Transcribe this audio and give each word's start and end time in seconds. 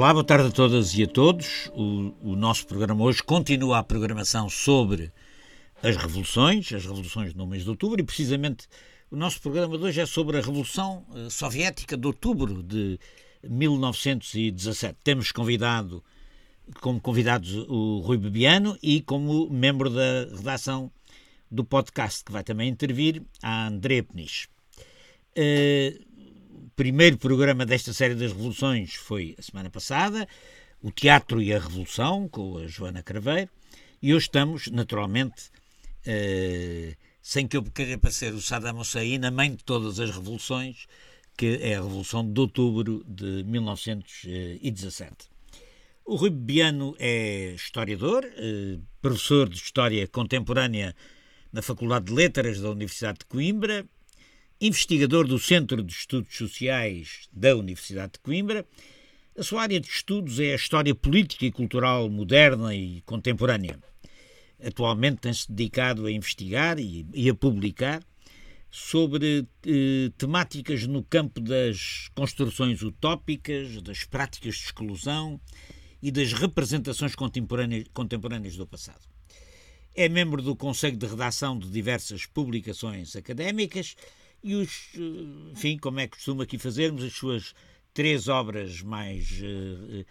Olá, 0.00 0.14
boa 0.14 0.24
tarde 0.24 0.48
a 0.48 0.50
todas 0.50 0.94
e 0.94 1.02
a 1.02 1.06
todos. 1.06 1.70
O, 1.74 2.14
o, 2.30 2.34
nosso 2.34 2.66
programa 2.66 3.04
hoje 3.04 3.22
continua 3.22 3.80
a 3.80 3.82
programação 3.82 4.48
sobre 4.48 5.12
as 5.82 5.94
revoluções, 5.94 6.72
as 6.72 6.86
revoluções 6.86 7.34
no 7.34 7.46
mês 7.46 7.64
de 7.64 7.68
outubro, 7.68 8.00
e 8.00 8.02
precisamente 8.02 8.66
o 9.10 9.16
nosso 9.16 9.42
programa 9.42 9.76
de 9.76 9.84
hoje 9.84 10.00
é 10.00 10.06
sobre 10.06 10.38
a 10.38 10.40
Revolução 10.40 11.04
eh, 11.14 11.28
Soviética 11.28 11.98
de 11.98 12.06
outubro 12.06 12.62
de 12.62 12.98
1917. 13.46 14.96
Temos 15.04 15.32
convidado, 15.32 16.02
como 16.80 16.98
convidados 16.98 17.54
o 17.68 17.98
Rui 17.98 18.16
Bebiano 18.16 18.78
e 18.82 19.02
como 19.02 19.50
membro 19.50 19.90
da 19.90 20.34
redação 20.34 20.90
do 21.50 21.62
podcast, 21.62 22.24
que 22.24 22.32
vai 22.32 22.42
também 22.42 22.70
intervir, 22.70 23.22
a 23.42 23.66
André 23.66 24.00
Peniche. 24.00 24.48
Uh, 25.36 26.09
primeiro 26.76 27.18
programa 27.18 27.66
desta 27.66 27.92
série 27.92 28.14
das 28.14 28.32
revoluções 28.32 28.94
foi 28.94 29.34
a 29.38 29.42
semana 29.42 29.70
passada, 29.70 30.26
o 30.82 30.90
Teatro 30.90 31.42
e 31.42 31.52
a 31.52 31.58
Revolução, 31.58 32.28
com 32.28 32.58
a 32.58 32.66
Joana 32.66 33.02
Craveiro, 33.02 33.50
e 34.02 34.14
hoje 34.14 34.26
estamos, 34.26 34.68
naturalmente, 34.68 35.50
uh, 36.06 36.96
sem 37.22 37.46
que 37.46 37.56
eu 37.56 37.62
queira 37.62 37.98
parecer 37.98 38.32
o 38.32 38.40
Saddam 38.40 38.78
Hussein, 38.78 39.24
a 39.24 39.30
mãe 39.30 39.50
de 39.54 39.62
todas 39.64 40.00
as 40.00 40.10
revoluções, 40.10 40.86
que 41.36 41.58
é 41.60 41.74
a 41.74 41.82
Revolução 41.82 42.30
de 42.30 42.40
Outubro 42.40 43.04
de 43.06 43.44
1917. 43.44 45.30
O 46.04 46.16
Rui 46.16 46.30
Biano 46.30 46.96
é 46.98 47.52
historiador, 47.54 48.24
eh, 48.24 48.78
professor 49.00 49.48
de 49.48 49.56
História 49.56 50.08
Contemporânea 50.08 50.94
na 51.52 51.62
Faculdade 51.62 52.06
de 52.06 52.12
Letras 52.12 52.60
da 52.60 52.70
Universidade 52.70 53.20
de 53.20 53.26
Coimbra, 53.26 53.86
investigador 54.60 55.26
do 55.26 55.38
Centro 55.38 55.82
de 55.82 55.92
Estudos 55.92 56.36
Sociais 56.36 57.28
da 57.32 57.56
Universidade 57.56 58.12
de 58.12 58.18
Coimbra. 58.18 58.66
A 59.38 59.42
sua 59.42 59.62
área 59.62 59.80
de 59.80 59.88
estudos 59.88 60.38
é 60.38 60.52
a 60.52 60.56
história 60.56 60.94
política 60.94 61.46
e 61.46 61.52
cultural 61.52 62.10
moderna 62.10 62.74
e 62.74 63.00
contemporânea. 63.06 63.78
Atualmente 64.62 65.20
tem-se 65.20 65.50
dedicado 65.50 66.04
a 66.04 66.12
investigar 66.12 66.78
e, 66.78 67.06
e 67.14 67.30
a 67.30 67.34
publicar 67.34 68.02
sobre 68.70 69.46
eh, 69.66 70.12
temáticas 70.18 70.86
no 70.86 71.02
campo 71.02 71.40
das 71.40 72.08
construções 72.14 72.82
utópicas, 72.82 73.80
das 73.80 74.04
práticas 74.04 74.56
de 74.56 74.64
exclusão 74.64 75.40
e 76.02 76.10
das 76.10 76.34
representações 76.34 77.14
contemporâneas, 77.14 77.86
contemporâneas 77.94 78.56
do 78.56 78.66
passado. 78.66 79.00
É 79.94 80.08
membro 80.08 80.42
do 80.42 80.54
Conselho 80.54 80.96
de 80.96 81.06
Redação 81.06 81.58
de 81.58 81.68
diversas 81.68 82.26
publicações 82.26 83.16
académicas 83.16 83.96
e, 84.42 84.54
os, 84.54 84.90
eh, 84.94 85.52
enfim, 85.52 85.78
como 85.78 86.00
é 86.00 86.06
que 86.06 86.16
costuma 86.16 86.44
aqui 86.44 86.58
fazermos, 86.58 87.02
as 87.02 87.12
suas 87.12 87.54
três 87.92 88.28
obras 88.28 88.82
mais, 88.82 89.40
eh, 89.42 90.04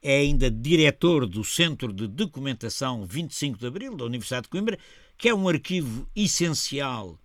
é 0.00 0.18
ainda 0.18 0.50
diretor 0.50 1.26
do 1.26 1.42
Centro 1.42 1.92
de 1.92 2.06
Documentação 2.06 3.06
25 3.06 3.58
de 3.58 3.66
Abril 3.66 3.96
da 3.96 4.04
Universidade 4.04 4.44
de 4.44 4.50
Coimbra, 4.50 4.78
que 5.16 5.28
é 5.28 5.34
um 5.34 5.48
arquivo 5.48 6.08
essencial 6.14 7.18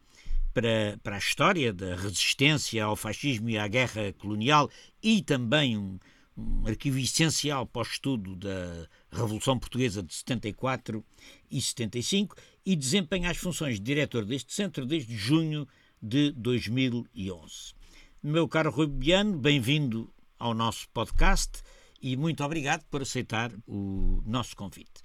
para, 0.53 0.99
para 1.03 1.15
a 1.15 1.19
história 1.19 1.71
da 1.73 1.95
resistência 1.95 2.83
ao 2.83 2.95
fascismo 2.95 3.49
e 3.49 3.57
à 3.57 3.67
guerra 3.67 4.13
colonial 4.13 4.69
e 5.01 5.21
também 5.21 5.77
um, 5.77 5.99
um 6.37 6.67
arquivo 6.67 6.97
essencial 6.99 7.65
para 7.65 7.79
o 7.79 7.83
estudo 7.83 8.35
da 8.35 8.87
Revolução 9.11 9.59
Portuguesa 9.59 10.01
de 10.01 10.13
74 10.13 11.03
e 11.49 11.61
75 11.61 12.35
e 12.65 12.75
desempenha 12.75 13.29
as 13.29 13.37
funções 13.37 13.75
de 13.75 13.81
diretor 13.81 14.25
deste 14.25 14.53
centro 14.53 14.85
desde 14.85 15.15
junho 15.15 15.67
de 16.01 16.31
2011. 16.31 17.73
Meu 18.21 18.47
caro 18.47 18.71
Rui 18.71 18.87
Biano, 18.87 19.37
bem-vindo 19.37 20.11
ao 20.37 20.53
nosso 20.53 20.87
podcast 20.89 21.61
e 22.01 22.15
muito 22.15 22.43
obrigado 22.43 22.83
por 22.89 23.01
aceitar 23.01 23.51
o 23.67 24.21
nosso 24.25 24.55
convite. 24.55 25.01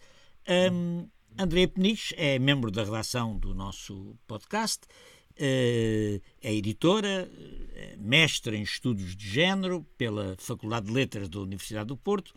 Um, 0.48 1.08
André 1.36 1.66
Peniche 1.66 2.14
é 2.16 2.38
membro 2.38 2.70
da 2.70 2.84
redação 2.84 3.36
do 3.36 3.52
nosso 3.52 4.16
podcast, 4.24 4.82
eh, 5.36 6.20
é 6.40 6.54
editora, 6.54 7.28
é 7.74 7.96
mestre 7.98 8.56
em 8.56 8.62
estudos 8.62 9.16
de 9.16 9.28
género 9.28 9.84
pela 9.98 10.36
Faculdade 10.38 10.86
de 10.86 10.92
Letras 10.92 11.28
da 11.28 11.40
Universidade 11.40 11.88
do 11.88 11.96
Porto, 11.96 12.32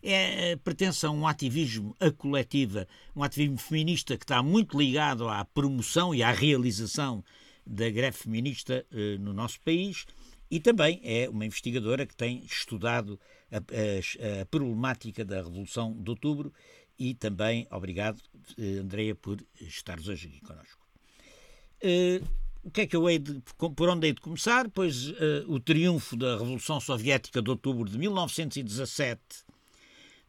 é, 0.00 0.54
pertence 0.54 1.04
a 1.04 1.10
um 1.10 1.26
ativismo 1.26 1.96
a 1.98 2.12
coletiva, 2.12 2.86
um 3.16 3.24
ativismo 3.24 3.58
feminista 3.58 4.16
que 4.16 4.22
está 4.22 4.40
muito 4.44 4.78
ligado 4.78 5.28
à 5.28 5.44
promoção 5.44 6.14
e 6.14 6.22
à 6.22 6.30
realização 6.30 7.24
da 7.66 7.90
greve 7.90 8.16
feminista 8.16 8.86
eh, 8.92 9.18
no 9.18 9.32
nosso 9.32 9.60
país 9.62 10.06
e 10.48 10.60
também 10.60 11.00
é 11.02 11.28
uma 11.28 11.44
investigadora 11.44 12.06
que 12.06 12.14
tem 12.14 12.44
estudado 12.44 13.18
a, 13.50 13.56
a, 13.56 14.42
a 14.42 14.46
problemática 14.46 15.24
da 15.24 15.36
Revolução 15.36 16.00
de 16.00 16.08
Outubro 16.08 16.52
e 16.98 17.14
também 17.14 17.66
obrigado, 17.70 18.20
eh, 18.58 18.78
Andreia, 18.78 19.14
por 19.14 19.38
estares 19.60 20.08
hoje 20.08 20.28
aqui 20.28 20.40
connosco. 20.40 20.86
Uh, 21.82 22.26
o 22.62 22.70
que 22.70 22.80
é 22.80 22.86
que 22.86 22.96
eu 22.96 23.08
hei 23.08 23.18
de, 23.18 23.40
por 23.76 23.88
onde 23.88 24.06
hei 24.06 24.12
de 24.12 24.20
começar? 24.20 24.68
Pois 24.70 25.08
uh, 25.08 25.44
o 25.46 25.60
triunfo 25.60 26.16
da 26.16 26.32
Revolução 26.32 26.80
Soviética 26.80 27.40
de 27.40 27.50
outubro 27.50 27.88
de 27.88 27.98
1917 27.98 29.20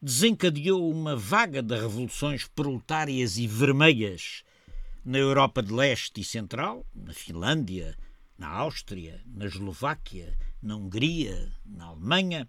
desencadeou 0.02 0.92
uma 0.92 1.16
vaga 1.16 1.64
de 1.64 1.76
revoluções 1.76 2.48
proletárias 2.48 3.38
e 3.38 3.48
vermelhas 3.48 4.44
na 5.04 5.18
Europa 5.18 5.64
de 5.64 5.74
Leste 5.74 6.22
e 6.22 6.24
Central, 6.24 6.86
na 6.94 7.14
Finlândia, 7.14 7.98
na 8.38 8.50
Áustria, 8.50 9.22
na 9.26 9.46
Eslováquia, 9.46 10.38
na 10.62 10.76
Hungria, 10.76 11.52
na 11.66 11.86
Alemanha, 11.86 12.48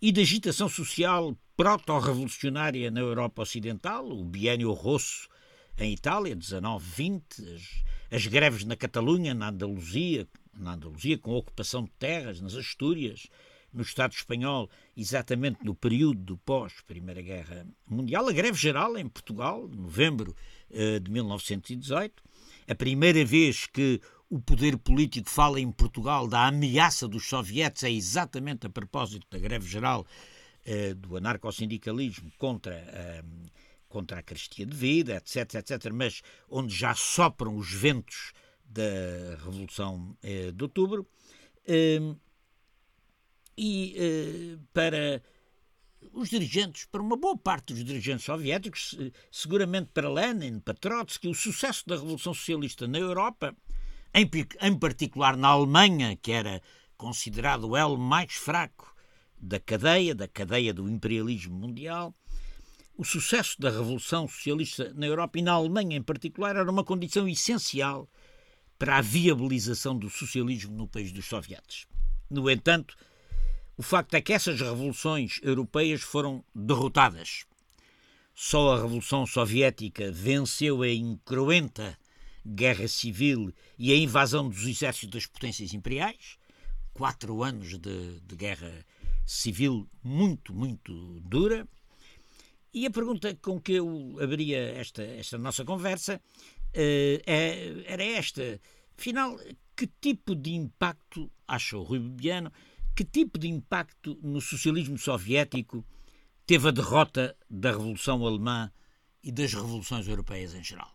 e 0.00 0.12
de 0.12 0.20
agitação 0.20 0.68
social 0.68 1.36
proto-revolucionária 1.58 2.88
na 2.88 3.00
Europa 3.00 3.42
Ocidental, 3.42 4.08
o 4.08 4.24
biênio 4.24 4.70
rosso 4.70 5.28
em 5.76 5.92
Itália, 5.92 6.36
19-20, 6.36 7.20
as, 7.52 7.84
as, 8.12 8.26
greves 8.28 8.64
na 8.64 8.76
Catalunha, 8.76 9.34
na 9.34 9.48
Andaluzia, 9.48 10.28
na 10.56 10.74
Andaluzia 10.74 11.18
com 11.18 11.32
ocupação 11.32 11.82
de 11.82 11.90
terras, 11.98 12.40
nas 12.40 12.54
Astúrias, 12.54 13.26
no 13.74 13.82
Estado 13.82 14.12
espanhol, 14.12 14.70
exatamente 14.96 15.64
no 15.64 15.74
período 15.74 16.20
do 16.20 16.36
pós-Primeira 16.38 17.20
Guerra 17.20 17.66
Mundial, 17.84 18.28
a 18.28 18.32
greve 18.32 18.56
geral 18.56 18.96
em 18.96 19.08
Portugal, 19.08 19.66
novembro 19.66 20.36
uh, 20.70 21.00
de 21.00 21.10
1918, 21.10 22.22
a 22.68 22.74
primeira 22.76 23.24
vez 23.24 23.66
que 23.66 24.00
o 24.30 24.40
poder 24.40 24.78
político 24.78 25.28
fala 25.28 25.60
em 25.60 25.72
Portugal 25.72 26.28
da 26.28 26.46
ameaça 26.46 27.08
dos 27.08 27.28
sovietes 27.28 27.82
é 27.82 27.90
exatamente 27.90 28.64
a 28.64 28.70
propósito 28.70 29.26
da 29.28 29.40
greve 29.40 29.68
geral 29.68 30.06
eh, 30.68 30.92
do 30.92 31.16
anarcossindicalismo 31.16 32.30
contra, 32.36 32.74
eh, 32.74 33.24
contra 33.88 34.18
a 34.18 34.22
carestia 34.22 34.66
de 34.66 34.76
vida, 34.76 35.16
etc, 35.16 35.54
etc, 35.54 35.90
mas 35.92 36.20
onde 36.50 36.74
já 36.74 36.94
sopram 36.94 37.56
os 37.56 37.72
ventos 37.72 38.34
da 38.62 38.82
Revolução 39.42 40.14
eh, 40.22 40.52
de 40.52 40.62
Outubro. 40.62 41.08
Eh, 41.66 42.14
e 43.56 43.94
eh, 43.96 44.58
para 44.74 45.22
os 46.12 46.28
dirigentes, 46.28 46.84
para 46.84 47.00
uma 47.00 47.16
boa 47.16 47.36
parte 47.36 47.72
dos 47.72 47.82
dirigentes 47.82 48.26
soviéticos, 48.26 48.94
seguramente 49.32 49.90
para 49.92 50.12
Lenin, 50.12 50.60
para 50.60 50.74
Trotsky, 50.74 51.28
o 51.28 51.34
sucesso 51.34 51.88
da 51.88 51.96
Revolução 51.96 52.34
Socialista 52.34 52.86
na 52.86 52.98
Europa 52.98 53.56
em, 54.14 54.28
em 54.60 54.78
particular 54.78 55.34
na 55.34 55.48
Alemanha, 55.48 56.14
que 56.16 56.30
era 56.30 56.60
considerado 56.96 57.68
o 57.68 57.76
elo 57.76 57.96
mais 57.96 58.34
fraco 58.34 58.94
da 59.40 59.60
cadeia, 59.60 60.14
da 60.14 60.28
cadeia 60.28 60.74
do 60.74 60.88
imperialismo 60.88 61.54
mundial, 61.54 62.14
o 62.96 63.04
sucesso 63.04 63.60
da 63.60 63.70
Revolução 63.70 64.26
Socialista 64.26 64.92
na 64.94 65.06
Europa 65.06 65.38
e 65.38 65.42
na 65.42 65.52
Alemanha 65.52 65.96
em 65.96 66.02
particular 66.02 66.56
era 66.56 66.70
uma 66.70 66.84
condição 66.84 67.28
essencial 67.28 68.08
para 68.78 68.98
a 68.98 69.00
viabilização 69.00 69.96
do 69.96 70.10
socialismo 70.10 70.76
no 70.76 70.88
país 70.88 71.12
dos 71.12 71.26
sovietes. 71.26 71.86
No 72.30 72.50
entanto, 72.50 72.96
O 73.78 73.82
facto 73.82 74.14
é 74.14 74.20
que 74.20 74.32
essas 74.32 74.60
revoluções 74.60 75.38
europeias 75.40 76.00
foram 76.00 76.44
derrotadas. 76.52 77.44
Só 78.34 78.74
a 78.74 78.82
Revolução 78.82 79.24
Soviética 79.24 80.10
venceu 80.10 80.82
a 80.82 80.88
incruenta 80.88 81.96
guerra 82.44 82.88
civil 82.88 83.54
e 83.78 83.92
a 83.92 83.96
invasão 83.96 84.48
dos 84.48 84.66
exércitos 84.66 85.10
das 85.10 85.26
potências 85.26 85.72
imperiais. 85.72 86.36
Quatro 86.92 87.44
anos 87.44 87.78
de, 87.78 88.20
de 88.20 88.34
guerra 88.34 88.66
civil 88.66 88.84
muito, 90.02 90.54
muito 90.54 91.20
dura. 91.20 91.68
E 92.72 92.86
a 92.86 92.90
pergunta 92.90 93.36
com 93.42 93.60
que 93.60 93.72
eu 93.72 94.16
abriria 94.20 94.58
esta, 94.58 95.02
esta 95.02 95.36
nossa 95.36 95.64
conversa 95.64 96.16
uh, 96.16 97.22
é, 97.26 97.84
era 97.86 98.02
esta. 98.02 98.58
Afinal, 98.96 99.38
que 99.76 99.86
tipo 99.86 100.34
de 100.34 100.54
impacto, 100.54 101.30
achou 101.46 101.82
Rui 101.82 101.98
Bibiano, 101.98 102.50
que 102.96 103.04
tipo 103.04 103.38
de 103.38 103.48
impacto 103.48 104.18
no 104.22 104.40
socialismo 104.40 104.96
soviético 104.98 105.84
teve 106.46 106.68
a 106.68 106.72
derrota 106.72 107.36
da 107.50 107.70
Revolução 107.70 108.26
Alemã 108.26 108.72
e 109.22 109.30
das 109.30 109.52
revoluções 109.52 110.08
europeias 110.08 110.54
em 110.54 110.64
geral? 110.64 110.92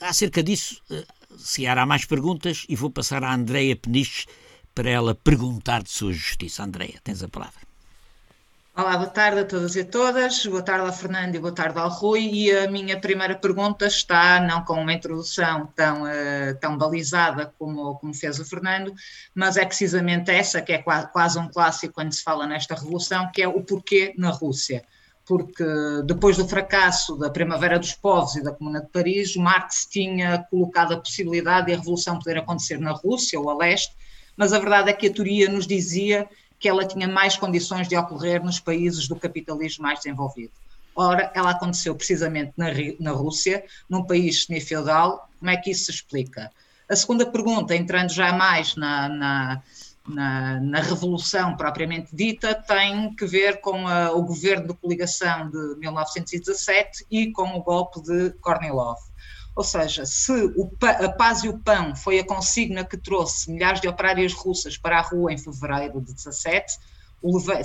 Acerca 0.00 0.42
disso, 0.42 0.82
eh, 0.90 1.06
se 1.38 1.66
há 1.66 1.86
mais 1.86 2.04
perguntas, 2.04 2.66
e 2.68 2.76
vou 2.76 2.90
passar 2.90 3.22
à 3.22 3.32
Andreia 3.32 3.76
Peniche 3.76 4.26
para 4.74 4.90
ela 4.90 5.14
perguntar 5.14 5.82
de 5.82 5.90
sua 5.90 6.12
justiça. 6.12 6.64
Andreia, 6.64 7.00
tens 7.02 7.22
a 7.22 7.28
palavra. 7.28 7.64
Olá, 8.76 8.96
boa 8.96 9.08
tarde 9.08 9.38
a 9.38 9.44
todas 9.44 9.76
e 9.76 9.82
a 9.82 9.84
todas. 9.84 10.44
Boa 10.46 10.60
tarde 10.60 10.84
ao 10.84 10.92
Fernando 10.92 11.36
e 11.36 11.38
boa 11.38 11.54
tarde 11.54 11.78
ao 11.78 11.88
Rui. 11.88 12.28
E 12.32 12.50
a 12.50 12.68
minha 12.68 12.98
primeira 12.98 13.36
pergunta 13.36 13.86
está 13.86 14.40
não 14.40 14.64
com 14.64 14.74
uma 14.74 14.92
introdução 14.92 15.68
tão, 15.76 16.02
uh, 16.02 16.58
tão 16.60 16.76
balizada 16.76 17.54
como, 17.56 17.94
como 17.94 18.12
fez 18.12 18.40
o 18.40 18.44
Fernando, 18.44 18.92
mas 19.32 19.56
é 19.56 19.64
precisamente 19.64 20.32
essa 20.32 20.60
que 20.60 20.72
é 20.72 20.78
quase, 20.78 21.06
quase 21.12 21.38
um 21.38 21.48
clássico 21.48 21.94
quando 21.94 22.12
se 22.12 22.24
fala 22.24 22.48
nesta 22.48 22.74
revolução, 22.74 23.30
que 23.32 23.42
é 23.42 23.46
o 23.46 23.62
porquê 23.62 24.12
na 24.18 24.30
Rússia. 24.30 24.82
Porque 25.24 25.64
depois 26.04 26.36
do 26.36 26.48
fracasso 26.48 27.16
da 27.16 27.30
Primavera 27.30 27.78
dos 27.78 27.92
Povos 27.92 28.34
e 28.34 28.42
da 28.42 28.50
Comuna 28.50 28.80
de 28.80 28.88
Paris, 28.88 29.36
Marx 29.36 29.86
tinha 29.86 30.44
colocado 30.50 30.94
a 30.94 30.98
possibilidade 30.98 31.68
de 31.68 31.74
a 31.74 31.76
revolução 31.76 32.18
poder 32.18 32.38
acontecer 32.38 32.80
na 32.80 32.90
Rússia 32.90 33.38
ou 33.38 33.48
a 33.48 33.56
leste, 33.56 33.94
mas 34.36 34.52
a 34.52 34.58
verdade 34.58 34.90
é 34.90 34.92
que 34.92 35.06
a 35.06 35.12
teoria 35.12 35.48
nos 35.48 35.66
dizia 35.66 36.28
que 36.58 36.68
ela 36.68 36.86
tinha 36.86 37.06
mais 37.06 37.36
condições 37.36 37.88
de 37.88 37.96
ocorrer 37.96 38.42
nos 38.42 38.58
países 38.58 39.06
do 39.06 39.16
capitalismo 39.16 39.82
mais 39.82 39.98
desenvolvido. 39.98 40.52
Ora, 40.96 41.30
ela 41.34 41.50
aconteceu 41.50 41.94
precisamente 41.94 42.52
na, 42.56 42.68
na 43.00 43.10
Rússia, 43.10 43.64
num 43.88 44.04
país 44.04 44.44
semi-feudal. 44.44 45.28
Como 45.38 45.50
é 45.50 45.56
que 45.56 45.70
isso 45.70 45.86
se 45.86 45.90
explica? 45.90 46.50
A 46.88 46.94
segunda 46.94 47.26
pergunta, 47.26 47.74
entrando 47.74 48.12
já 48.12 48.32
mais 48.32 48.76
na, 48.76 49.08
na, 49.08 49.62
na, 50.06 50.60
na 50.60 50.80
revolução 50.80 51.56
propriamente 51.56 52.14
dita, 52.14 52.54
tem 52.54 53.14
que 53.14 53.26
ver 53.26 53.60
com 53.60 53.88
a, 53.88 54.12
o 54.12 54.22
governo 54.22 54.68
de 54.68 54.74
coligação 54.74 55.50
de 55.50 55.76
1917 55.80 57.06
e 57.10 57.32
com 57.32 57.56
o 57.56 57.62
golpe 57.62 58.00
de 58.02 58.30
Kornilov. 58.40 58.98
Ou 59.56 59.62
seja, 59.62 60.04
se 60.04 60.32
a 60.82 61.08
paz 61.08 61.44
e 61.44 61.48
o 61.48 61.58
pão 61.58 61.94
foi 61.94 62.18
a 62.18 62.26
consigna 62.26 62.84
que 62.84 62.96
trouxe 62.96 63.50
milhares 63.50 63.80
de 63.80 63.88
operárias 63.88 64.32
russas 64.32 64.76
para 64.76 64.98
a 64.98 65.02
rua 65.02 65.32
em 65.32 65.38
fevereiro 65.38 66.00
de 66.00 66.12
17, 66.12 66.76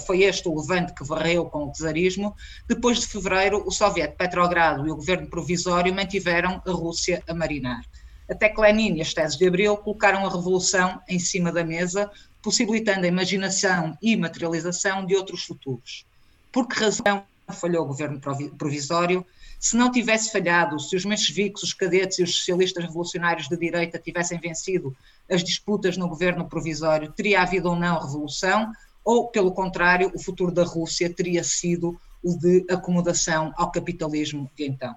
foi 0.05 0.23
este 0.23 0.47
o 0.47 0.57
levante 0.57 0.93
que 0.93 1.03
varreu 1.03 1.45
com 1.45 1.65
o 1.65 1.71
czarismo. 1.71 2.35
Depois 2.67 2.99
de 2.99 3.07
fevereiro, 3.07 3.67
o 3.67 3.71
Soviete 3.71 4.15
Petrogrado 4.15 4.87
e 4.87 4.91
o 4.91 4.95
governo 4.95 5.27
provisório 5.27 5.93
mantiveram 5.93 6.61
a 6.65 6.71
Rússia 6.71 7.23
a 7.27 7.33
marinar. 7.33 7.81
Até 8.29 8.47
que 8.47 8.61
Lenin 8.61 8.95
e 8.95 9.01
as 9.01 9.13
teses 9.13 9.35
de 9.35 9.47
Abril 9.47 9.75
colocaram 9.77 10.25
a 10.25 10.29
revolução 10.29 11.01
em 11.09 11.17
cima 11.17 11.51
da 11.51 11.63
mesa, 11.63 12.09
possibilitando 12.41 13.05
a 13.05 13.09
imaginação 13.09 13.97
e 14.01 14.15
materialização 14.15 15.05
de 15.05 15.15
outros 15.15 15.43
futuros. 15.43 16.05
Por 16.51 16.67
que 16.67 16.79
razão 16.79 17.23
falhou 17.51 17.83
o 17.83 17.87
governo 17.87 18.21
provisório? 18.57 19.25
Se 19.59 19.75
não 19.75 19.91
tivesse 19.91 20.31
falhado, 20.31 20.79
se 20.79 20.95
os 20.95 21.03
mencheviques, 21.03 21.63
os 21.63 21.73
cadetes 21.73 22.17
e 22.19 22.23
os 22.23 22.33
socialistas 22.33 22.85
revolucionários 22.85 23.49
de 23.49 23.57
direita 23.57 23.99
tivessem 23.99 24.39
vencido 24.39 24.95
as 25.29 25.43
disputas 25.43 25.97
no 25.97 26.07
governo 26.07 26.47
provisório, 26.47 27.11
teria 27.11 27.41
havido 27.41 27.69
ou 27.69 27.75
não 27.75 27.99
revolução? 27.99 28.71
Ou, 29.03 29.27
pelo 29.27 29.51
contrário, 29.51 30.11
o 30.15 30.19
futuro 30.19 30.51
da 30.51 30.63
Rússia 30.63 31.13
teria 31.13 31.43
sido 31.43 31.99
o 32.23 32.37
de 32.37 32.65
acomodação 32.69 33.53
ao 33.57 33.69
capitalismo 33.69 34.49
de 34.55 34.65
então? 34.65 34.95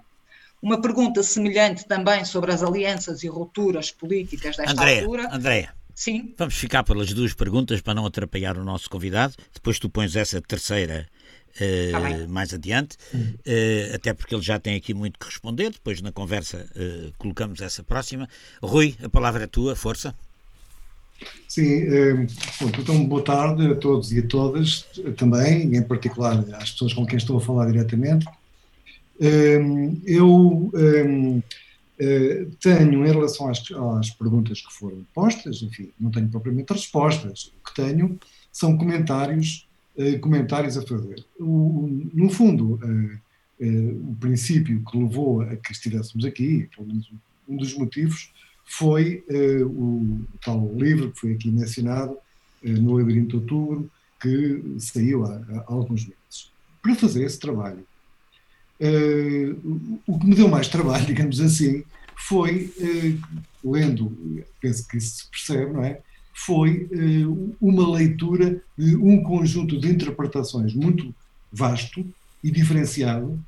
Uma 0.62 0.81
pergunta 0.81 1.25
semelhante 1.25 1.85
também 1.85 2.25
sobre 2.25 2.53
as 2.53 2.62
alianças 2.62 3.25
e 3.25 3.29
rupturas 3.29 3.91
políticas 3.91 4.56
desta 4.56 4.73
Andréa, 4.73 5.00
altura. 5.00 5.35
Andréa, 5.35 5.75
Sim. 5.94 6.35
Vamos 6.38 6.55
ficar 6.55 6.82
pelas 6.85 7.12
duas 7.12 7.35
perguntas 7.35 7.81
para 7.81 7.94
não 7.94 8.06
atrapalhar 8.06 8.56
o 8.56 8.64
nosso 8.64 8.88
convidado. 8.88 9.35
Depois 9.53 9.79
tu 9.79 9.91
pões 9.91 10.17
essa 10.17 10.41
terceira 10.41 11.06
uh, 11.60 12.28
mais 12.28 12.52
adiante, 12.54 12.96
uh, 13.14 13.94
até 13.94 14.12
porque 14.14 14.34
ele 14.34 14.43
já 14.43 14.58
tem 14.58 14.76
aqui 14.76 14.94
muito 14.94 15.19
que 15.19 15.26
responder. 15.26 15.70
Depois, 15.70 16.00
na 16.00 16.12
conversa, 16.12 16.66
uh, 16.76 17.12
colocamos 17.19 17.60
essa 17.60 17.82
próxima. 17.82 18.28
Rui, 18.62 18.94
a 19.02 19.08
palavra 19.08 19.44
é 19.44 19.46
tua, 19.46 19.76
força. 19.76 20.14
Sim, 21.46 21.84
então 22.76 23.04
boa 23.04 23.22
tarde 23.22 23.64
a 23.69 23.76
todos 23.76 24.10
e 24.10 24.19
a 24.19 24.26
todas 24.26 24.87
também, 25.16 25.76
em 25.76 25.82
particular 25.82 26.44
às 26.54 26.72
pessoas 26.72 26.93
com 26.94 27.06
quem 27.06 27.16
estou 27.16 27.37
a 27.37 27.40
falar 27.40 27.70
diretamente. 27.70 28.26
Eu 30.04 30.72
tenho, 32.58 33.06
em 33.06 33.12
relação 33.12 33.49
às, 33.49 33.62
às 34.00 34.10
perguntas 34.10 34.62
que 34.62 34.72
foram 34.72 35.06
postas, 35.14 35.62
enfim, 35.62 35.90
não 36.00 36.10
tenho 36.10 36.28
propriamente 36.28 36.72
respostas. 36.72 37.52
O 37.60 37.69
que 37.69 37.75
tenho 37.81 38.19
são 38.50 38.76
comentários 38.76 39.69
eh, 39.97 40.19
comentários 40.19 40.79
a 40.79 40.83
fazer. 40.83 41.23
O, 41.39 42.09
no 42.15 42.31
fundo, 42.31 42.81
uh, 42.83 43.65
uh, 43.65 44.11
o 44.11 44.17
princípio 44.19 44.83
que 44.85 44.97
levou 44.97 45.43
a 45.43 45.56
que 45.56 45.73
estivéssemos 45.73 46.25
aqui, 46.25 46.69
pelo 46.75 46.89
menos 46.89 47.12
um 47.47 47.56
dos 47.56 47.75
motivos, 47.75 48.33
foi 48.65 49.23
o 49.66 50.21
tal 50.43 50.73
livro 50.75 51.11
que 51.11 51.21
foi 51.21 51.33
aqui 51.33 51.50
mencionado, 51.50 52.16
no 52.62 52.97
Labirinto 52.97 53.37
de 53.37 53.43
Outubro, 53.43 53.90
que 54.19 54.62
saiu 54.78 55.26
há, 55.26 55.35
há 55.35 55.64
alguns 55.66 56.05
meses. 56.05 56.50
Para 56.81 56.95
fazer 56.95 57.25
esse 57.25 57.38
trabalho, 57.38 57.85
o 60.07 60.19
que 60.19 60.26
me 60.26 60.35
deu 60.35 60.49
mais 60.49 60.69
trabalho, 60.69 61.05
digamos 61.05 61.38
assim, 61.40 61.85
foi, 62.16 62.73
lendo, 63.62 64.47
penso 64.61 64.88
que 64.88 64.97
isso 64.97 65.25
se 65.25 65.31
percebe, 65.31 65.73
não 65.73 65.85
é? 65.85 66.00
Foi 66.33 66.89
uh, 66.91 67.57
uma 67.61 67.89
leitura 67.91 68.62
de 68.77 68.97
um 68.97 69.23
conjunto 69.23 69.79
de 69.79 69.89
interpretações 69.89 70.75
muito 70.75 71.15
vasto 71.53 72.05
e 72.43 72.51
diferenciado, 72.51 73.39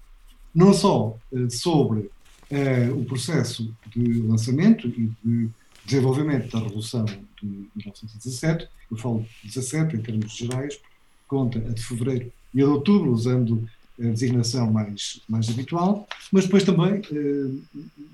não 0.54 0.72
só 0.72 1.16
uh, 1.32 1.50
sobre 1.50 2.00
uh, 2.00 2.98
o 2.98 3.04
processo 3.04 3.74
de 3.88 4.20
lançamento 4.22 4.86
e 4.88 5.10
de 5.24 5.48
desenvolvimento 5.84 6.50
da 6.50 6.62
Revolução 6.62 7.04
de 7.04 7.46
1917, 7.74 8.68
eu 8.90 8.96
falo 8.96 9.26
17 9.42 9.96
em 9.96 10.02
termos 10.02 10.36
gerais, 10.36 10.78
conta 11.26 11.58
a 11.58 11.72
de 11.72 11.82
fevereiro 11.82 12.32
e 12.52 12.62
a 12.62 12.64
de 12.64 12.70
outubro, 12.70 13.10
usando 13.10 13.68
a 13.98 14.04
designação 14.04 14.70
mais, 14.70 15.20
mais 15.28 15.48
habitual, 15.48 16.06
mas 16.30 16.44
depois 16.44 16.64
também 16.64 17.02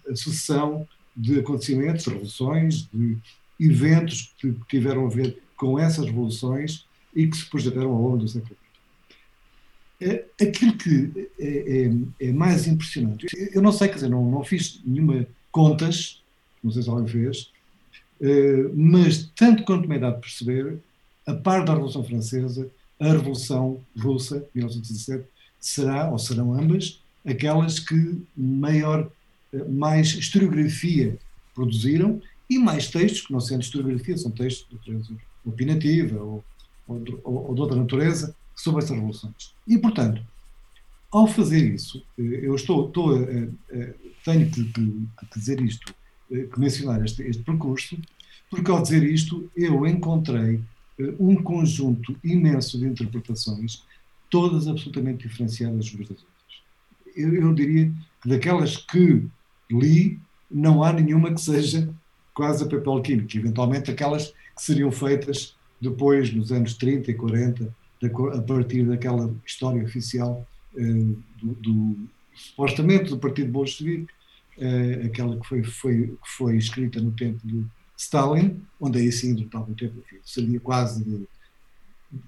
a 0.08 0.16
sucessão 0.16 0.86
de 1.16 1.38
acontecimentos, 1.40 2.06
revoluções, 2.06 2.88
de 2.92 3.18
eventos 3.60 4.34
que 4.38 4.54
tiveram 4.68 5.06
a 5.06 5.10
ver 5.10 5.38
com 5.56 5.78
essas 5.78 6.06
revoluções 6.06 6.86
e 7.14 7.26
que 7.26 7.36
se 7.36 7.46
projetaram 7.46 7.90
ao 7.90 8.02
longo 8.02 8.18
do 8.18 8.28
século 8.28 8.56
XX. 8.56 8.60
É, 10.02 10.24
aquilo 10.42 10.76
que 10.78 11.28
é, 11.38 11.46
é, 11.46 12.28
é, 12.28 12.32
mais 12.32 12.66
impressionante, 12.66 13.26
eu 13.52 13.60
não 13.60 13.70
sei, 13.70 13.88
quer 13.88 13.96
dizer, 13.96 14.08
não, 14.08 14.30
não 14.30 14.42
fiz 14.42 14.80
nenhuma 14.84 15.26
contas, 15.52 16.22
não 16.62 16.70
sei 16.70 16.82
se 16.82 16.88
alguém 16.88 17.06
fez, 17.06 17.50
eh, 18.20 18.70
mas 18.74 19.30
tanto 19.34 19.64
quanto 19.64 19.88
me 19.88 19.96
é 19.96 19.98
dado 19.98 20.20
perceber, 20.20 20.78
a 21.26 21.34
par 21.34 21.64
da 21.64 21.72
Revolução 21.72 22.04
Francesa, 22.04 22.70
a 22.98 23.12
Revolução 23.12 23.80
Russa, 23.96 24.44
1917, 24.54 25.24
será, 25.58 26.10
ou 26.10 26.18
serão 26.18 26.52
ambas, 26.52 27.00
aquelas 27.24 27.78
que 27.78 28.20
maior, 28.36 29.10
eh, 29.52 29.64
mais 29.64 30.08
historiografia 30.08 31.18
produziram 31.54 32.20
e 32.50 32.58
mais 32.58 32.88
textos, 32.88 33.28
que 33.28 33.32
não 33.32 33.38
sendo 33.38 33.62
historiografia, 33.62 34.18
são 34.18 34.32
textos 34.32 34.68
de 34.68 34.74
natureza 34.74 35.16
opinativa 35.44 36.20
ou, 36.20 36.44
ou, 36.88 36.98
ou, 37.24 37.54
de 37.54 37.60
outra 37.60 37.76
natureza, 37.76 38.34
sobre 38.56 38.82
essas 38.82 38.96
revoluções. 38.96 39.54
E, 39.66 39.78
portanto, 39.78 40.20
ao 41.12 41.28
fazer 41.28 41.72
isso, 41.72 42.04
eh, 42.18 42.40
eu 42.42 42.56
estou, 42.56 42.88
estou 42.88 43.14
a, 43.14 43.20
a, 43.20 43.94
tenho 44.24 44.50
que, 44.50 44.64
que, 44.64 44.82
que, 45.30 45.38
dizer 45.38 45.60
isto, 45.60 45.94
eh, 46.30 46.46
que 46.52 46.58
mencionar 46.58 47.02
este, 47.04 47.22
este, 47.22 47.42
percurso, 47.42 47.96
porque 48.50 48.70
ao 48.70 48.82
dizer 48.82 49.04
isto, 49.04 49.48
eu 49.56 49.86
encontrei 49.86 50.60
eh, 50.98 51.14
um 51.18 51.36
conjunto 51.36 52.16
imenso 52.22 52.78
de 52.78 52.86
interpretações, 52.86 53.84
todas 54.28 54.66
absolutamente 54.66 55.26
diferenciadas 55.26 55.92
umas 55.92 56.08
das 56.08 56.18
outras. 56.18 56.30
Eu, 57.16 57.34
eu 57.34 57.54
diria 57.54 57.92
que 58.22 58.28
daquelas 58.28 58.76
que 58.76 59.24
li, 59.70 60.18
não 60.50 60.82
há 60.82 60.92
nenhuma 60.92 61.32
que 61.32 61.40
seja 61.40 61.88
quase 62.40 62.64
a 62.64 62.66
papel 62.66 63.02
químico, 63.02 63.36
eventualmente 63.36 63.90
aquelas 63.90 64.28
que 64.28 64.62
seriam 64.62 64.90
feitas 64.90 65.54
depois, 65.78 66.32
nos 66.32 66.50
anos 66.50 66.72
30 66.72 67.10
e 67.10 67.14
40, 67.14 67.76
a 68.32 68.40
partir 68.40 68.86
daquela 68.86 69.30
história 69.46 69.84
oficial 69.84 70.48
uh, 70.72 71.22
do, 71.36 71.52
do, 71.60 71.96
supostamente 72.34 73.10
do 73.10 73.18
Partido 73.18 73.52
Bolchevique, 73.52 74.10
uh, 74.56 75.06
aquela 75.06 75.38
que 75.38 75.46
foi, 75.46 75.62
foi, 75.62 76.06
que 76.06 76.30
foi 76.38 76.56
escrita 76.56 76.98
no 76.98 77.12
tempo 77.12 77.38
de 77.44 77.62
Stalin, 77.94 78.58
onde 78.80 79.00
aí 79.00 79.12
sim, 79.12 79.34
durante 79.34 79.70
um 79.70 79.74
tempo, 79.74 80.02
seria 80.24 80.60
quase 80.60 81.04
de, 81.04 81.28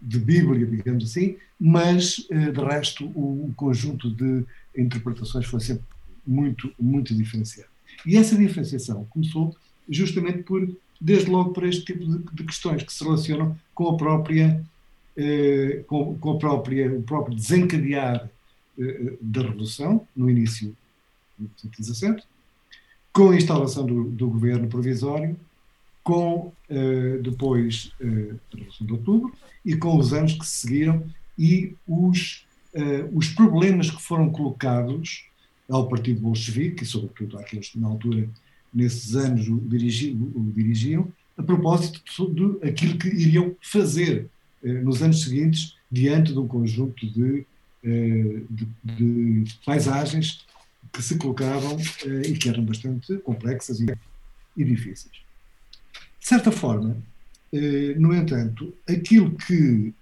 de 0.03 0.19
Bíblia, 0.19 0.67
digamos 0.67 1.05
assim, 1.05 1.39
mas, 1.59 2.19
uh, 2.19 2.53
de 2.53 2.61
resto, 2.61 3.07
o, 3.15 3.47
o, 3.47 3.55
conjunto 3.57 4.11
de 4.11 4.45
interpretações 4.77 5.47
foi 5.47 5.61
sempre 5.61 5.87
muito, 6.27 6.71
muito 6.79 7.15
diferenciado. 7.15 7.71
E 8.05 8.19
essa 8.19 8.37
diferenciação 8.37 9.07
começou 9.07 9.57
justamente 9.89 10.43
por, 10.43 10.69
desde 11.01 11.31
logo, 11.31 11.53
por 11.53 11.65
este 11.65 11.85
tipo 11.85 12.05
de, 12.05 12.19
de 12.33 12.45
questões 12.45 12.83
que 12.83 12.93
se 12.93 13.03
relacionam 13.05 13.57
com 13.75 13.89
a 13.89 13.97
própria 13.97 14.65
eh, 15.17 15.85
com, 15.87 16.17
com 16.19 16.31
a 16.33 16.39
própria, 16.39 16.91
o 16.91 17.03
próprio 17.03 17.37
desencadear 17.37 18.31
eh, 18.79 19.13
da 19.21 19.43
Revolução, 19.43 20.07
no 20.17 20.31
início 20.31 20.75
de 21.39 21.45
1917, 21.45 22.27
com 23.13 23.31
a 23.31 23.37
instalação 23.37 23.85
do, 23.85 24.05
do 24.05 24.31
governo 24.31 24.69
provisório, 24.69 25.39
com 26.03 26.51
eh, 26.69 27.19
depois 27.23 27.93
a 28.01 28.57
Revolução 28.57 28.87
de 28.87 28.93
Outubro 28.93 29.33
e 29.65 29.77
com 29.77 29.99
os 29.99 30.15
anos 30.15 30.33
que 30.33 30.47
se 30.47 30.67
seguiram 30.67 31.05
e 31.39 31.75
os, 31.87 32.47
os 33.13 33.29
problemas 33.29 33.91
que 33.91 34.03
foram 34.03 34.31
colocados 34.31 35.25
ao 35.69 35.89
Partido 35.89 36.21
Bolchevique, 36.21 36.83
e 36.83 36.87
sobretudo 36.87 37.39
àqueles 37.39 37.71
que 37.71 37.79
na 37.79 37.89
altura, 37.89 38.29
nesses 38.73 39.15
anos, 39.15 39.49
o, 39.49 39.57
dirigi, 39.57 40.13
o 40.13 40.53
dirigiam, 40.55 41.09
a 41.37 41.43
propósito 41.43 42.01
de 42.33 42.67
aquilo 42.67 42.99
que 42.99 43.09
iriam 43.09 43.55
fazer 43.61 44.29
eh, 44.63 44.73
nos 44.81 45.03
anos 45.03 45.23
seguintes, 45.23 45.77
diante 45.91 46.33
de 46.33 46.39
um 46.39 46.47
conjunto 46.47 47.07
de, 47.07 47.45
eh, 47.85 48.43
de, 48.49 48.69
de 48.85 49.55
paisagens 49.65 50.47
que 50.93 51.03
se 51.03 51.17
colocavam 51.17 51.77
eh, 52.07 52.29
e 52.29 52.39
que 52.39 52.49
eram 52.49 52.65
bastante 52.65 53.17
complexas 53.19 53.81
e, 53.81 53.87
e 54.57 54.65
difíceis. 54.65 55.13
De 56.21 56.29
certa 56.29 56.53
forma, 56.53 56.97
no 57.99 58.15
entanto, 58.15 58.73
aquilo 58.89 59.33
que 59.33 59.93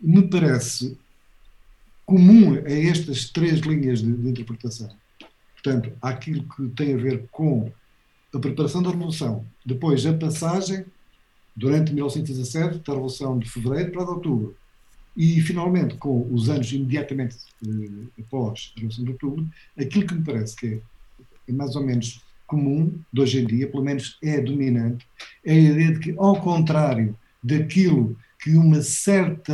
me 0.00 0.22
parece 0.28 0.96
comum 2.08 2.54
a 2.54 2.72
estas 2.72 3.28
três 3.28 3.60
linhas 3.60 4.00
de, 4.00 4.08
interpretação, 4.08 4.90
portanto, 5.62 5.92
aquilo 6.00 6.44
que 6.44 6.68
tem 6.68 6.94
a 6.94 6.96
ver 6.96 7.26
com 7.30 7.70
a 8.32 8.38
preparação 8.38 8.82
da 8.82 8.90
Revolução, 8.90 9.44
depois 9.64 10.04
a 10.06 10.12
passagem 10.12 10.84
durante 11.56 11.92
1917, 11.92 12.78
da 12.78 12.92
Revolução 12.92 13.38
de 13.38 13.50
Fevereiro 13.50 13.90
para 13.90 14.04
de 14.04 14.10
Outubro. 14.10 14.56
E, 15.16 15.40
finalmente, 15.40 15.96
com 15.96 16.32
os 16.32 16.48
anos 16.48 16.70
imediatamente 16.72 17.36
eh, 17.66 18.20
após 18.20 18.72
a 18.76 18.80
Revolução 18.80 19.04
de 19.04 19.10
Outubro, 19.10 19.46
aquilo 19.76 20.06
que 20.06 20.14
me 20.14 20.24
parece 20.24 20.54
que 20.54 20.66
é, 20.66 20.80
é 21.48 21.52
mais 21.52 21.74
ou 21.74 21.82
menos 21.82 22.22
comum 22.46 22.96
de 23.12 23.20
hoje 23.20 23.40
em 23.40 23.46
dia, 23.46 23.68
pelo 23.68 23.82
menos 23.82 24.16
é 24.22 24.40
dominante, 24.40 25.04
é 25.44 25.52
a 25.52 25.58
ideia 25.58 25.92
de 25.94 25.98
que, 25.98 26.14
ao 26.16 26.40
contrário 26.40 27.16
daquilo 27.42 28.16
que 28.40 28.54
uma 28.54 28.80
certa, 28.80 29.52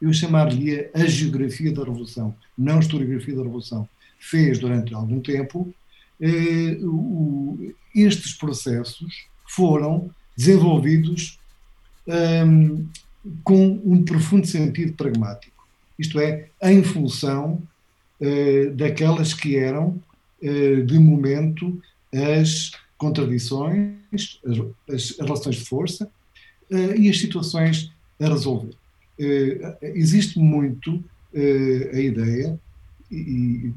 eu 0.00 0.12
chamar-lhe 0.12 0.88
a 0.94 1.04
geografia 1.06 1.72
da 1.72 1.84
Revolução, 1.84 2.34
não 2.56 2.76
a 2.76 2.80
historiografia 2.80 3.34
da 3.34 3.42
Revolução, 3.42 3.88
fez 4.20 4.58
durante 4.58 4.94
algum 4.94 5.20
tempo, 5.20 5.74
eh, 6.20 6.78
o, 6.82 7.72
estes 7.94 8.34
processos 8.34 9.26
foram 9.48 10.10
desenvolvidos 10.36 11.38
um, 12.06 12.88
com 13.44 13.80
um 13.84 14.02
profundo 14.04 14.46
sentido 14.46 14.92
pragmático, 14.94 15.66
isto 15.98 16.18
é, 16.18 16.48
em 16.62 16.82
função 16.82 17.62
uh, 18.20 18.74
daquelas 18.74 19.34
que 19.34 19.56
eram, 19.56 20.02
uh, 20.42 20.82
de 20.84 20.98
momento, 20.98 21.80
as 22.12 22.72
contradições, 22.96 23.94
as, 24.12 24.40
as 24.88 25.18
relações 25.18 25.56
de 25.56 25.64
força 25.64 26.10
uh, 26.70 26.94
e 26.96 27.08
as 27.08 27.18
situações 27.18 27.92
a 28.18 28.28
resolver. 28.28 28.74
existe 29.94 30.38
muito 30.38 31.02
a 31.94 31.98
ideia, 31.98 32.58
e, 33.10 33.72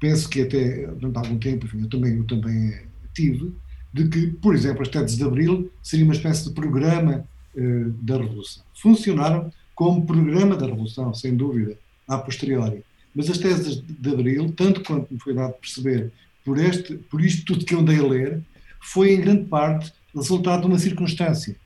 penso 0.00 0.28
que 0.28 0.42
até 0.42 0.86
durante 0.86 1.16
algum 1.16 1.38
tempo, 1.38 1.66
enfim, 1.66 1.82
eu 1.82 1.88
também, 1.88 2.16
eu 2.16 2.24
também 2.24 2.74
tive, 3.14 3.52
de 3.92 4.08
que, 4.08 4.26
por 4.28 4.54
exemplo, 4.54 4.82
as 4.82 4.88
teses 4.88 5.16
de 5.16 5.24
Abril 5.24 5.70
seria 5.82 6.04
uma 6.04 6.14
espécie 6.14 6.44
de 6.48 6.54
programa 6.54 7.24
eh, 7.56 7.86
da 8.00 8.16
Revolução. 8.16 8.64
Funcionaram 8.74 9.52
como 9.74 10.06
programa 10.06 10.56
da 10.56 10.66
Revolução, 10.66 11.12
sem 11.14 11.36
dúvida, 11.36 11.78
a 12.08 12.18
posteriori. 12.18 12.82
Mas 13.14 13.28
as 13.28 13.38
teses 13.38 13.82
de 13.86 14.10
Abril, 14.10 14.52
tanto 14.56 14.82
quanto 14.82 15.12
me 15.12 15.20
foi 15.20 15.34
dado 15.34 15.52
perceber 15.54 16.10
por, 16.44 16.58
este, 16.58 16.94
por 16.94 17.20
isto 17.20 17.44
tudo 17.44 17.64
que 17.64 17.74
eu 17.74 17.80
andei 17.80 17.98
a 17.98 18.06
ler, 18.06 18.42
foi 18.80 19.12
em 19.12 19.20
grande 19.20 19.44
parte 19.44 19.92
resultado 20.14 20.62
de 20.62 20.66
uma 20.66 20.78
circunstância. 20.78 21.56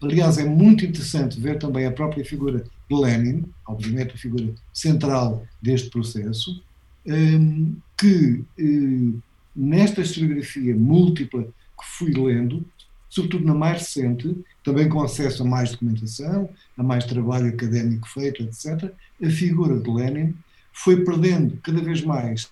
Aliás, 0.00 0.38
é 0.38 0.44
muito 0.44 0.84
interessante 0.84 1.40
ver 1.40 1.58
também 1.58 1.84
a 1.84 1.90
própria 1.90 2.24
figura 2.24 2.64
de 2.88 2.96
Lenin, 2.96 3.44
obviamente 3.66 4.14
a 4.14 4.18
figura 4.18 4.54
central 4.72 5.44
deste 5.60 5.90
processo, 5.90 6.62
ehm, 7.04 7.74
que 7.96 8.44
eh, 8.58 9.18
nesta 9.54 10.00
historiografia 10.00 10.74
múltipla 10.74 11.42
que 11.42 11.84
fui 11.84 12.12
lendo, 12.12 12.64
sobretudo 13.08 13.44
na 13.44 13.54
mais 13.54 13.80
recente, 13.80 14.36
também 14.64 14.88
com 14.88 15.02
acesso 15.02 15.42
a 15.42 15.46
mais 15.46 15.72
documentação, 15.72 16.48
a 16.76 16.82
mais 16.82 17.04
trabalho 17.04 17.48
académico 17.48 18.08
feito, 18.08 18.42
etc., 18.42 18.92
a 19.22 19.30
figura 19.30 19.78
de 19.78 19.90
Lenin 19.90 20.34
foi 20.72 21.04
perdendo 21.04 21.58
cada 21.62 21.80
vez 21.80 22.02
mais 22.02 22.50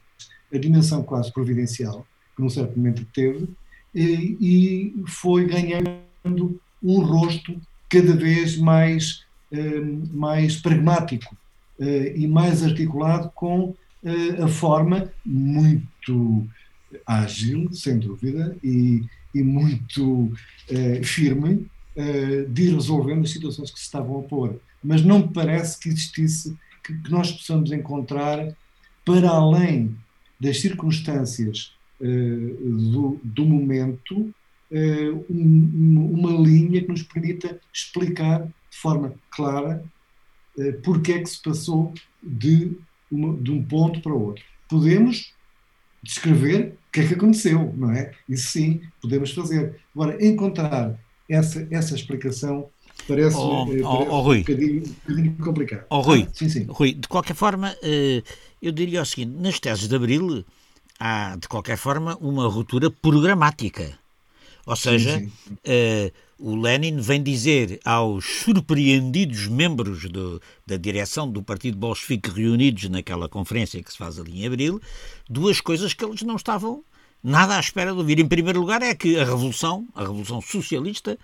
a 0.53 0.59
dimensão 0.59 1.03
quase 1.03 1.33
providencial, 1.33 2.07
que 2.35 2.43
num 2.43 2.51
certo 2.51 2.77
momento 2.77 3.07
teve, 3.15 3.49
e, 3.95 4.37
e 4.41 5.05
foi 5.07 5.47
ganhando 5.47 6.61
um 6.83 7.01
rosto 7.01 7.61
cada 7.89 8.15
vez 8.15 8.57
mais, 8.57 9.25
eh, 9.53 9.81
mais 10.13 10.57
pragmático 10.57 11.37
eh, 11.79 12.15
e 12.17 12.27
mais 12.27 12.63
articulado 12.63 13.31
com 13.35 13.75
eh, 14.03 14.43
a 14.43 14.49
forma 14.49 15.13
muito 15.25 16.47
ágil, 17.07 17.71
sem 17.73 17.99
dúvida, 17.99 18.57
e, 18.63 19.05
e 19.35 19.43
muito 19.43 20.33
eh, 20.71 21.03
firme 21.03 21.67
de 22.51 22.65
ir 22.65 22.75
resolvendo 22.75 23.25
as 23.25 23.31
situações 23.31 23.71
que 23.71 23.79
se 23.79 23.87
estavam 23.87 24.21
a 24.21 24.23
pôr. 24.23 24.61
Mas 24.85 25.03
não 25.03 25.21
me 25.21 25.29
parece 25.33 25.81
que 25.81 25.89
existisse, 25.89 26.55
que, 26.85 26.93
que 26.93 27.11
nós 27.11 27.33
possamos 27.33 27.73
encontrar, 27.73 28.55
para 29.03 29.31
além 29.31 29.97
das 30.39 30.61
circunstâncias 30.61 31.73
do, 31.99 33.19
do, 33.25 33.47
momento, 33.47 34.31
um, 34.71 36.11
uma 36.13 36.33
linha 36.33 36.83
que 36.83 36.89
nos 36.89 37.03
permita 37.03 37.61
explicar 37.73 38.45
de 38.45 38.77
forma 38.77 39.15
clara 39.31 39.85
porque 40.83 41.13
é 41.13 41.21
que 41.21 41.29
se 41.29 41.43
passou 41.43 41.93
de, 42.23 42.73
uma, 43.11 43.37
de 43.37 43.51
um 43.51 43.63
ponto 43.63 44.01
para 44.01 44.13
o 44.13 44.27
outro. 44.27 44.43
Podemos 44.69 45.35
descrever 46.03 46.79
o 46.89 46.93
que 46.93 47.01
é 47.01 47.09
que 47.09 47.15
aconteceu, 47.15 47.73
não 47.77 47.91
é? 47.91 48.13
Isso 48.29 48.53
sim, 48.53 48.81
podemos 49.03 49.33
fazer. 49.33 49.81
Agora, 49.95 50.25
encontrar 50.25 50.99
essa, 51.29 51.67
essa 51.71 51.95
explicação 51.95 52.69
parece, 53.07 53.37
oh, 53.37 53.67
parece 53.67 53.83
oh, 53.83 54.07
oh. 54.09 54.33
Um, 54.33 54.39
bocadinho, 54.39 54.83
um 54.83 54.93
bocadinho 54.93 55.37
complicado. 55.37 55.85
Oh, 55.91 56.01
Rui, 56.01 56.27
ah, 56.27 56.31
sim, 56.33 56.49
sim. 56.49 56.67
Rui, 56.69 56.95
de 56.95 57.09
qualquer 57.09 57.35
forma, 57.35 57.77
eh, 57.83 58.23
eu 58.63 58.73
diria 58.73 59.03
o 59.03 59.07
seguinte: 59.07 59.37
nas 59.37 59.61
teses 59.61 59.89
de 59.89 59.95
Abril 59.95 60.45
há, 60.99 61.37
de 61.37 61.49
qualquer 61.49 61.77
forma, 61.77 62.17
uma 62.21 62.49
ruptura 62.49 62.91
programática. 62.91 63.99
Ou 64.67 64.77
seja, 64.77 65.21
sim, 65.21 65.33
sim. 65.47 65.53
Uh, 65.53 66.13
o 66.39 66.55
Lenin 66.55 67.01
vem 67.01 67.23
dizer 67.23 67.81
aos 67.85 68.25
surpreendidos 68.25 69.47
membros 69.47 70.05
do, 70.11 70.43
da 70.67 70.77
direção 70.77 71.31
do 71.31 71.43
Partido 71.43 71.79
Bolchevique 71.79 72.29
reunidos 72.29 72.89
naquela 72.91 73.29
conferência 73.29 73.83
que 73.83 73.91
se 73.91 73.97
faz 73.97 74.19
ali 74.19 74.43
em 74.43 74.47
abril, 74.47 74.81
duas 75.31 75.61
coisas 75.61 75.95
que 75.95 76.05
eles 76.05 76.23
não 76.23 76.37
estavam 76.37 76.85
nada 77.23 77.57
à 77.57 77.61
espera 77.61 77.93
de 77.93 77.99
ouvir. 77.99 78.19
Em 78.19 78.29
primeiro 78.29 78.61
lugar, 78.61 78.83
é 78.83 78.95
que 78.95 79.19
a 79.19 79.25
revolução, 79.25 79.87
a 79.95 80.03
revolução 80.03 80.43
socialista, 80.43 81.19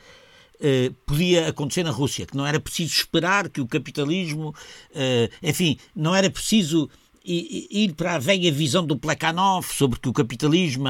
eh, 0.61 0.93
podia 1.05 1.49
acontecer 1.49 1.83
na 1.83 1.91
Rússia, 1.91 2.25
que 2.25 2.37
não 2.37 2.47
era 2.47 2.61
preciso 2.61 2.95
esperar 2.95 3.49
que 3.49 3.61
o 3.61 3.67
capitalismo, 3.67 4.55
eh, 4.95 5.29
enfim, 5.43 5.77
não 5.95 6.15
era 6.15 6.31
preciso 6.31 6.89
ir 7.25 7.95
para 7.95 8.15
a 8.15 8.19
velha 8.19 8.51
visão 8.51 8.85
do 8.85 8.97
Plekhanov 8.97 9.67
sobre 9.67 9.99
que 9.99 10.09
o 10.09 10.13
capitalismo 10.13 10.87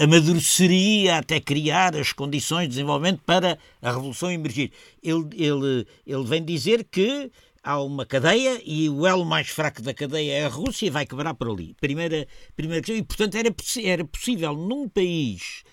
amadureceria 0.00 1.18
até 1.18 1.40
criar 1.40 1.96
as 1.96 2.12
condições 2.12 2.64
de 2.64 2.68
desenvolvimento 2.68 3.20
para 3.24 3.58
a 3.82 3.90
revolução 3.90 4.30
emergir. 4.30 4.70
Ele, 5.02 5.26
ele, 5.32 5.86
ele 6.06 6.24
vem 6.24 6.44
dizer 6.44 6.84
que 6.84 7.30
há 7.66 7.82
uma 7.82 8.06
cadeia 8.06 8.60
e 8.64 8.88
o 8.88 9.04
elo 9.04 9.24
mais 9.24 9.48
fraco 9.48 9.82
da 9.82 9.92
cadeia 9.92 10.32
é 10.32 10.44
a 10.44 10.48
Rússia 10.48 10.86
e 10.86 10.90
vai 10.90 11.04
quebrar 11.04 11.34
por 11.34 11.50
ali. 11.50 11.74
Primeira, 11.80 12.26
primeira 12.54 12.80
questão. 12.80 12.96
E, 12.96 13.02
portanto, 13.02 13.34
era, 13.34 13.52
era 13.82 14.04
possível 14.04 14.54
num 14.54 14.88
país 14.88 15.64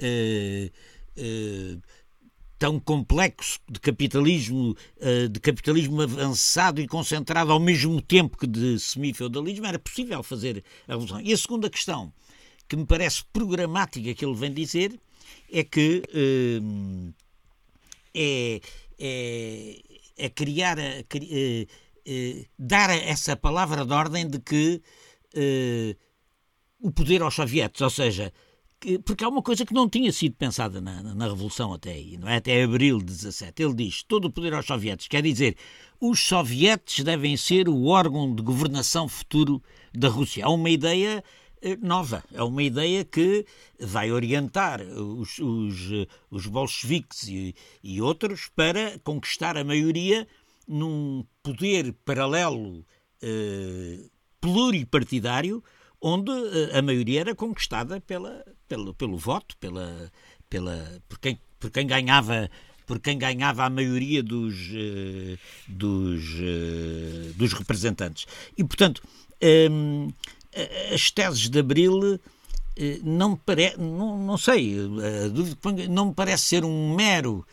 uh, 0.00 0.70
uh, 1.18 1.82
tão 2.60 2.78
complexo 2.78 3.58
de 3.68 3.80
capitalismo, 3.80 4.76
de 5.32 5.40
capitalismo 5.40 6.02
avançado 6.02 6.78
e 6.78 6.86
concentrado 6.86 7.50
ao 7.50 7.58
mesmo 7.58 8.02
tempo 8.02 8.36
que 8.36 8.46
de 8.46 8.78
semifeudalismo, 8.78 9.64
era 9.64 9.78
possível 9.78 10.22
fazer 10.22 10.62
a 10.86 10.92
revolução. 10.92 11.22
E 11.22 11.32
a 11.32 11.36
segunda 11.38 11.70
questão, 11.70 12.12
que 12.68 12.76
me 12.76 12.84
parece 12.84 13.24
programática 13.32 14.12
que 14.12 14.22
ele 14.22 14.34
vem 14.34 14.52
dizer, 14.52 15.00
é 15.50 15.64
que 15.64 16.02
é, 18.14 18.60
é, 18.98 19.80
é 20.18 20.28
criar, 20.28 20.78
a, 20.78 20.82
uh, 20.82 22.46
dar 22.58 22.90
essa 22.90 23.34
palavra 23.36 23.86
de 23.86 23.92
ordem 23.94 24.28
de 24.28 24.38
que 24.38 24.82
o 26.78 26.90
poder 26.92 27.22
aos 27.22 27.34
sovietes, 27.34 27.80
ou 27.80 27.90
seja, 27.90 28.30
que, 28.80 28.98
porque 28.98 29.22
há 29.22 29.28
uma 29.28 29.42
coisa 29.42 29.66
que 29.66 29.74
não 29.74 29.88
tinha 29.88 30.10
sido 30.10 30.34
pensada 30.36 30.80
na, 30.80 31.02
na, 31.02 31.26
Revolução 31.26 31.72
até 31.74 31.92
aí, 31.92 32.16
não 32.16 32.28
é? 32.28 32.36
Até 32.36 32.62
abril 32.62 32.98
de 32.98 33.04
17. 33.04 33.62
Ele 33.62 33.74
diz 33.74 34.02
todo 34.02 34.26
o 34.26 34.32
poder 34.32 34.54
aos 34.54 34.66
sovietes, 34.66 35.06
quer 35.06 35.22
dizer, 35.22 35.56
os 36.00 36.18
sovietes 36.18 37.04
devem 37.04 37.36
ser 37.36 37.68
o 37.68 37.86
órgão 37.86 38.34
de 38.34 38.42
governação 38.42 39.06
futuro 39.06 39.62
da 39.94 40.08
Rússia. 40.08 40.46
Há 40.46 40.50
uma 40.50 40.70
ideia 40.70 41.22
nova. 41.80 42.24
É 42.32 42.42
uma 42.42 42.62
ideia 42.62 43.04
que 43.04 43.44
vai 43.78 44.10
orientar 44.10 44.80
os, 44.80 45.38
os, 45.38 46.06
os 46.30 46.46
bolcheviques 46.46 47.28
e, 47.28 47.54
e 47.82 48.00
outros 48.00 48.50
para 48.54 48.98
conquistar 49.00 49.56
a 49.56 49.64
maioria 49.64 50.26
num 50.66 51.24
poder 51.42 51.92
paralelo 52.04 52.84
eh, 53.20 54.08
pluripartidário, 54.40 55.62
onde 56.00 56.30
eh, 56.30 56.78
a 56.78 56.82
maioria 56.82 57.20
era 57.20 57.34
conquistada 57.34 58.00
pela, 58.00 58.44
pelo, 58.70 58.94
pelo 58.94 59.18
voto, 59.18 59.56
pela, 59.56 60.12
pela, 60.48 61.02
por, 61.08 61.18
quem, 61.18 61.36
por 61.58 61.70
quem 61.70 61.86
ganhava 61.86 62.48
por 62.86 62.98
quem 62.98 63.18
ganhava 63.18 63.64
a 63.64 63.70
maioria 63.70 64.20
dos, 64.20 64.54
eh, 64.72 65.38
dos, 65.68 66.24
eh, 66.40 67.32
dos 67.36 67.52
representantes. 67.52 68.26
E, 68.58 68.64
portanto, 68.64 69.00
ehm, 69.40 70.08
as 70.92 71.08
teses 71.12 71.48
de 71.48 71.60
Abril 71.60 72.18
não 73.04 73.30
me 73.30 73.40
parece, 73.46 73.78
não, 73.78 74.18
não 74.18 74.36
sei, 74.36 74.74
não 75.88 76.06
me 76.06 76.14
parece 76.14 76.44
ser 76.46 76.64
um 76.64 76.92
mero 76.96 77.46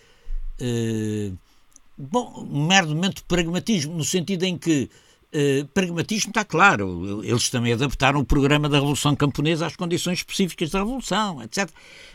Bom, 1.95 2.47
um 2.51 2.65
mero 2.65 2.87
momento 2.87 3.17
de 3.17 3.23
pragmatismo, 3.23 3.93
no 3.93 4.03
sentido 4.03 4.43
em 4.43 4.57
que 4.57 4.89
Uh, 5.33 5.65
pragmatismo 5.67 6.31
está 6.31 6.45
claro. 6.45 7.21
Eles 7.23 7.49
também 7.49 7.73
adaptaram 7.73 8.19
o 8.19 8.25
programa 8.25 8.69
da 8.69 8.77
Revolução 8.77 9.15
Camponesa 9.15 9.65
às 9.65 9.75
condições 9.75 10.19
específicas 10.19 10.69
da 10.69 10.79
Revolução, 10.79 11.43
etc. 11.43 11.69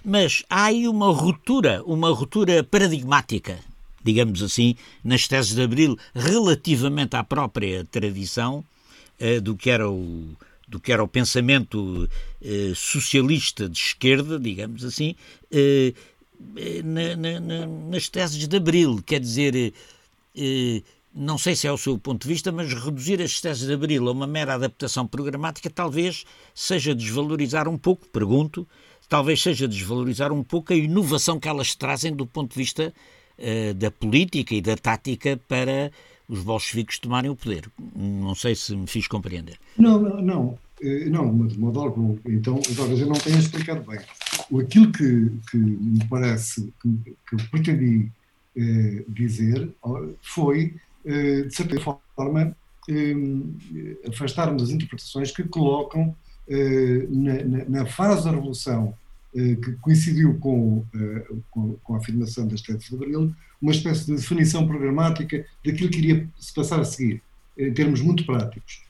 Mas 0.04 0.42
há 0.48 0.64
aí 0.64 0.88
uma 0.88 1.12
ruptura, 1.12 1.82
uma 1.84 2.10
ruptura 2.10 2.64
paradigmática, 2.64 3.58
digamos 4.02 4.42
assim, 4.42 4.76
nas 5.04 5.28
teses 5.28 5.54
de 5.54 5.62
Abril, 5.62 5.98
relativamente 6.14 7.14
à 7.14 7.22
própria 7.22 7.84
tradição 7.84 8.64
uh, 9.20 9.40
do, 9.42 9.56
que 9.56 9.68
era 9.68 9.90
o, 9.90 10.34
do 10.66 10.80
que 10.80 10.90
era 10.90 11.04
o 11.04 11.08
pensamento 11.08 12.08
uh, 12.40 12.74
socialista 12.74 13.68
de 13.68 13.78
esquerda, 13.78 14.38
digamos 14.38 14.84
assim, 14.84 15.14
na, 16.82 17.14
na, 17.16 17.66
nas 17.90 18.08
teses 18.08 18.48
de 18.48 18.56
Abril. 18.56 19.02
Quer 19.06 19.20
dizer, 19.20 19.72
eh, 20.34 20.82
não 21.14 21.36
sei 21.36 21.54
se 21.54 21.66
é 21.66 21.72
o 21.72 21.76
seu 21.76 21.98
ponto 21.98 22.22
de 22.22 22.28
vista, 22.28 22.50
mas 22.50 22.72
reduzir 22.72 23.20
as 23.20 23.40
teses 23.40 23.66
de 23.66 23.74
Abril 23.74 24.08
a 24.08 24.12
uma 24.12 24.26
mera 24.26 24.54
adaptação 24.54 25.06
programática 25.06 25.68
talvez 25.68 26.24
seja 26.54 26.94
desvalorizar 26.94 27.68
um 27.68 27.76
pouco, 27.76 28.06
pergunto, 28.08 28.66
talvez 29.08 29.42
seja 29.42 29.68
desvalorizar 29.68 30.32
um 30.32 30.42
pouco 30.42 30.72
a 30.72 30.76
inovação 30.76 31.38
que 31.38 31.48
elas 31.48 31.74
trazem 31.74 32.14
do 32.14 32.26
ponto 32.26 32.52
de 32.52 32.56
vista 32.56 32.92
uh, 33.38 33.74
da 33.74 33.90
política 33.90 34.54
e 34.54 34.60
da 34.60 34.76
tática 34.76 35.38
para 35.48 35.92
os 36.28 36.42
bolcheviques 36.42 36.98
tomarem 36.98 37.30
o 37.30 37.36
poder. 37.36 37.68
Não 37.94 38.34
sei 38.34 38.54
se 38.54 38.74
me 38.74 38.86
fiz 38.86 39.06
compreender. 39.06 39.58
Não, 39.76 40.00
não, 40.00 40.22
não. 40.22 40.58
Eh, 40.82 41.04
não, 41.10 41.46
de 41.46 41.58
modo 41.58 41.80
algum. 41.80 42.16
Então, 42.26 42.58
talvez 42.74 43.00
eu 43.00 43.06
não 43.06 43.14
tenha 43.14 43.38
explicado 43.38 43.84
bem. 43.88 44.00
Aquilo 44.60 44.90
que, 44.92 45.30
que 45.50 45.56
me 45.56 46.04
parece 46.08 46.72
que, 46.80 47.14
que 47.28 47.34
eu 47.34 47.38
pretendi 47.50 48.10
eh, 48.56 49.04
dizer 49.08 49.70
foi, 50.20 50.74
de 51.04 51.50
certa 51.54 51.80
forma, 51.80 52.56
eh, 52.88 53.14
afastarmos 54.08 54.62
as 54.62 54.70
interpretações 54.70 55.30
que 55.30 55.44
colocam 55.44 56.14
eh, 56.48 57.06
na, 57.08 57.44
na, 57.44 57.64
na, 57.64 57.86
fase 57.86 58.24
da 58.24 58.30
Revolução, 58.30 58.94
eh, 59.34 59.56
que 59.56 59.72
coincidiu 59.80 60.38
com, 60.38 60.84
com, 61.50 61.94
a 61.94 61.98
afirmação 61.98 62.46
das 62.46 62.60
teses 62.60 62.88
de 62.88 62.94
Abril, 62.94 63.34
uma 63.60 63.72
espécie 63.72 64.06
de 64.06 64.16
definição 64.16 64.66
programática 64.66 65.46
daquilo 65.64 65.90
que 65.90 65.98
iria 65.98 66.28
se 66.38 66.52
passar 66.52 66.80
a 66.80 66.84
seguir, 66.84 67.22
em 67.56 67.72
termos 67.72 68.00
muito 68.00 68.26
práticos. 68.26 68.82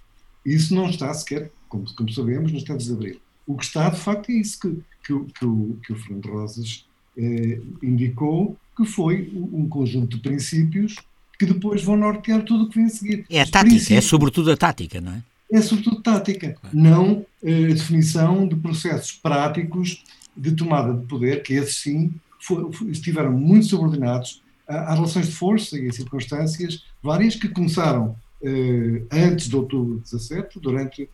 Isso 0.45 0.75
não 0.75 0.89
está 0.89 1.13
sequer 1.13 1.51
como, 1.69 1.85
como 1.95 2.13
sabemos, 2.13 2.53
nos 2.53 2.63
Estados 2.63 2.87
de 2.87 2.93
Abril. 2.93 3.21
O 3.47 3.57
que 3.57 3.65
está, 3.65 3.89
de 3.89 3.99
facto, 3.99 4.31
é 4.31 4.35
isso 4.35 4.61
que, 4.61 4.69
que, 5.05 5.33
que, 5.39 5.45
o, 5.45 5.79
que 5.83 5.93
o 5.93 5.97
Fernando 5.97 6.31
Rosas 6.31 6.87
eh, 7.17 7.61
indicou, 7.83 8.57
que 8.77 8.85
foi 8.85 9.31
um 9.35 9.69
conjunto 9.69 10.17
de 10.17 10.23
princípios 10.23 10.97
que 11.43 11.53
depois 11.53 11.83
vão 11.83 11.97
nortear 11.97 12.45
tudo 12.45 12.65
o 12.65 12.69
que 12.69 12.77
vem 12.77 12.87
a 12.87 12.89
seguir. 12.89 13.27
É 13.29 13.41
a 13.41 13.47
tática, 13.47 13.95
é 13.95 14.01
sobretudo 14.01 14.53
a 14.53 14.57
tática, 14.57 15.01
não 15.01 15.13
é? 15.13 15.23
É 15.51 15.61
sobretudo 15.61 16.01
tática, 16.01 16.53
claro. 16.53 16.77
não 16.77 17.27
eh, 17.43 17.65
a 17.65 17.75
definição 17.75 18.47
de 18.47 18.55
processos 18.55 19.11
práticos 19.11 20.05
de 20.37 20.53
tomada 20.53 20.95
de 20.95 21.05
poder, 21.05 21.43
que 21.43 21.55
esses 21.55 21.79
sim 21.79 22.15
for, 22.39 22.71
estiveram 22.89 23.33
muito 23.33 23.67
subordinados 23.67 24.41
às 24.69 24.95
relações 24.95 25.27
de 25.27 25.33
força 25.33 25.77
e 25.77 25.89
a 25.89 25.93
circunstâncias 25.93 26.85
várias 27.03 27.35
que 27.35 27.49
começaram 27.49 28.15
eh, 28.41 29.03
antes 29.11 29.49
de 29.49 29.57
outubro 29.57 29.97
de 29.97 30.03
17, 30.03 30.61
durante 30.61 31.11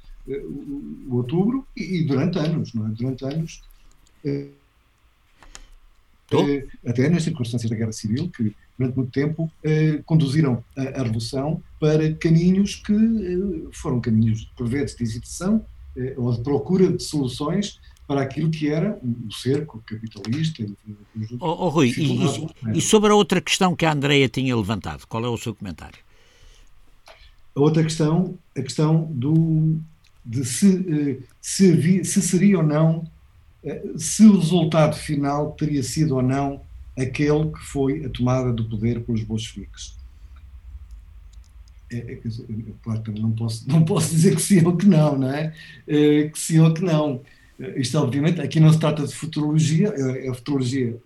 o 1.09 1.17
outubro 1.17 1.67
e, 1.75 2.01
e, 2.01 2.05
durante 2.05 2.38
anos, 2.38 2.75
não 2.75 2.87
é? 2.87 2.91
Durante 2.91 3.25
anos, 3.25 3.62
eh, 4.23 4.49
eh, 6.33 6.67
até 6.87 7.09
nas 7.09 7.23
circunstâncias 7.23 7.71
da 7.71 7.77
Guerra 7.77 7.93
Civil, 7.93 8.29
que 8.29 8.55
durante 8.79 8.97
muito 8.97 9.11
tempo 9.11 9.51
eh, 9.64 10.01
conduziram 10.07 10.62
a, 10.77 10.83
a, 10.83 11.03
Revolução 11.03 11.61
para 11.81 12.12
caminhos 12.14 12.77
que 12.77 12.93
eh, 12.93 13.69
foram 13.73 14.01
caminhos, 14.01 14.49
por 14.57 14.69
vezes, 14.69 14.97
de 14.97 15.03
hesitação 15.03 15.64
eh, 15.97 16.14
ou 16.17 16.33
de 16.33 16.43
procura 16.43 16.91
de 16.91 17.03
soluções 17.03 17.81
para 18.07 18.23
aquilo 18.23 18.51
que 18.51 18.69
era 18.69 18.99
o 19.03 19.33
cerco 19.33 19.83
capitalista. 19.85 20.64
Oh, 21.41 21.67
oh 21.67 21.69
Rui, 21.69 21.93
e, 21.97 22.79
e, 22.79 22.81
sobre 22.81 23.11
a 23.11 23.14
outra 23.14 23.38
questão 23.38 23.77
que 23.77 23.85
a 23.85 23.93
Andreia 23.93 24.29
tinha 24.29 24.57
levantado, 24.57 25.07
qual 25.07 25.23
é 25.25 25.29
o 25.29 25.37
seu 25.37 25.55
comentário? 25.55 25.99
A 27.55 27.61
outra 27.61 27.83
questão, 27.83 28.38
a 28.57 28.62
questão 28.62 29.11
do, 29.12 29.79
de 30.25 30.45
se, 30.45 30.87
eh, 30.88 31.19
se, 31.41 32.05
se 32.05 32.23
seria 32.23 32.59
ou 32.59 32.62
não, 32.64 33.05
eh, 33.62 33.83
se 33.97 34.25
o 34.25 34.38
resultado 34.38 34.97
final 34.97 35.53
teria 35.53 35.83
sido 35.83 36.17
ou 36.17 36.23
não 36.23 36.62
aquele 36.98 37.50
que 37.50 37.61
foi 37.61 38.04
a 38.04 38.08
tomada 38.08 38.52
do 38.52 38.64
poder 38.64 39.00
pelos 39.00 39.22
bolcheviques. 39.22 39.96
É, 41.90 41.96
é, 41.96 42.18
claro 42.82 43.00
que 43.00 43.11
não 43.12 43.32
posso, 43.32 43.68
não 43.68 43.84
posso 43.84 44.11
dizer 44.11 44.34
que 44.34 44.42
sim 44.42 44.64
ou 44.64 44.76
que 44.76 44.87
não, 44.87 45.16
não 45.16 45.32
é? 45.32 45.54
é 45.87 46.28
que 46.28 46.38
sim 46.38 46.58
ou 46.58 46.72
que 46.74 46.82
não. 46.82 47.22
Isto, 47.76 47.98
obviamente, 47.98 48.40
aqui 48.40 48.61
não 48.61 48.72
se 48.72 48.78
trata 48.78 49.06
de 49.06 49.14
futurologia, 49.14 49.88
é 49.88 50.28
a 50.28 50.34
futurologia 50.34 51.00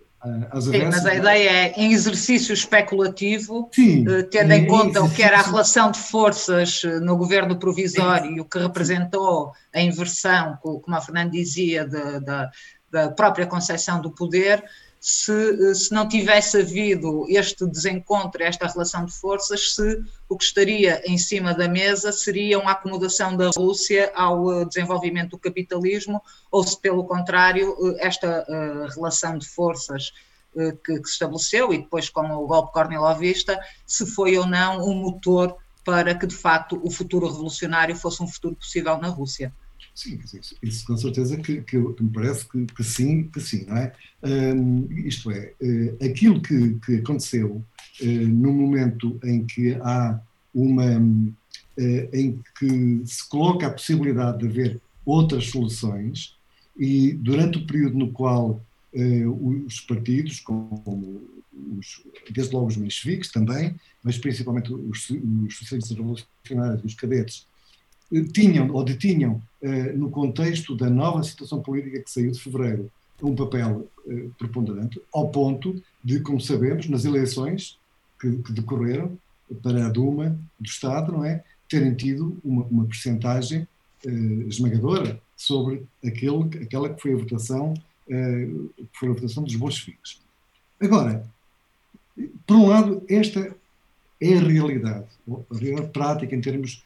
Sim, 0.61 0.85
mas 0.85 1.05
a 1.05 1.15
ideia 1.15 1.49
é, 1.49 1.73
em 1.75 1.91
exercício 1.91 2.53
especulativo, 2.53 3.69
Sim, 3.73 4.05
eh, 4.07 4.23
tendo 4.23 4.53
em 4.53 4.65
conta 4.65 4.99
exercício... 4.99 5.05
o 5.05 5.11
que 5.13 5.21
era 5.21 5.39
a 5.39 5.41
relação 5.41 5.91
de 5.91 5.99
forças 5.99 6.81
eh, 6.85 7.01
no 7.01 7.17
governo 7.17 7.59
provisório 7.59 8.31
e 8.31 8.39
o 8.39 8.45
que 8.45 8.57
representou 8.57 9.51
a 9.75 9.81
inversão, 9.81 10.57
como 10.61 10.95
a 10.95 11.01
Fernanda 11.01 11.31
dizia, 11.31 11.85
da, 11.85 12.49
da 12.89 13.09
própria 13.09 13.45
concepção 13.45 13.99
do 14.01 14.11
poder, 14.11 14.63
se, 15.03 15.33
eh, 15.33 15.73
se 15.73 15.91
não 15.91 16.07
tivesse 16.07 16.61
havido 16.61 17.25
este 17.27 17.65
desencontro, 17.67 18.41
esta 18.41 18.67
relação 18.67 19.05
de 19.05 19.11
forças, 19.11 19.75
se 19.75 20.01
o 20.29 20.37
que 20.37 20.45
estaria 20.45 21.03
em 21.05 21.17
cima 21.17 21.53
da 21.53 21.67
mesa 21.67 22.13
seria 22.13 22.57
uma 22.57 22.71
acomodação 22.71 23.35
da 23.35 23.49
Rússia 23.49 24.13
ao 24.15 24.63
desenvolvimento 24.63 25.31
do 25.31 25.37
capitalismo, 25.37 26.23
ou 26.49 26.65
se, 26.65 26.79
pelo 26.79 27.03
contrário, 27.03 27.75
eh, 27.99 28.07
esta 28.07 28.45
relação 28.95 29.37
de 29.37 29.45
forças 29.45 30.13
que, 30.53 30.99
que, 30.99 31.05
se 31.07 31.13
estabeleceu, 31.13 31.73
e 31.73 31.79
depois 31.79 32.09
com 32.09 32.25
o 32.31 32.47
golpe 32.47 32.71
cornelovista, 32.71 33.59
se 33.85 34.05
foi 34.05 34.37
ou 34.37 34.45
não 34.45 34.87
um 34.87 34.95
motor 34.95 35.57
para 35.83 36.15
que, 36.15 36.25
de 36.25 36.35
facto, 36.35 36.79
o 36.81 36.89
futuro 36.89 37.27
revolucionário 37.27 37.95
fosse 37.95 38.23
um 38.23 38.27
futuro 38.27 38.55
possível 38.55 38.97
na 38.97 39.09
Rússia. 39.09 39.51
Sim, 39.95 40.19
isso, 40.23 40.55
isso, 40.61 40.85
com 40.87 40.97
certeza 40.97 41.37
que, 41.37 41.61
que, 41.61 41.93
que, 41.93 42.03
me 42.03 42.09
parece 42.09 42.47
que, 42.49 42.65
que, 42.65 42.83
sim, 42.83 43.23
que 43.25 43.39
sim, 43.39 43.65
não 43.67 43.77
é? 43.77 43.93
Um, 44.23 44.87
isto 45.05 45.29
é, 45.29 45.53
uh, 45.61 46.05
aquilo 46.05 46.41
que, 46.41 46.79
que 46.83 46.95
aconteceu 46.95 47.63
uh, 48.01 48.05
no 48.05 48.51
momento 48.51 49.19
em 49.23 49.45
que 49.45 49.75
há 49.75 50.19
uma, 50.53 50.97
uh, 50.97 52.09
em 52.11 52.39
que 52.57 53.01
se 53.05 53.29
coloca 53.29 53.67
a 53.67 53.71
possibilidade 53.71 54.39
de 54.39 54.47
haver 54.47 54.81
outras 55.05 55.45
soluções 55.49 56.35
e 56.75 57.13
durante 57.13 57.59
o 57.59 57.67
período 57.67 57.97
no 57.97 58.11
qual 58.11 58.61
os 59.65 59.81
partidos, 59.81 60.39
como 60.39 61.23
os, 61.79 62.03
desde 62.29 62.53
logo 62.53 62.67
os 62.67 62.77
mencheviques 62.77 63.31
também, 63.31 63.75
mas 64.03 64.19
principalmente 64.19 64.71
os, 64.71 65.09
os 65.09 65.57
socialistas 65.57 65.97
revolucionários, 65.97 66.83
os 66.85 66.93
cadetes, 66.93 67.47
tinham 68.31 68.69
ou 68.71 68.83
detinham, 68.83 69.41
no 69.95 70.09
contexto 70.09 70.75
da 70.75 70.89
nova 70.89 71.23
situação 71.23 71.61
política 71.61 72.01
que 72.01 72.11
saiu 72.11 72.31
de 72.31 72.39
fevereiro, 72.39 72.91
um 73.21 73.35
papel 73.35 73.89
preponderante, 74.37 75.01
ao 75.13 75.29
ponto 75.29 75.81
de, 76.03 76.19
como 76.19 76.41
sabemos, 76.41 76.87
nas 76.89 77.05
eleições 77.05 77.79
que, 78.19 78.29
que 78.43 78.51
decorreram 78.51 79.17
para 79.61 79.85
a 79.85 79.89
Duma 79.89 80.37
do 80.59 80.65
Estado, 80.65 81.11
não 81.11 81.23
é? 81.23 81.43
Terem 81.69 81.93
tido 81.93 82.37
uma, 82.43 82.63
uma 82.65 82.85
percentagem 82.85 83.67
esmagadora 84.47 85.19
sobre 85.35 85.85
aquele, 86.03 86.43
aquela 86.61 86.93
que 86.93 87.01
foi 87.01 87.13
a 87.13 87.17
votação, 87.17 87.73
uh, 88.07 88.69
foi 88.93 89.09
a 89.09 89.13
votação 89.13 89.43
dos 89.43 89.55
bolcheviques. 89.55 90.21
Agora, 90.79 91.25
por 92.45 92.55
um 92.55 92.67
lado, 92.67 93.03
esta 93.09 93.55
é 94.21 94.37
a 94.37 94.41
realidade, 94.41 95.05
a 95.27 95.57
realidade 95.57 95.89
prática 95.89 96.35
em 96.35 96.41
termos, 96.41 96.83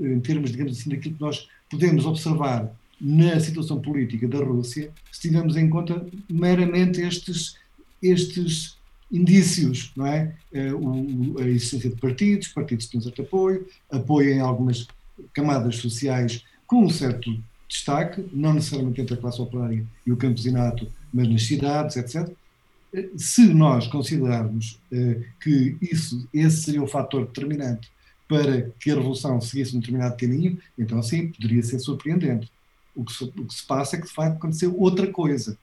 em 0.00 0.20
termos, 0.20 0.50
digamos 0.50 0.78
assim, 0.78 0.90
daquilo 0.90 1.14
que 1.14 1.20
nós 1.20 1.48
podemos 1.70 2.04
observar 2.04 2.70
na 3.00 3.38
situação 3.40 3.80
política 3.80 4.28
da 4.28 4.38
Rússia, 4.38 4.90
se 5.10 5.22
tivermos 5.22 5.56
em 5.56 5.68
conta 5.68 6.06
meramente 6.30 7.00
estes, 7.00 7.56
estes 8.00 8.76
indícios, 9.10 9.92
não 9.96 10.06
é? 10.06 10.34
Eh, 10.52 10.70
a 11.40 11.48
existência 11.48 11.90
de 11.90 11.96
partidos, 11.96 12.48
partidos 12.48 12.86
que 12.86 12.92
têm 12.92 13.00
certo 13.00 13.22
apoio, 13.22 13.66
apoio 13.90 14.32
em 14.32 14.40
algumas 14.40 14.86
camadas 15.34 15.76
sociais 15.76 16.44
com 16.66 16.84
um 16.84 16.90
certo 16.90 17.36
destaque, 17.68 18.24
não 18.32 18.54
necessariamente 18.54 19.00
entre 19.00 19.14
a 19.14 19.16
classe 19.16 19.40
operária 19.40 19.84
e 20.06 20.12
o 20.12 20.16
campesinato, 20.16 20.86
mas 21.12 21.28
nas 21.28 21.42
cidades, 21.42 21.96
etc. 21.96 22.30
Se 23.16 23.46
nós 23.52 23.86
considerarmos 23.86 24.78
eh, 24.92 25.22
que 25.42 25.76
isso, 25.82 26.28
esse 26.32 26.62
seria 26.62 26.82
o 26.82 26.86
fator 26.86 27.26
determinante 27.26 27.90
para 28.32 28.70
que 28.80 28.90
a 28.90 28.94
revolução 28.94 29.38
seguisse 29.42 29.76
um 29.76 29.80
determinado 29.80 30.16
caminho, 30.16 30.58
então 30.78 31.02
sim, 31.02 31.28
poderia 31.28 31.62
ser 31.62 31.78
surpreendente. 31.78 32.50
O 32.96 33.04
que, 33.04 33.12
se, 33.12 33.24
o 33.24 33.44
que 33.44 33.54
se 33.54 33.66
passa 33.66 33.96
é 33.96 34.00
que 34.00 34.06
de 34.06 34.12
facto 34.12 34.36
aconteceu 34.36 34.74
outra 34.78 35.06
coisa, 35.06 35.58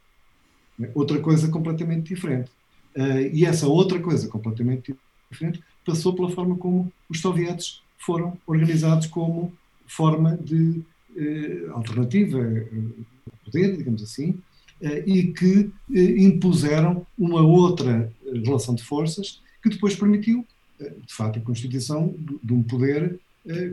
né? 0.77 0.91
outra 0.93 1.19
coisa 1.19 1.47
completamente 1.47 2.13
diferente. 2.13 2.51
Uh, 2.95 3.33
e 3.33 3.43
essa 3.43 3.67
outra 3.67 3.99
coisa 3.99 4.27
completamente 4.27 4.95
diferente 5.31 5.63
passou 5.83 6.13
pela 6.13 6.29
forma 6.29 6.55
como 6.57 6.91
os 7.09 7.19
sovietes 7.19 7.81
foram 7.97 8.37
organizados 8.45 9.07
como 9.07 9.51
forma 9.87 10.37
de 10.37 10.81
eh, 11.17 11.67
alternativa 11.71 12.37
ao 12.37 13.37
poder, 13.43 13.75
digamos 13.75 14.03
assim, 14.03 14.37
eh, 14.81 15.03
e 15.05 15.33
que 15.33 15.71
eh, 15.93 16.23
impuseram 16.23 17.05
uma 17.17 17.41
outra 17.41 18.11
relação 18.45 18.75
de 18.75 18.83
forças 18.83 19.41
que 19.61 19.69
depois 19.69 19.95
permitiu, 19.95 20.45
de 20.79 21.13
facto, 21.13 21.39
a 21.39 21.41
constituição 21.41 22.15
de 22.43 22.53
um 22.53 22.63
poder 22.63 23.19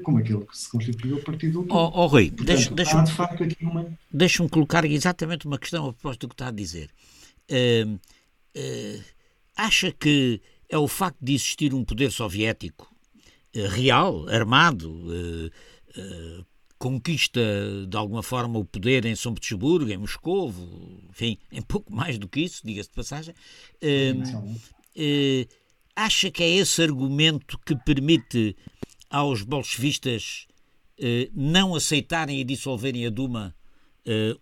como 0.03 0.19
aquele 0.19 0.45
que 0.45 0.57
se 0.57 0.69
constituiu 0.71 1.19
a 1.19 1.21
partir 1.21 1.51
do 1.51 1.67
Oh, 1.69 1.91
oh 1.93 2.07
Rui, 2.07 2.31
deixa-me 2.31 2.77
deixa 2.77 3.03
de 3.03 3.57
uma... 3.61 3.87
deixa 4.11 4.49
colocar 4.49 4.85
exatamente 4.85 5.47
uma 5.47 5.59
questão 5.59 5.89
a 5.89 5.93
propósito 5.93 6.23
do 6.23 6.29
que 6.29 6.35
está 6.35 6.49
a 6.49 6.53
dizer. 6.53 6.91
Uh, 7.51 7.95
uh, 7.95 9.05
acha 9.57 9.93
que 9.93 10.41
é 10.69 10.79
o 10.79 10.89
facto 10.89 11.19
de 11.21 11.35
existir 11.35 11.75
um 11.75 11.85
poder 11.85 12.11
soviético 12.11 12.91
uh, 13.55 13.69
real, 13.69 14.29
armado, 14.29 15.53
conquista 16.79 17.41
de 17.89 17.97
alguma 17.97 18.23
forma 18.23 18.59
o 18.59 18.65
poder 18.65 19.07
em 19.07 19.17
São 19.17 19.33
Petersburgo, 19.33 19.91
em 19.91 19.97
Moscou, 19.97 20.55
enfim, 21.11 21.39
em 21.51 21.63
pouco 21.63 21.93
mais 21.93 22.19
do 22.19 22.29
que 22.29 22.41
isso, 22.41 22.61
diga-se 22.65 22.91
de 22.91 22.95
passagem, 22.95 23.35
uh, 23.83 25.49
acha 25.97 26.31
que 26.31 26.43
é 26.43 26.49
esse 26.49 26.83
argumento 26.83 27.59
que 27.65 27.75
permite 27.75 28.55
aos 29.09 29.43
bolchevistas 29.43 30.47
uh, 31.01 31.31
não 31.35 31.75
aceitarem 31.75 32.39
e 32.39 32.45
dissolverem 32.45 33.07
a 33.07 33.11
Duma 33.11 33.57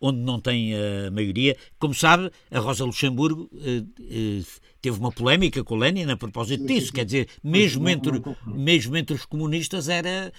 onde 0.01 0.19
não 0.19 0.41
tem 0.41 0.75
a 0.75 1.11
maioria. 1.11 1.57
Como 1.79 1.95
sabe, 1.95 2.31
a 2.51 2.59
Rosa 2.59 2.85
Luxemburgo 2.85 3.49
uh, 3.53 3.81
uh, 3.81 4.45
teve 4.81 4.99
uma 4.99 5.11
polémica 5.11 5.65
com 5.65 5.77
Lenin 5.77 6.11
a 6.11 6.17
propósito 6.17 6.67
disso. 6.67 6.93
Quer 6.93 7.05
dizer, 7.05 7.29
mesmo 7.43 7.89
entre, 7.89 8.23
mesmo 8.47 8.97
entre 8.97 9.15
os 9.15 9.25
comunistas 9.25 9.89
era 9.89 10.33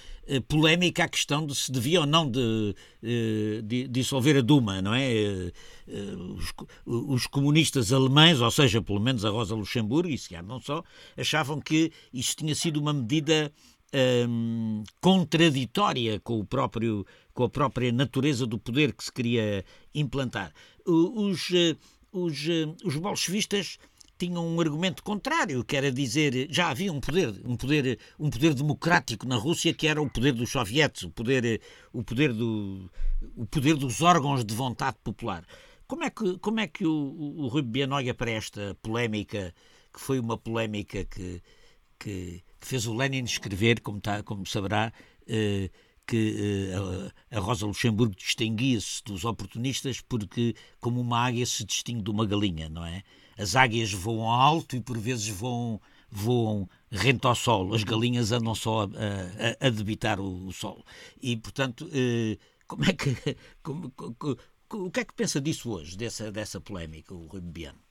polémica 0.48 1.04
a 1.04 1.08
questão 1.08 1.46
de 1.46 1.54
se 1.54 1.70
devia 1.70 2.00
ou 2.00 2.06
não 2.06 2.28
de, 2.28 2.74
de 3.64 3.88
dissolver 3.88 4.36
a 4.36 4.40
Duma, 4.40 4.82
não 4.82 4.94
é? 4.94 5.52
Os, 6.36 6.52
os, 6.84 7.26
comunistas 7.26 7.92
alemães, 7.92 8.40
ou 8.40 8.50
seja, 8.50 8.82
pelo 8.82 9.00
menos 9.00 9.24
a 9.24 9.30
Rosa 9.30 9.54
Luxemburgo, 9.54 10.08
e 10.08 10.18
se 10.18 10.28
calhar 10.28 10.44
não 10.44 10.60
só, 10.60 10.82
achavam 11.16 11.60
que 11.60 11.92
isso 12.12 12.36
tinha 12.36 12.54
sido 12.54 12.80
uma 12.80 12.92
medida 12.92 13.52
um, 14.28 14.84
contraditória 15.00 16.20
com, 16.20 16.40
o 16.40 16.44
próprio, 16.44 17.06
com 17.32 17.44
a 17.44 17.48
própria 17.48 17.90
natureza 17.90 18.46
do 18.46 18.58
poder 18.58 18.92
que 18.92 19.04
se 19.04 19.12
queria 19.12 19.64
implantar. 19.94 20.52
Os, 20.84 21.50
eh, 21.52 21.76
os, 22.12 22.48
eh, 22.48 22.66
os 22.84 22.96
bolchevistas 22.96 23.78
tinham 24.18 24.46
um 24.46 24.60
argumento 24.60 25.02
contrário, 25.02 25.64
que 25.64 25.76
era 25.76 25.90
dizer 25.90 26.48
já 26.50 26.70
havia 26.70 26.92
um 26.92 27.00
poder, 27.00 27.34
um 27.44 27.56
poder, 27.56 27.98
um 28.18 28.30
poder 28.30 28.54
democrático 28.54 29.26
na 29.26 29.36
Rússia 29.36 29.74
que 29.74 29.86
era 29.86 30.00
o 30.00 30.08
poder 30.08 30.32
dos 30.32 30.50
sovietes, 30.50 31.02
o 31.02 31.10
poder, 31.10 31.60
o 31.92 32.02
poder 32.02 32.32
do, 32.32 32.90
o 33.36 33.46
poder 33.46 33.76
dos 33.76 34.00
órgãos 34.02 34.44
de 34.44 34.54
vontade 34.54 34.96
popular. 35.02 35.44
Como 35.86 36.02
é 36.04 36.10
que, 36.10 36.38
como 36.38 36.60
é 36.60 36.66
que 36.66 36.84
o, 36.86 36.92
o 37.36 37.48
Rui 37.48 37.62
Bian 37.62 37.90
olha 37.92 38.14
para 38.14 38.30
esta 38.30 38.76
polémica, 38.82 39.54
que 39.92 40.00
foi 40.00 40.18
uma 40.18 40.36
polémica 40.36 41.04
que, 41.04 41.42
que 41.98 42.42
fez 42.66 42.86
o 42.86 42.94
Lenin 42.94 43.24
escrever, 43.24 43.80
como, 43.80 44.00
tá, 44.00 44.22
como 44.22 44.44
saberá, 44.46 44.92
eh, 45.26 45.70
que 46.06 46.70
eh, 46.70 47.36
a 47.36 47.40
Rosa 47.40 47.66
Luxemburgo 47.66 48.14
distinguia-se 48.14 49.02
dos 49.04 49.24
oportunistas 49.24 50.00
porque, 50.00 50.54
como 50.80 51.00
uma 51.00 51.18
águia 51.26 51.44
se 51.46 51.64
distingue 51.64 52.02
de 52.02 52.10
uma 52.10 52.26
galinha, 52.26 52.68
não 52.68 52.84
é? 52.84 53.02
As 53.36 53.56
águias 53.56 53.92
voam 53.92 54.30
alto 54.30 54.76
e 54.76 54.80
por 54.80 54.98
vezes 54.98 55.28
voam, 55.28 55.80
voam 56.10 56.68
rente 56.90 57.26
ao 57.26 57.34
solo, 57.34 57.74
as 57.74 57.84
galinhas 57.84 58.32
andam 58.32 58.54
só 58.54 58.82
a, 58.82 58.84
a, 58.84 59.66
a 59.66 59.70
debitar 59.70 60.20
o, 60.20 60.46
o 60.46 60.52
solo. 60.52 60.84
E, 61.20 61.36
portanto, 61.36 61.88
eh, 61.92 62.38
como 62.66 62.84
é 62.84 62.92
que. 62.92 63.14
Como, 63.62 63.92
o 64.68 64.90
que 64.90 65.00
é 65.00 65.04
que 65.04 65.14
pensa 65.14 65.40
disso 65.40 65.70
hoje, 65.70 65.96
dessa, 65.96 66.32
dessa 66.32 66.60
polémica, 66.60 67.14
o 67.14 67.26
Rui 67.26 67.40
Biano? 67.40 67.85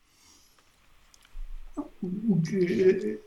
O 2.02 2.42
que, 2.42 3.20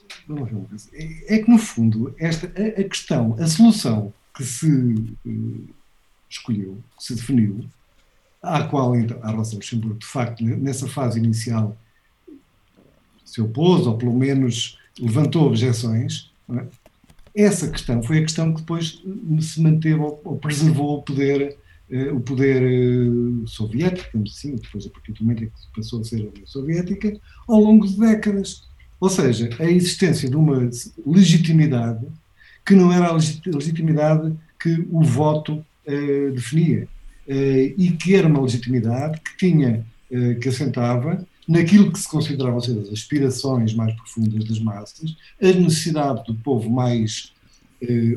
é, 1.27 1.39
que, 1.39 1.51
no 1.51 1.59
fundo, 1.59 2.15
esta, 2.19 2.47
a, 2.47 2.85
questão, 2.85 3.37
a 3.39 3.47
solução 3.47 4.13
que 4.35 4.45
se 4.45 4.71
uh, 4.71 5.69
escolheu, 6.31 6.79
que 6.97 7.05
se 7.05 7.15
definiu, 7.15 7.69
à 8.43 8.63
qual 8.63 8.95
então, 8.97 9.19
a 9.23 9.31
Rosa 9.31 9.57
Luxemburgo, 9.57 9.99
de 9.99 10.07
facto, 10.07 10.45
nessa 10.45 10.87
fase 10.87 11.19
inicial, 11.19 11.77
se 13.25 13.41
opôs, 13.41 13.87
ou 13.87 13.99
pelo 13.99 14.15
menos 14.15 14.79
levantou 14.99 15.47
objeções, 15.47 16.31
é? 16.51 16.67
essa 17.35 17.69
questão 17.69 18.03
foi 18.03 18.19
a 18.19 18.23
questão 18.23 18.53
que 18.53 18.61
depois 18.61 19.03
se 19.41 19.61
manteve 19.61 20.01
ou 20.01 20.39
preservou 20.39 20.99
o 20.99 21.03
poder 21.03 21.43
eh, 21.43 21.57
o 22.13 22.21
poder 22.21 22.63
eh, 22.63 23.47
soviético, 23.47 24.23
assim, 24.23 24.57
depois 24.57 24.87
a 24.87 24.91
partir 24.91 25.13
do 25.13 25.23
momento 25.23 25.45
em 25.45 25.47
que 25.47 25.53
passou 25.75 26.01
a 26.01 26.05
ser 26.05 26.17
a 26.17 26.29
União 26.29 26.47
Soviética, 26.47 27.19
ao 27.49 27.61
longo 27.61 27.87
de 27.87 27.99
décadas. 27.99 28.63
Ou 29.01 29.09
seja, 29.09 29.49
a 29.59 29.65
existência 29.65 30.29
de 30.29 30.37
uma 30.37 30.69
legitimidade 31.07 32.07
que 32.67 32.75
não 32.75 32.93
era 32.93 33.07
a 33.07 33.13
legitimidade 33.13 34.35
que 34.61 34.87
o 34.91 35.03
voto 35.03 35.65
eh, 35.87 36.31
definia, 36.31 36.87
e 37.27 37.91
que 37.91 38.15
era 38.15 38.27
uma 38.27 38.41
legitimidade 38.41 39.21
que 39.21 39.37
tinha, 39.37 39.85
que 40.41 40.49
assentava 40.49 41.27
naquilo 41.47 41.93
que 41.93 41.99
se 41.99 42.09
consideravam 42.09 42.59
ser 42.59 42.79
as 42.79 42.89
aspirações 42.89 43.75
mais 43.75 43.95
profundas 43.95 44.47
das 44.47 44.59
massas, 44.59 45.15
a 45.41 45.47
necessidade 45.53 46.25
do 46.25 46.35
povo 46.35 46.71
mais 46.71 47.33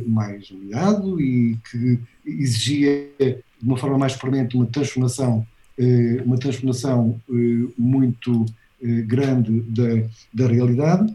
mais 0.08 0.50
humilhado 0.50 1.22
e 1.22 1.58
que 1.70 2.00
exigia 2.26 3.12
de 3.62 3.68
uma 3.68 3.78
forma 3.78 3.98
mais 3.98 4.16
permanente 4.16 4.56
uma 4.56 4.66
transformação, 4.66 5.46
eh, 5.78 6.22
uma 6.26 6.38
transformação 6.38 7.22
eh, 7.30 7.72
muito 7.78 8.46
eh, 8.82 9.02
grande 9.02 9.62
da, 9.62 10.08
da 10.34 10.48
realidade 10.48 11.14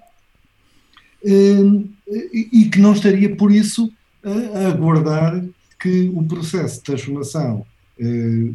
e 1.25 2.69
que 2.71 2.79
não 2.79 2.93
estaria, 2.93 3.35
por 3.35 3.51
isso, 3.51 3.93
a 4.23 4.69
aguardar 4.69 5.45
que 5.81 6.09
o 6.15 6.23
processo 6.23 6.77
de 6.77 6.85
transformação 6.85 7.67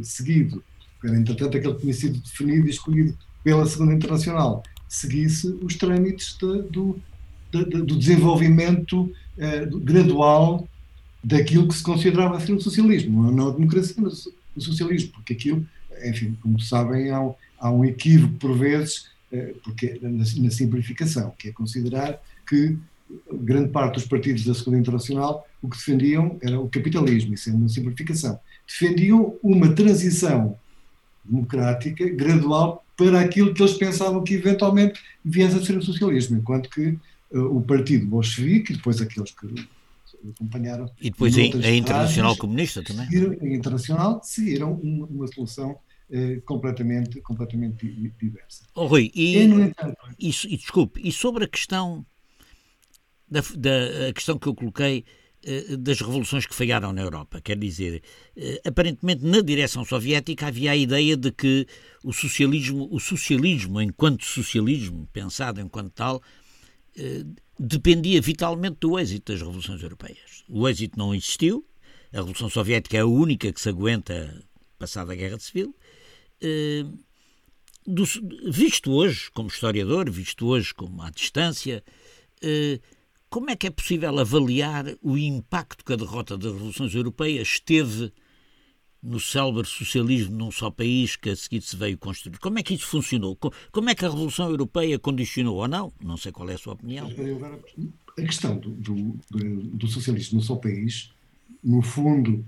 seguido, 0.02 0.64
entretanto 1.04 1.58
aquele 1.58 1.74
que 1.74 1.82
tinha 1.82 1.94
sido 1.94 2.20
definido 2.20 2.68
e 2.68 2.70
escolhido 2.70 3.18
pela 3.44 3.66
Segunda 3.66 3.94
Internacional, 3.94 4.64
seguisse 4.88 5.48
os 5.62 5.76
trâmites 5.76 6.38
de, 6.40 6.62
do, 6.70 6.98
de, 7.52 7.66
do 7.66 7.98
desenvolvimento 7.98 9.12
gradual 9.84 10.66
daquilo 11.24 11.68
que 11.68 11.76
se 11.76 11.84
considerava 11.84 12.40
ser 12.40 12.54
o 12.54 12.62
socialismo, 12.62 13.32
não 13.32 13.50
a 13.50 13.54
democracia, 13.54 13.96
mas 13.98 14.28
o 14.56 14.62
socialismo, 14.62 15.12
porque 15.14 15.34
aquilo, 15.34 15.66
enfim, 16.04 16.38
como 16.42 16.60
sabem, 16.60 17.10
há 17.12 17.22
um, 17.22 17.36
há 17.60 17.72
um 17.72 17.86
equívoco 17.86 18.34
por 18.36 18.58
vezes 18.58 19.12
porque 19.64 19.98
na, 20.02 20.10
na 20.12 20.52
simplificação, 20.52 21.34
que 21.38 21.50
é 21.50 21.52
considerar 21.52 22.22
que 22.48 22.78
grande 23.32 23.70
parte 23.70 23.96
dos 23.96 24.06
partidos 24.06 24.46
da 24.46 24.54
Segunda 24.54 24.78
Internacional 24.78 25.48
o 25.62 25.70
que 25.70 25.78
defendiam 25.78 26.38
era 26.42 26.60
o 26.60 26.70
capitalismo, 26.70 27.34
isso 27.34 27.50
é 27.50 27.54
uma 27.54 27.70
simplificação. 27.70 28.40
Defendiam 28.68 29.36
uma 29.44 29.74
transição 29.74 30.58
democrática 31.24 32.10
gradual 32.10 32.84
para 32.98 33.22
aquilo 33.22 33.54
que 33.54 33.62
eles 33.62 33.76
pensavam 33.76 34.24
que 34.24 34.34
eventualmente 34.34 35.00
viesse 35.24 35.58
a 35.58 35.64
ser 35.64 35.78
o 35.78 35.82
socialismo, 35.82 36.38
enquanto 36.38 36.70
que 36.70 36.98
uh, 37.32 37.58
o 37.58 37.62
Partido 37.62 38.06
Bolchevique 38.06 38.74
e 38.74 38.76
depois 38.76 39.02
aqueles 39.02 39.32
que 39.32 39.48
acompanharam. 40.30 40.90
E 41.00 41.10
depois 41.10 41.36
a, 41.38 41.42
a 41.42 41.76
Internacional 41.76 42.36
Comunista 42.38 42.84
também. 42.84 43.08
A 43.08 43.46
Internacional 43.46 44.22
seguiram 44.24 44.74
uma, 44.74 45.06
uma 45.08 45.28
solução 45.28 45.72
uh, 46.10 46.42
completamente, 46.46 47.22
completamente 47.22 48.14
diversa. 48.20 48.66
Oh, 48.76 48.86
Rui, 48.86 49.12
e, 49.14 49.38
e, 49.38 49.44
entanto, 49.44 49.98
e, 50.20 50.30
e, 50.30 50.58
desculpe, 50.58 51.02
e 51.04 51.12
sobre 51.12 51.46
a 51.46 51.48
questão 51.48 52.06
da, 53.30 53.42
da 53.56 54.10
a 54.10 54.14
questão 54.14 54.38
que 54.38 54.48
eu 54.48 54.56
coloquei 54.56 55.06
eh, 55.44 55.76
das 55.76 56.00
revoluções 56.00 56.46
que 56.46 56.54
falharam 56.54 56.94
na 56.94 57.02
Europa. 57.02 57.42
Quer 57.42 57.58
dizer, 57.58 58.04
eh, 58.38 58.62
aparentemente 58.64 59.26
na 59.26 59.42
direção 59.42 59.84
soviética 59.84 60.46
havia 60.48 60.72
a 60.72 60.76
ideia 60.76 61.18
de 61.18 61.32
que 61.32 61.66
o 62.04 62.14
socialismo, 62.14 62.88
o 62.92 63.00
socialismo 63.00 63.82
enquanto 63.82 64.24
socialismo, 64.24 65.08
pensado 65.12 65.60
enquanto 65.60 65.94
tal, 65.94 66.22
eh, 66.96 67.26
dependia 67.64 68.20
vitalmente 68.20 68.78
do 68.80 68.98
êxito 68.98 69.32
das 69.32 69.42
revoluções 69.42 69.84
europeias. 69.84 70.44
O 70.50 70.68
êxito 70.68 70.98
não 70.98 71.14
existiu, 71.14 71.64
a 72.12 72.18
Revolução 72.18 72.50
Soviética 72.50 72.98
é 72.98 73.02
a 73.02 73.06
única 73.06 73.54
que 73.54 73.62
se 73.62 73.70
aguenta 73.70 74.44
passada 74.80 75.14
a 75.14 75.16
Guerra 75.16 75.38
Civil. 75.38 75.76
visto 78.50 78.92
hoje 78.92 79.30
como 79.32 79.48
historiador, 79.48 80.10
visto 80.10 80.48
hoje 80.48 80.74
como 80.74 81.04
à 81.04 81.12
distância, 81.12 81.84
como 83.30 83.52
é 83.52 83.56
que 83.56 83.68
é 83.68 83.70
possível 83.70 84.18
avaliar 84.18 84.86
o 85.00 85.16
impacto 85.16 85.86
que 85.86 85.94
a 85.94 85.98
derrota 85.98 86.38
das 86.40 86.52
revoluções 86.52 86.96
europeias 86.96 87.60
teve 87.60 88.12
no 89.02 89.20
célebre 89.20 89.68
socialismo 89.68 90.36
num 90.36 90.52
só 90.52 90.70
país 90.70 91.16
que 91.16 91.30
a 91.30 91.36
seguir 91.36 91.62
se 91.62 91.76
veio 91.76 91.98
construir? 91.98 92.38
Como 92.38 92.60
é 92.60 92.64
que 92.64 92.74
isso 92.74 92.88
funcionou? 92.88 93.38
Como 93.72 93.90
é 93.90 93.96
que 93.96 94.06
a 94.06 94.10
Revolução 94.10 94.50
Europeia 94.50 95.00
condicionou 95.00 95.58
ou 95.58 95.68
não? 95.68 95.92
Não 96.04 96.18
sei 96.18 96.32
qual 96.32 96.50
é 96.50 96.54
a 96.54 96.58
sua 96.58 96.74
opinião. 96.74 97.10
A 98.18 98.22
questão 98.22 98.58
do, 98.58 98.72
do, 98.72 99.18
do 99.30 99.88
socialismo 99.88 100.38
num 100.38 100.44
só 100.44 100.56
país, 100.56 101.12
no 101.64 101.82
fundo, 101.82 102.46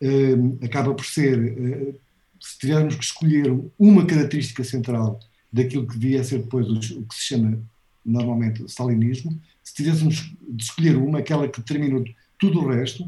eh, 0.00 0.34
acaba 0.64 0.94
por 0.94 1.04
ser, 1.04 1.38
eh, 1.38 1.94
se 2.38 2.58
tivermos 2.58 2.94
que 2.94 3.04
escolher 3.04 3.58
uma 3.78 4.06
característica 4.06 4.62
central 4.62 5.18
daquilo 5.52 5.86
que 5.86 5.98
devia 5.98 6.22
ser 6.22 6.38
depois 6.40 6.66
o 6.68 7.02
que 7.02 7.14
se 7.14 7.22
chama 7.22 7.60
normalmente 8.04 8.64
stalinismo, 8.64 9.40
se 9.62 9.74
tivéssemos 9.74 10.32
de 10.48 10.62
escolher 10.62 10.96
uma, 10.96 11.18
aquela 11.18 11.48
que 11.48 11.60
determinou 11.60 12.04
tudo 12.38 12.60
o 12.60 12.68
resto, 12.68 13.04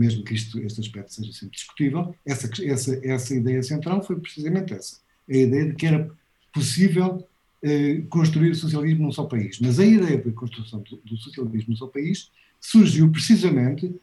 mesmo 0.00 0.24
que 0.24 0.34
isto, 0.34 0.58
este 0.60 0.80
aspecto 0.80 1.12
seja 1.12 1.32
sempre 1.32 1.56
discutível, 1.56 2.14
essa, 2.24 2.48
essa, 2.64 3.06
essa 3.06 3.34
ideia 3.34 3.62
central 3.62 4.02
foi 4.02 4.18
precisamente 4.18 4.72
essa. 4.72 4.96
A 5.28 5.36
ideia 5.36 5.66
de 5.66 5.74
que 5.74 5.86
era 5.86 6.10
possível 6.54 7.22
eh, 7.62 8.02
construir 8.08 8.50
o 8.50 8.54
socialismo 8.54 9.04
num 9.04 9.12
só 9.12 9.24
país. 9.24 9.58
Mas 9.60 9.78
a 9.78 9.84
ideia 9.84 10.16
da 10.16 10.32
construção 10.32 10.80
do, 10.80 10.96
do 11.04 11.16
socialismo 11.18 11.70
num 11.70 11.76
só 11.76 11.86
país 11.86 12.30
surgiu 12.58 13.10
precisamente, 13.10 13.94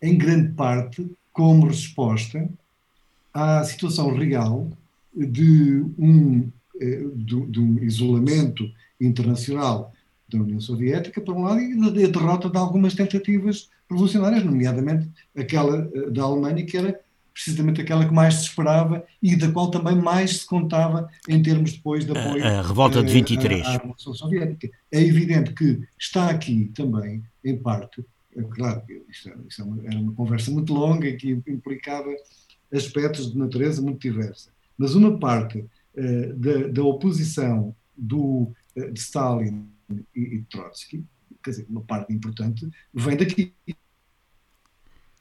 em 0.00 0.16
grande 0.16 0.54
parte, 0.54 1.06
como 1.30 1.66
resposta 1.66 2.48
à 3.34 3.62
situação 3.64 4.16
real 4.16 4.70
de 5.14 5.84
um, 5.98 6.50
eh, 6.80 7.04
de, 7.14 7.46
de 7.46 7.60
um 7.60 7.78
isolamento 7.84 8.70
internacional 8.98 9.92
da 10.30 10.42
União 10.42 10.60
Soviética, 10.60 11.20
por 11.20 11.34
um 11.34 11.42
lado, 11.42 11.60
e 11.60 12.04
a 12.04 12.08
derrota 12.08 12.48
de 12.48 12.56
algumas 12.56 12.94
tentativas 12.94 13.68
revolucionárias, 13.90 14.44
nomeadamente 14.44 15.08
aquela 15.36 15.90
eh, 15.94 16.10
da 16.10 16.22
Alemanha, 16.22 16.64
que 16.64 16.76
era 16.76 16.98
precisamente 17.32 17.80
aquela 17.80 18.06
que 18.06 18.12
mais 18.12 18.34
se 18.34 18.42
esperava 18.42 19.04
e 19.22 19.34
da 19.36 19.50
qual 19.50 19.70
também 19.70 19.96
mais 19.96 20.38
se 20.38 20.46
contava 20.46 21.08
em 21.28 21.42
termos 21.42 21.72
depois 21.72 22.04
de 22.04 22.12
apoio 22.12 22.44
a, 22.44 22.58
a 22.58 22.62
revolta 22.62 23.02
de 23.02 23.12
23. 23.12 23.64
À, 23.64 23.68
à 23.68 23.72
Revolução 23.72 24.14
Soviética. 24.14 24.70
É 24.92 25.00
evidente 25.00 25.52
que 25.52 25.80
está 25.98 26.28
aqui 26.28 26.70
também, 26.74 27.22
em 27.44 27.56
parte, 27.56 28.04
é 28.36 28.42
claro, 28.42 28.82
isto, 29.08 29.30
isto 29.48 29.62
é 29.62 29.86
era 29.88 29.98
uma 29.98 30.12
conversa 30.12 30.50
muito 30.50 30.72
longa 30.72 31.08
e 31.08 31.16
que 31.16 31.30
implicava 31.48 32.10
aspectos 32.72 33.32
de 33.32 33.38
natureza 33.38 33.82
muito 33.82 34.00
diversa, 34.00 34.50
mas 34.78 34.94
uma 34.94 35.18
parte 35.18 35.58
uh, 35.58 36.34
da, 36.34 36.68
da 36.68 36.82
oposição 36.82 37.74
do, 37.96 38.52
uh, 38.76 38.92
de 38.92 39.00
Stalin 39.00 39.66
e, 40.14 40.20
e 40.20 40.42
Trotsky, 40.44 41.04
quer 41.42 41.50
dizer, 41.50 41.66
uma 41.68 41.82
parte 41.82 42.12
importante, 42.12 42.68
vem 42.92 43.16
daqui. 43.16 43.54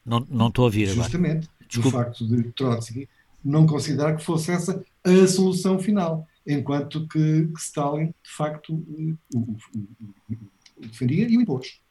Não, 0.06 0.26
não 0.30 0.48
estou 0.48 0.64
a 0.64 0.66
ouvir 0.66 0.88
Justamente, 0.88 1.50
agora. 1.60 1.84
do 1.84 1.92
facto 1.92 2.28
de 2.28 2.52
Trotsky 2.52 3.08
não 3.44 3.66
considerar 3.66 4.18
que 4.18 4.24
fosse 4.24 4.52
essa 4.52 4.84
a 5.04 5.28
solução 5.28 5.80
final, 5.80 6.28
enquanto 6.46 7.08
que, 7.08 7.48
que 7.48 7.60
Stalin, 7.60 8.08
de 8.08 8.32
facto, 8.32 8.74
o, 8.74 9.18
o, 9.34 9.58
o 10.80 10.88
defendia 10.88 11.28
e 11.28 11.38
o 11.38 11.42
impôs. 11.42 11.82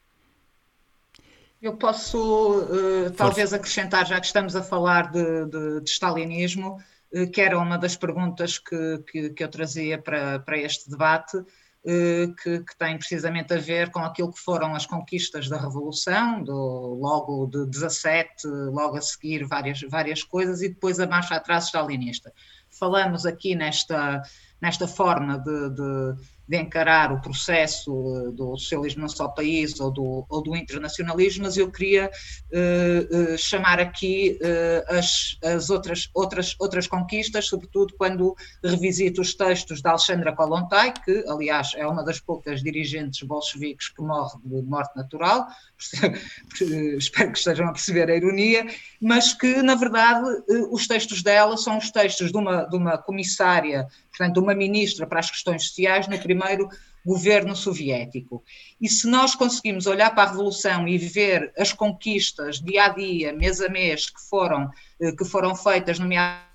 Eu 1.61 1.77
posso 1.77 2.61
uh, 2.61 3.11
talvez 3.17 3.53
acrescentar, 3.53 4.07
já 4.07 4.21
que 4.21 4.27
estamos 4.27 4.55
a 4.55 4.63
falar 4.63 5.11
de, 5.11 5.47
de, 5.47 5.81
de 5.81 5.91
stalinismo, 5.91 6.81
uh, 7.13 7.31
que 7.31 7.41
era 7.41 7.59
uma 7.59 7.77
das 7.77 7.97
perguntas 7.97 8.59
que, 8.59 8.99
que, 9.11 9.31
que 9.31 9.43
eu 9.43 9.49
trazia 9.49 9.99
para, 9.99 10.39
para 10.39 10.57
este 10.59 10.89
debate, 10.89 11.37
eh, 11.37 11.45
que, 11.85 12.59
que, 12.61 12.79
tem 12.79 12.99
precisamente 12.99 13.55
a 13.55 13.59
ver 13.59 13.91
com 13.91 14.01
aquilo 14.01 14.33
que 14.33 14.41
foram 14.41 14.75
as 14.75 14.85
conquistas 14.85 15.49
da 15.49 15.59
Revolução, 15.59 16.43
do, 16.43 16.99
logo 17.01 17.47
de 17.47 17.67
17, 17.67 18.47
logo 18.47 18.97
a 18.97 19.01
seguir 19.01 19.45
várias, 19.47 19.81
várias 19.83 20.23
coisas, 20.23 20.61
e 20.63 20.69
depois 20.69 21.01
a 21.01 21.07
marcha 21.07 21.37
atrás 21.37 21.67
stalinista. 21.67 22.33
Falamos 22.71 23.25
aqui 23.25 23.55
nesta, 23.55 24.23
nesta 24.61 24.87
forma 24.87 25.39
de, 25.39 25.71
de 25.71 26.15
de 26.49 26.57
encarar 26.57 27.13
o 27.13 27.21
processo 27.21 27.91
eh, 27.91 28.33
do 28.33 28.57
socialismo 28.57 29.03
num 29.03 29.09
só 29.09 29.29
país 29.29 29.79
ou 29.79 29.91
do, 29.91 30.25
ou 30.29 30.43
do 30.43 30.57
internacionalismo, 30.57 31.45
mas 31.45 31.59
eu 31.59 31.71
queria 31.71 32.11
uh, 32.11 33.35
uh, 33.35 33.39
chamar 33.39 33.79
aqui 33.79 34.39
uh, 34.41 34.97
as, 34.97 35.37
as 35.45 35.69
outras, 35.69 36.09
outras, 36.15 36.57
outras 36.59 36.87
conquistas, 36.87 37.47
sobretudo 37.47 37.95
quando 37.99 38.35
revisito 38.65 39.21
os 39.21 39.35
textos 39.35 39.83
de 39.83 39.89
Alexandra 39.89 40.35
Kolontai, 40.35 40.95
que, 41.05 41.23
aliás, 41.29 41.73
é 41.77 41.87
uma 41.87 42.03
das 42.03 42.19
poucas 42.19 42.63
dirigentes 42.63 43.23
bolcheviques 43.23 43.91
que 43.91 44.01
morre 44.01 44.39
de 44.43 44.63
morte 44.63 44.97
natural, 44.97 45.47
espero 46.99 47.33
que 47.33 47.39
estejam 47.39 47.69
a 47.69 47.73
perceber 47.73 48.11
a 48.11 48.17
ironia, 48.17 48.67
mas 49.01 49.33
que, 49.33 49.63
na 49.63 49.75
verdade, 49.75 50.27
os 50.71 50.87
textos 50.87 51.23
dela 51.23 51.57
são 51.57 51.79
os 51.79 51.91
textos 51.91 52.33
de 52.33 52.37
uma, 52.37 52.65
de 52.65 52.77
uma 52.77 52.99
comissária 52.99 53.87
portanto, 54.19 54.39
uma 54.39 54.55
ministra 54.55 55.07
para 55.07 55.21
as 55.21 55.31
questões 55.31 55.69
sociais 55.69 56.09
no 56.09 56.19
primeiro 56.19 56.69
governo 57.07 57.55
soviético. 57.55 58.43
E 58.81 58.89
se 58.89 59.07
nós 59.07 59.35
conseguimos 59.35 59.87
olhar 59.87 60.13
para 60.15 60.25
a 60.25 60.31
Revolução 60.33 60.87
e 60.89 60.99
ver 60.99 61.53
as 61.57 61.73
conquistas 61.73 62.61
dia 62.61 62.87
a 62.87 62.89
dia, 62.89 63.33
mês 63.33 63.61
a 63.61 63.69
mês, 63.69 64.11
que 64.11 64.21
foram, 64.29 64.69
eh, 65.01 65.13
que 65.13 65.25
foram 65.25 65.55
feitas, 65.55 65.99
nomeadamente 65.99 66.48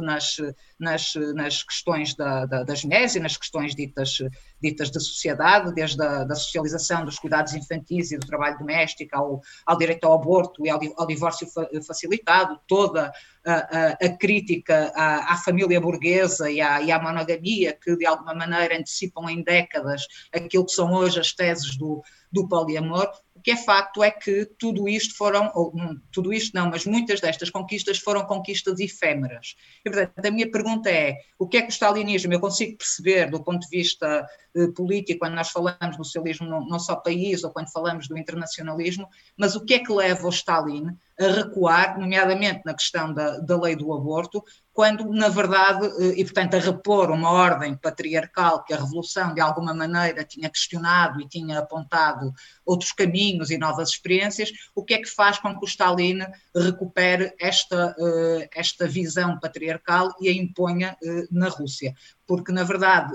nas, 0.00 0.36
nas, 0.78 1.14
nas 1.34 1.62
questões 1.62 2.14
da, 2.14 2.46
da, 2.46 2.62
das 2.62 2.84
mulheres 2.84 3.14
e 3.14 3.20
nas 3.20 3.36
questões 3.36 3.74
ditas, 3.74 4.18
ditas 4.60 4.90
de 4.90 5.00
sociedade, 5.00 5.74
desde 5.74 6.02
a 6.02 6.24
da 6.24 6.34
socialização 6.34 7.04
dos 7.04 7.18
cuidados 7.18 7.54
infantis 7.54 8.10
e 8.12 8.18
do 8.18 8.26
trabalho 8.26 8.58
doméstico 8.58 9.16
ao, 9.16 9.40
ao 9.66 9.76
direito 9.76 10.04
ao 10.04 10.14
aborto 10.14 10.64
e 10.64 10.70
ao, 10.70 10.80
ao 10.96 11.06
divórcio 11.06 11.46
facilitado, 11.86 12.58
toda 12.66 13.12
a, 13.44 13.52
a, 13.52 13.88
a 13.90 14.16
crítica 14.16 14.92
à, 14.94 15.34
à, 15.34 15.36
família 15.36 15.80
burguesa 15.80 16.50
e 16.50 16.60
à, 16.60 16.80
e 16.80 16.90
à 16.90 17.00
monogamia, 17.00 17.72
que 17.72 17.96
de 17.96 18.06
alguma 18.06 18.34
maneira 18.34 18.76
antecipam 18.76 19.28
em 19.28 19.42
décadas 19.42 20.06
aquilo 20.32 20.64
que 20.64 20.72
são 20.72 20.92
hoje 20.92 21.20
as 21.20 21.32
teses 21.32 21.76
do, 21.76 22.02
do 22.30 22.48
poliamor, 22.48 23.10
que 23.42 23.50
é 23.50 23.56
facto 23.56 24.02
é 24.02 24.10
que 24.10 24.46
tudo 24.58 24.88
isto 24.88 25.16
foram, 25.16 25.50
ou 25.54 25.72
tudo 26.10 26.32
isto 26.32 26.54
não, 26.54 26.70
mas 26.70 26.86
muitas 26.86 27.20
destas 27.20 27.50
conquistas 27.50 27.98
foram 27.98 28.24
conquistas 28.24 28.78
efêmeras. 28.80 29.56
E, 29.84 29.90
portanto, 29.90 30.26
a 30.26 30.30
minha 30.30 30.50
pergunta 30.50 30.88
é, 30.90 31.16
o 31.38 31.48
que 31.48 31.56
é 31.56 31.62
que 31.62 31.68
o 31.68 31.70
stalinismo, 31.70 32.32
eu 32.32 32.40
consigo 32.40 32.76
perceber 32.78 33.30
do 33.30 33.42
ponto 33.42 33.60
de 33.60 33.68
vista 33.68 34.26
eh, 34.54 34.68
político, 34.68 35.20
quando 35.20 35.34
nós 35.34 35.50
falamos 35.50 35.96
do 35.96 36.04
socialismo 36.04 36.46
num, 36.46 36.66
num 36.66 36.78
só 36.78 36.96
país, 36.96 37.42
ou 37.42 37.50
quando 37.50 37.72
falamos 37.72 38.06
do 38.06 38.18
internacionalismo, 38.18 39.08
mas 39.36 39.56
o 39.56 39.64
que 39.64 39.74
é 39.74 39.78
que 39.78 39.92
leva 39.92 40.26
o 40.26 40.30
Stalin 40.30 40.96
a 41.18 41.26
recuar, 41.26 41.98
nomeadamente 41.98 42.62
na 42.64 42.74
questão 42.74 43.12
da, 43.12 43.38
da 43.38 43.60
lei 43.60 43.74
do 43.76 43.92
aborto, 43.92 44.44
quando, 44.72 45.04
na 45.12 45.28
verdade, 45.28 45.86
eh, 45.98 46.14
e 46.16 46.24
portanto 46.24 46.54
a 46.54 46.58
repor 46.58 47.10
uma 47.10 47.30
ordem 47.30 47.76
patriarcal 47.76 48.64
que 48.64 48.72
a 48.72 48.78
Revolução, 48.78 49.34
de 49.34 49.40
alguma 49.40 49.74
maneira, 49.74 50.24
tinha 50.24 50.48
questionado 50.48 51.20
e 51.20 51.28
tinha 51.28 51.58
apontado 51.58 52.32
outros 52.64 52.92
caminhos 52.92 53.50
e 53.50 53.58
novas 53.58 53.90
experiências, 53.90 54.50
o 54.74 54.82
que 54.82 54.94
é 54.94 54.98
que 54.98 55.08
faz 55.08 55.38
com 55.38 55.56
que 55.58 55.64
o 55.64 55.68
Stalin 55.68 56.20
recupere 56.54 57.34
esta, 57.38 57.94
eh, 57.98 58.48
esta 58.54 58.88
visão 58.88 59.38
patriarcal 59.38 60.14
e 60.20 60.28
a 60.28 60.32
imponha 60.32 60.96
eh, 61.02 61.26
na 61.30 61.48
Rússia? 61.48 61.94
Porque, 62.26 62.50
na 62.50 62.64
verdade, 62.64 63.12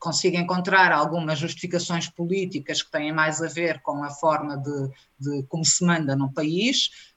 consigo 0.00 0.38
encontrar 0.38 0.90
algumas 0.92 1.38
justificações 1.38 2.08
políticas 2.08 2.82
que 2.82 2.90
têm 2.90 3.12
mais 3.12 3.42
a 3.42 3.46
ver 3.46 3.80
com 3.82 4.02
a 4.02 4.08
forma 4.08 4.56
de, 4.56 4.90
de 5.18 5.42
como 5.44 5.64
se 5.64 5.84
manda 5.84 6.16
num 6.16 6.32
país, 6.32 7.09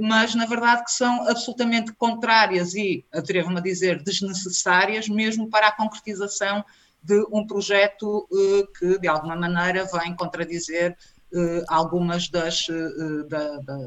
mas 0.00 0.34
na 0.34 0.46
verdade 0.46 0.84
que 0.84 0.90
são 0.90 1.28
absolutamente 1.28 1.92
contrárias 1.94 2.74
e, 2.74 3.04
atrevo-me 3.12 3.58
a 3.58 3.62
dizer, 3.62 4.02
desnecessárias, 4.02 5.08
mesmo 5.08 5.48
para 5.48 5.68
a 5.68 5.72
concretização 5.72 6.64
de 7.02 7.24
um 7.30 7.46
projeto 7.46 8.28
eh, 8.32 8.66
que, 8.78 8.98
de 8.98 9.08
alguma 9.08 9.36
maneira, 9.36 9.86
vem 9.86 10.14
contradizer 10.14 10.96
eh, 11.32 11.64
algumas 11.68 12.28
das, 12.28 12.66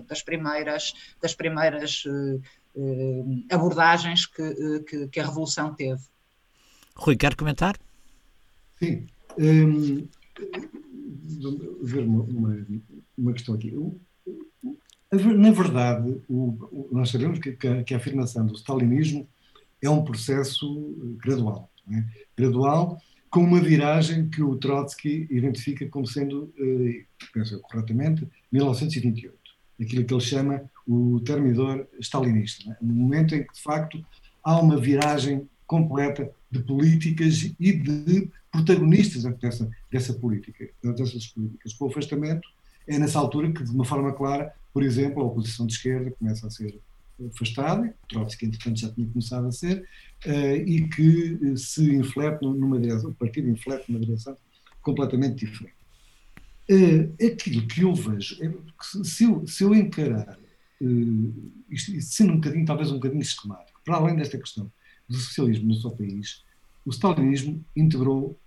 das 0.07 0.23
primeiras, 0.23 0.93
das 1.21 1.35
primeiras 1.35 2.03
abordagens 3.51 4.25
que, 4.25 4.79
que, 4.87 5.07
que 5.07 5.19
a 5.19 5.25
Revolução 5.25 5.73
teve. 5.75 6.01
Rui, 6.95 7.15
quer 7.15 7.35
comentar? 7.35 7.77
Sim. 8.77 9.07
Um, 9.37 10.07
ver 11.81 12.03
uma, 12.03 12.23
uma, 12.23 12.65
uma, 13.17 13.33
questão 13.33 13.55
aqui. 13.55 13.73
Na 15.11 15.51
verdade, 15.51 16.21
o, 16.29 16.87
nós 16.91 17.09
sabemos 17.09 17.39
que, 17.39 17.53
que, 17.53 17.93
a 17.93 17.97
afirmação 17.97 18.45
do 18.45 18.53
stalinismo 18.53 19.27
é 19.81 19.89
um 19.89 20.03
processo 20.03 20.95
gradual. 21.17 21.67
É? 21.91 22.03
Gradual, 22.37 23.01
com 23.29 23.39
uma 23.39 23.59
viragem 23.59 24.29
que 24.29 24.43
o 24.43 24.55
Trotsky 24.57 25.27
identifica 25.31 25.87
como 25.87 26.05
sendo, 26.05 26.53
eh, 26.59 27.05
penso 27.33 27.59
corretamente, 27.61 28.27
1928. 28.51 29.35
Aquilo 29.81 30.05
que 30.05 30.13
ele 30.13 30.21
chama 30.21 30.69
o 30.87 31.19
termidor 31.21 31.87
stalinista. 31.99 32.71
É? 32.71 32.77
No 32.79 32.93
momento 32.93 33.33
em 33.33 33.43
que, 33.43 33.53
de 33.53 33.61
facto, 33.61 34.05
há 34.43 34.59
uma 34.59 34.77
viragem 34.77 35.49
completa 35.65 36.31
de 36.51 36.59
políticas 36.59 37.51
e 37.59 37.73
de 37.73 38.29
protagonistas 38.51 39.23
dessa, 39.37 39.69
dessa 39.91 40.13
política, 40.13 40.69
dessas 40.83 41.27
políticas. 41.27 41.75
O 41.79 41.87
afastamento, 41.87 42.47
é 42.87 42.97
nessa 42.97 43.19
altura 43.19 43.51
que, 43.51 43.63
de 43.63 43.71
uma 43.71 43.85
forma 43.85 44.11
clara, 44.13 44.53
por 44.79 44.85
exemplo, 44.85 45.21
a 45.21 45.25
oposição 45.25 45.67
de 45.67 45.73
esquerda 45.73 46.09
começa 46.11 46.47
a 46.47 46.49
ser 46.49 46.79
afastada, 47.35 47.93
Trotsky, 48.07 48.45
entretanto, 48.45 48.79
já 48.79 48.89
tinha 48.89 49.05
começado 49.09 49.45
a 49.45 49.51
ser, 49.51 49.85
uh, 50.25 50.55
e 50.55 50.87
que 50.87 51.57
se 51.57 51.95
inflete 51.95 52.45
numa 52.45 52.79
direção, 52.79 53.09
o 53.09 53.13
partido 53.13 53.49
inflete 53.49 53.91
numa 53.91 53.99
direção 53.99 54.37
completamente 54.81 55.45
diferente. 55.45 55.75
Uh, 56.71 57.13
aquilo 57.25 57.67
que 57.67 57.81
eu 57.81 57.93
vejo, 57.93 58.41
é 58.41 58.47
que 58.47 59.05
se, 59.05 59.25
eu, 59.25 59.45
se 59.45 59.65
eu 59.65 59.75
encarar, 59.75 60.39
isto, 61.69 61.91
isto 61.91 62.15
sendo 62.15 62.31
um 62.31 62.35
bocadinho, 62.37 62.65
talvez 62.65 62.89
um 62.89 62.95
bocadinho 62.95 63.21
esquemático, 63.21 63.81
para 63.83 63.97
além 63.97 64.15
desta 64.15 64.37
questão 64.37 64.71
do 65.09 65.17
socialismo 65.17 65.67
no 65.67 65.75
seu 65.75 65.91
país, 65.91 66.45
o 66.85 66.89
stalinismo 66.89 67.61
integrou, 67.75 68.39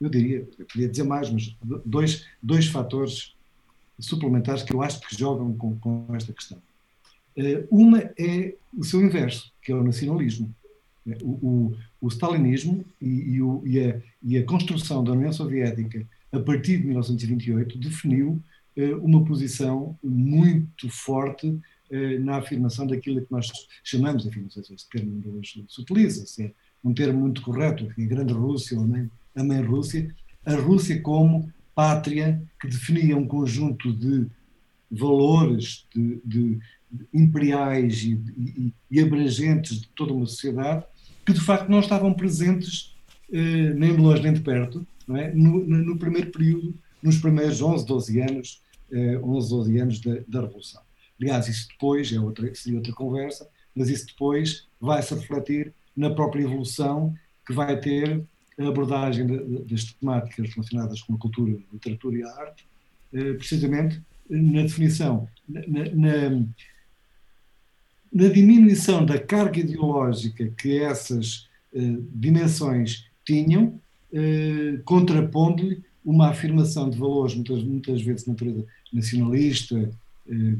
eu 0.00 0.08
diria, 0.08 0.48
eu 0.60 0.64
podia 0.66 0.88
dizer 0.88 1.02
mais, 1.02 1.28
mas 1.28 1.56
dois, 1.84 2.24
dois 2.40 2.68
fatores 2.68 3.34
suplementares 3.98 4.62
que 4.62 4.74
eu 4.74 4.82
acho 4.82 5.00
que 5.00 5.16
jogam 5.16 5.54
com, 5.56 5.78
com 5.78 6.06
esta 6.14 6.32
questão. 6.32 6.58
Uh, 7.36 7.66
uma 7.70 7.98
é 8.18 8.54
o 8.76 8.84
seu 8.84 9.00
inverso, 9.02 9.52
que 9.62 9.72
é 9.72 9.74
o 9.74 9.82
nacionalismo. 9.82 10.54
O, 11.22 11.30
o, 11.30 11.76
o 12.00 12.08
stalinismo 12.08 12.84
e, 13.00 13.34
e, 13.34 13.42
o, 13.42 13.62
e, 13.64 13.80
a, 13.80 14.00
e, 14.20 14.38
a, 14.38 14.44
construção 14.44 15.04
da 15.04 15.12
União 15.12 15.32
Soviética 15.32 16.04
a 16.32 16.40
partir 16.40 16.78
de 16.78 16.84
1928 16.84 17.78
definiu 17.78 18.42
uh, 18.76 18.96
uma 19.04 19.24
posição 19.24 19.96
muito 20.02 20.88
forte 20.88 21.58
na 22.20 22.38
afirmação 22.38 22.84
daquilo 22.84 23.24
que 23.24 23.30
nós 23.30 23.48
chamamos, 23.84 24.26
enfim, 24.26 24.40
não 24.40 24.50
sei 24.50 24.64
se 24.64 24.74
este 24.74 24.90
termo 24.90 25.22
hoje 25.38 25.64
se 25.68 25.80
utiliza, 25.80 26.26
se 26.26 26.46
é 26.46 26.52
um 26.82 26.92
termo 26.92 27.20
muito 27.20 27.40
correto, 27.42 27.84
enfim, 27.84 28.06
a 28.06 28.08
grande 28.08 28.32
Rússia 28.32 28.76
ou 28.76 28.84
a 29.36 29.44
mãe 29.44 29.62
Rússia, 29.62 30.12
a 30.44 30.54
Rússia 30.54 31.00
como 31.00 31.48
pátria 31.76 32.42
que 32.58 32.66
definia 32.66 33.16
um 33.16 33.26
conjunto 33.26 33.92
de 33.92 34.26
valores 34.90 35.86
de, 35.94 36.20
de, 36.24 36.58
imperiais 37.12 38.02
e, 38.02 38.12
e, 38.36 38.72
e, 38.90 39.00
abrangentes 39.00 39.82
de 39.82 39.88
toda 39.88 40.14
uma 40.14 40.24
sociedade 40.24 40.84
que 41.26 41.34
de 41.34 41.40
facto 41.40 41.68
não 41.68 41.80
estavam 41.80 42.14
presentes 42.14 42.96
eh, 43.30 43.74
nem 43.74 43.94
de 43.94 44.00
longe 44.00 44.22
nem 44.22 44.32
de 44.32 44.40
perto 44.40 44.86
é? 45.14 45.32
no, 45.34 45.66
no, 45.66 45.98
primeiro 45.98 46.30
período, 46.30 46.74
nos 47.02 47.18
primeiros 47.18 47.60
11, 47.60 47.84
12 47.84 48.20
anos, 48.20 48.62
eh, 48.90 49.18
11, 49.18 49.50
12 49.50 49.78
anos 49.78 50.00
da, 50.00 50.14
da 50.26 50.40
Revolução. 50.40 50.82
Aliás, 51.20 51.48
isso 51.48 51.68
depois 51.68 52.10
é 52.12 52.18
outra, 52.18 52.54
seria 52.54 52.78
outra 52.78 52.92
conversa, 52.92 53.48
mas 53.74 53.88
isso 53.88 54.06
depois 54.06 54.66
vai 54.80 55.02
se 55.02 55.14
refletir 55.14 55.74
na 55.94 56.10
própria 56.10 56.42
evolução 56.42 57.14
que 57.46 57.52
vai 57.52 57.78
ter 57.78 58.22
a 58.58 58.68
abordagem 58.68 59.26
das 59.66 59.84
temáticas 59.84 60.54
relacionadas 60.54 61.02
com 61.02 61.14
a 61.14 61.18
cultura, 61.18 61.52
a 61.52 61.74
literatura 61.74 62.16
e 62.16 62.22
a 62.22 62.30
arte, 62.30 62.66
eh, 63.12 63.34
precisamente 63.34 64.00
na 64.28 64.62
definição, 64.62 65.28
na, 65.48 65.60
na, 65.94 66.46
na 68.12 68.28
diminuição 68.28 69.04
da 69.04 69.18
carga 69.18 69.60
ideológica 69.60 70.48
que 70.56 70.78
essas 70.78 71.48
eh, 71.74 71.98
dimensões 72.14 73.06
tinham, 73.24 73.78
eh, 74.12 74.80
contrapondo-lhe 74.84 75.84
uma 76.04 76.30
afirmação 76.30 76.88
de 76.88 76.98
valores, 76.98 77.34
muitas, 77.34 77.62
muitas 77.62 78.02
vezes 78.02 78.24
de 78.24 78.30
natureza 78.30 78.64
nacionalista, 78.92 79.90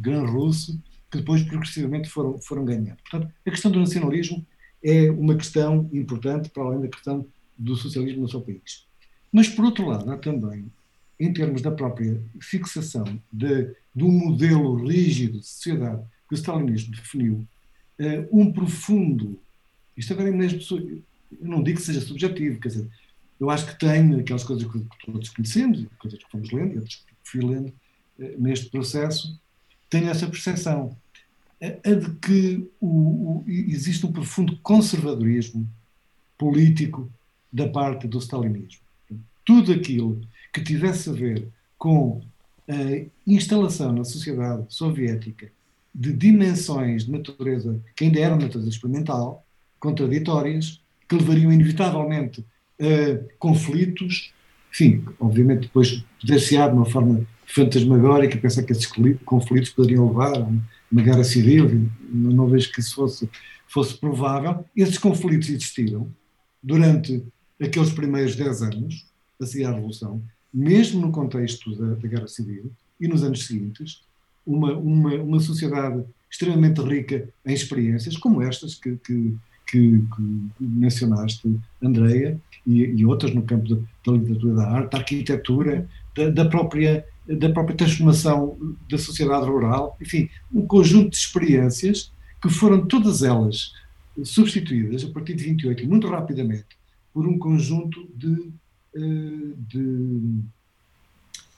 gran 0.01 0.25
russo, 0.27 0.81
que 1.11 1.19
depois 1.19 1.43
progressivamente 1.43 2.09
foram, 2.09 2.39
foram 2.41 2.65
ganhando. 2.65 2.97
Portanto, 3.09 3.33
a 3.47 3.51
questão 3.51 3.71
do 3.71 3.81
nacionalismo 3.81 4.45
é 4.83 5.11
uma 5.11 5.37
questão 5.37 5.89
importante 5.93 6.49
para 6.51 6.65
além 6.65 6.81
da 6.81 6.89
questão 6.89 7.27
do 7.59 7.77
socialismo 7.77 8.23
no 8.23 8.29
seu 8.29 8.41
país. 8.41 8.87
Mas, 9.33 9.49
por 9.49 9.65
outro 9.65 9.87
lado, 9.87 10.11
há 10.11 10.17
também, 10.17 10.71
em 11.19 11.33
termos 11.33 11.63
da 11.63 11.71
própria 11.71 12.21
fixação 12.41 13.05
de, 13.33 13.75
do 13.95 14.09
modelo 14.09 14.87
rígido 14.87 15.41
de 15.41 15.47
sociedade 15.47 16.03
que 16.29 16.35
o 16.35 16.37
stalinismo 16.37 16.95
definiu, 16.95 17.47
uh, 17.99 18.29
um 18.41 18.53
profundo. 18.53 19.39
Isto 19.97 20.13
agora 20.13 20.29
é 20.29 20.33
mesmo. 20.33 20.61
Eu 20.71 21.49
não 21.49 21.63
digo 21.63 21.79
que 21.79 21.85
seja 21.85 22.01
subjetivo, 22.01 22.61
quer 22.61 22.69
dizer, 22.69 22.89
eu 23.39 23.51
acho 23.51 23.67
que 23.67 23.79
tem 23.79 24.15
aquelas 24.21 24.45
coisas 24.45 24.71
que 24.71 24.81
todos 25.05 25.29
conhecemos, 25.31 25.87
coisas 25.99 26.19
que 26.19 26.31
fomos 26.31 26.51
lendo, 26.51 26.77
outras 26.77 26.97
que 26.97 27.13
fui 27.25 27.41
lendo 27.41 27.69
uh, 28.19 28.41
neste 28.41 28.71
processo, 28.71 29.39
tenho 29.89 30.09
essa 30.09 30.27
percepção 30.27 30.97
a 31.61 31.95
de 31.95 32.11
que 32.17 32.69
o, 32.81 32.87
o, 32.87 33.45
existe 33.47 34.05
um 34.05 34.13
profundo 34.13 34.59
conservadorismo 34.59 35.67
político 36.37 37.11
da 37.53 37.69
parte 37.69 38.07
do 38.07 38.19
stalinismo. 38.19 38.81
Tudo 39.45 39.73
aquilo 39.73 40.21
que 40.53 40.61
tivesse 40.61 41.11
a 41.11 41.13
ver 41.13 41.49
com 41.79 42.21
a 42.69 43.05
instalação 43.27 43.93
na 43.93 44.05
sociedade 44.05 44.65
soviética 44.69 45.51
de 45.95 46.13
dimensões 46.13 47.05
de 47.05 47.13
natureza 47.13 47.81
que 47.95 48.05
ainda 48.05 48.21
eram 48.21 48.37
natureza 48.37 48.69
experimental, 48.69 49.47
contraditórias, 49.79 50.81
que 51.09 51.15
levariam 51.15 51.53
inevitavelmente 51.53 52.45
a 52.81 53.37
conflitos, 53.39 54.33
enfim, 54.73 55.05
obviamente 55.19 55.63
depois 55.63 56.05
poder-se-á 56.21 56.69
de 56.69 56.75
uma 56.75 56.85
forma 56.85 57.27
fantasmagórica 57.47 58.37
pensar 58.37 58.65
que 58.65 58.73
esses 58.73 58.91
conflitos 59.25 59.71
poderiam 59.71 60.09
levar 60.09 60.37
a 60.37 60.49
uma 60.91 61.03
guerra 61.03 61.25
civil, 61.25 61.89
não 62.11 62.49
vejo 62.49 62.73
que 62.73 62.81
isso 62.81 62.97
fosse, 62.97 63.31
fosse 63.69 63.95
provável. 63.97 64.65
Esses 64.77 64.99
conflitos 64.99 65.49
existiram 65.49 66.09
durante 66.63 67.25
aqueles 67.61 67.93
primeiros 67.93 68.37
10 68.37 68.63
anos, 68.63 69.07
a 69.41 69.47
seguir 69.47 69.65
à 69.65 69.73
Revolução, 69.73 70.23
mesmo 70.53 71.01
no 71.01 71.13
contexto 71.13 71.75
da, 71.77 71.95
da 71.95 72.09
Guerra 72.09 72.29
Civil 72.29 72.71
e 73.01 73.09
nos 73.09 73.23
anos 73.23 73.47
seguintes, 73.47 74.03
uma, 74.47 74.73
uma, 74.75 75.15
uma 75.15 75.41
sociedade 75.41 76.05
extremamente 76.31 76.81
rica 76.81 77.29
em 77.45 77.53
experiências 77.53 78.17
como 78.17 78.43
estas 78.43 78.75
que, 78.75 78.97
que, 78.97 79.37
que, 79.67 80.03
que 80.17 80.53
mencionaste, 80.61 81.59
Andreia, 81.83 82.41
e, 82.67 82.83
e, 82.83 83.07
outras 83.07 83.35
no 83.35 83.43
campo 83.43 83.69
da, 83.69 83.77
da 84.05 84.19
literatura 84.19 84.55
da 84.55 84.69
arte, 84.69 84.93
da 84.93 84.99
arquitetura, 84.99 85.89
da, 86.15 86.31
da 86.31 86.45
própria 86.47 87.05
da 87.27 87.51
própria 87.51 87.77
transformação 87.77 88.57
da 88.89 88.97
sociedade 88.97 89.47
rural, 89.47 89.97
enfim, 90.01 90.31
um 90.53 90.65
conjunto 90.65 91.11
de 91.11 91.17
experiências 91.17 92.13
que 92.41 92.49
foram 92.49 92.87
todas 92.87 93.25
elas 93.25 93.73
substituídas 94.23 95.05
a 95.05 95.09
partir 95.09 95.35
de 95.35 95.43
28 95.43 95.83
e 95.83 95.87
muito 95.89 96.09
rapidamente 96.09 96.67
por 97.17 97.27
um 97.27 97.39
conjunto 97.39 98.07
de, 98.15 98.53
eh, 98.95 99.55
de 99.57 100.21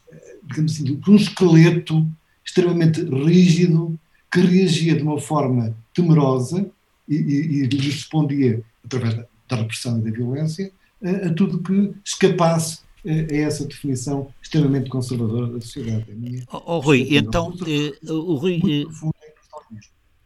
eh, 0.08 0.36
digamos 0.44 0.72
assim, 0.72 0.96
por 0.98 1.10
um 1.10 1.16
esqueleto 1.16 2.06
extremamente 2.44 3.02
rígido, 3.02 3.98
que 4.30 4.38
reagia 4.38 4.94
de 4.94 5.02
uma 5.02 5.18
forma 5.18 5.76
temerosa 5.92 6.70
e, 7.08 7.16
e, 7.16 7.64
e 7.64 7.76
respondia, 7.76 8.62
através 8.84 9.14
da, 9.14 9.26
da, 9.48 9.56
repressão 9.56 9.98
e 9.98 10.02
da 10.02 10.10
violência, 10.12 10.70
a, 11.02 11.26
a 11.26 11.34
tudo 11.34 11.60
que 11.60 11.92
escapasse 12.04 12.82
a, 13.04 13.34
essa 13.34 13.66
definição 13.66 14.32
extremamente 14.40 14.88
conservadora 14.88 15.48
da 15.48 15.60
sociedade. 15.60 16.06
Oh, 16.52 16.62
oh, 16.66 16.78
Rui, 16.78 17.16
então, 17.16 17.52
eh, 17.66 18.12
o 18.12 18.36
Rui, 18.36 18.60
eh, 18.64 19.10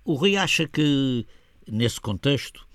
o 0.05 0.12
Rui 0.12 0.37
acha 0.37 0.68
que, 0.68 1.26
nesse 1.66 1.99
contexto, 1.99 2.66
eh, 2.66 2.71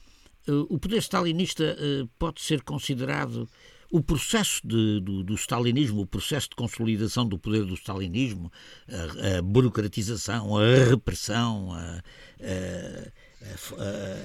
o 0.69 0.79
poder 0.79 0.97
stalinista 0.97 1.63
eh, 1.63 2.07
pode 2.17 2.41
ser 2.41 2.61
considerado 2.61 3.47
o 3.91 4.01
processo 4.01 4.61
de, 4.65 4.99
do, 4.99 5.23
do, 5.23 5.35
stalinismo, 5.35 6.01
o 6.01 6.05
processo 6.05 6.49
de 6.49 6.55
consolidação 6.55 7.27
do 7.27 7.39
poder 7.39 7.63
do 7.65 7.73
stalinismo, 7.73 8.51
a, 8.89 9.37
a 9.37 9.41
burocratização, 9.41 10.57
a 10.57 10.89
repressão, 10.89 11.71
a, 11.73 12.03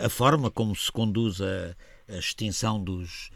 a, 0.01 0.07
a, 0.07 0.09
forma 0.09 0.51
como 0.51 0.75
se 0.75 0.91
conduz 0.91 1.41
a, 1.41 1.77
extinção 2.19 2.83
dos, 2.83 3.31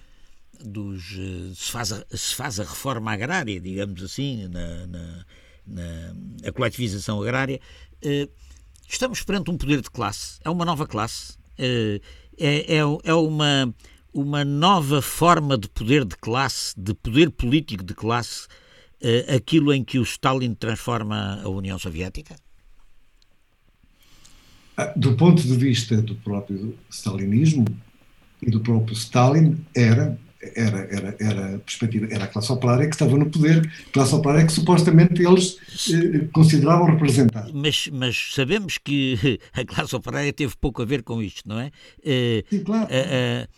dos 0.60 1.16
se, 1.54 1.70
faz 1.70 1.92
a, 1.92 2.04
se 2.10 2.34
faz 2.34 2.58
a 2.58 2.64
reforma 2.64 3.12
agrária, 3.12 3.60
digamos 3.60 4.02
assim, 4.02 4.48
na, 4.48 4.86
na, 4.86 5.26
na 5.66 6.48
a 6.48 6.52
coletivização 6.52 7.22
agrária, 7.22 7.60
eh, 8.02 8.28
estamos 8.88 9.22
perante 9.22 9.50
um 9.50 9.56
poder 9.56 9.80
de 9.80 9.90
classe, 9.90 10.40
é 10.44 10.50
uma 10.50 10.64
nova 10.64 10.86
classe, 10.86 11.38
é, 12.38 12.76
é, 12.76 12.80
é 13.04 13.14
uma 13.14 13.74
uma 14.16 14.44
nova 14.44 15.02
forma 15.02 15.58
de 15.58 15.68
poder 15.68 16.04
de 16.04 16.16
classe, 16.16 16.72
de 16.76 16.94
poder 16.94 17.30
político 17.30 17.84
de 17.84 17.94
classe, 17.94 18.46
uh, 19.02 19.36
aquilo 19.36 19.74
em 19.74 19.84
que 19.84 19.98
o 19.98 20.02
Stalin 20.02 20.54
transforma 20.54 21.42
a 21.42 21.48
União 21.48 21.78
Soviética? 21.78 22.34
Ah, 24.76 24.92
do 24.96 25.14
ponto 25.16 25.42
de 25.42 25.54
vista 25.54 26.00
do 26.00 26.14
próprio 26.16 26.74
stalinismo 26.90 27.66
e 28.40 28.50
do 28.50 28.60
próprio 28.60 28.94
Stalin, 28.94 29.64
era 29.74 30.18
era, 30.40 30.78
era, 30.90 31.16
era 31.18 31.56
a 31.56 31.58
perspectiva, 31.58 32.06
era 32.10 32.24
a 32.24 32.26
classe 32.28 32.52
operária 32.52 32.86
que 32.86 32.94
estava 32.94 33.16
no 33.16 33.26
poder, 33.30 33.70
classe 33.92 34.14
operária 34.14 34.46
que 34.46 34.52
supostamente 34.52 35.22
eles 35.22 35.58
eh, 35.92 36.26
consideravam 36.32 36.86
representar. 36.86 37.48
Mas, 37.52 37.88
mas 37.92 38.34
sabemos 38.34 38.78
que 38.78 39.38
a 39.52 39.64
classe 39.64 39.94
operária 39.94 40.32
teve 40.32 40.54
pouco 40.60 40.82
a 40.82 40.84
ver 40.84 41.02
com 41.02 41.22
isto, 41.22 41.48
não 41.48 41.60
é? 41.60 41.70
Eh, 42.04 42.44
Sim, 42.50 42.64
claro. 42.64 42.86
Eh, 42.90 43.48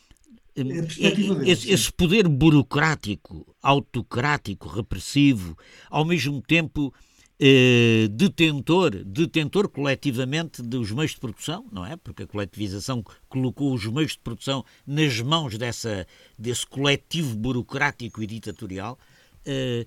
é 0.59 1.51
esse, 1.51 1.71
esse, 1.71 1.93
poder 1.93 2.27
burocrático, 2.27 3.47
autocrático, 3.63 4.69
repressivo, 4.69 5.57
ao 5.89 6.05
mesmo 6.05 6.43
tempo 6.43 6.93
eh, 7.41 8.09
detentor, 8.11 9.05
detentor 9.05 9.69
coletivamente 9.69 10.63
dos 10.63 10.91
meios 10.91 11.13
de 11.13 11.21
produção, 11.21 11.67
não 11.71 11.87
é? 11.87 11.97
Porque 11.97 12.25
a 12.25 12.27
coletivização 12.27 13.05
colocou 13.29 13.73
os 13.73 13.87
meios 13.87 14.13
de 14.13 14.19
produção 14.19 14.65
nas 14.87 15.21
mãos 15.21 15.57
dessa, 15.57 16.07
desse 16.39 16.67
coletivo 16.67 17.37
burocrático 17.37 18.23
e 18.23 18.27
ditatorial. 18.27 18.99
Eh, 19.47 19.87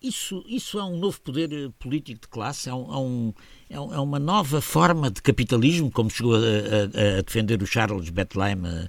isso, 0.00 0.44
isso 0.46 0.78
é 0.78 0.84
um 0.84 0.96
novo 0.96 1.20
poder 1.20 1.50
político 1.78 2.20
de 2.20 2.28
classe, 2.28 2.68
é, 2.68 2.74
um, 2.74 3.34
é, 3.68 3.80
um, 3.80 3.94
é 3.94 3.98
uma 3.98 4.20
nova 4.20 4.60
forma 4.60 5.10
de 5.10 5.20
capitalismo, 5.20 5.90
como 5.90 6.08
chegou 6.08 6.36
a, 6.36 6.38
a, 6.38 7.18
a 7.18 7.22
defender 7.22 7.60
o 7.62 7.66
Charles 7.66 8.08
Bethlehem 8.08 8.60
eh, 8.64 8.88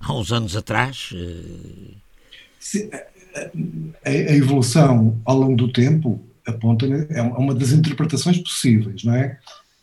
há 0.00 0.12
uns 0.12 0.32
anos 0.32 0.56
atrás? 0.56 1.10
Eh, 1.14 2.90
a, 4.04 4.10
a, 4.10 4.12
evolução 4.12 5.20
ao 5.24 5.38
longo 5.38 5.56
do 5.56 5.72
tempo 5.72 6.20
aponta 6.50 6.86
é 6.86 7.22
uma 7.22 7.54
das 7.54 7.72
interpretações 7.72 8.38
possíveis, 8.38 9.04
não 9.04 9.14
é? 9.14 9.38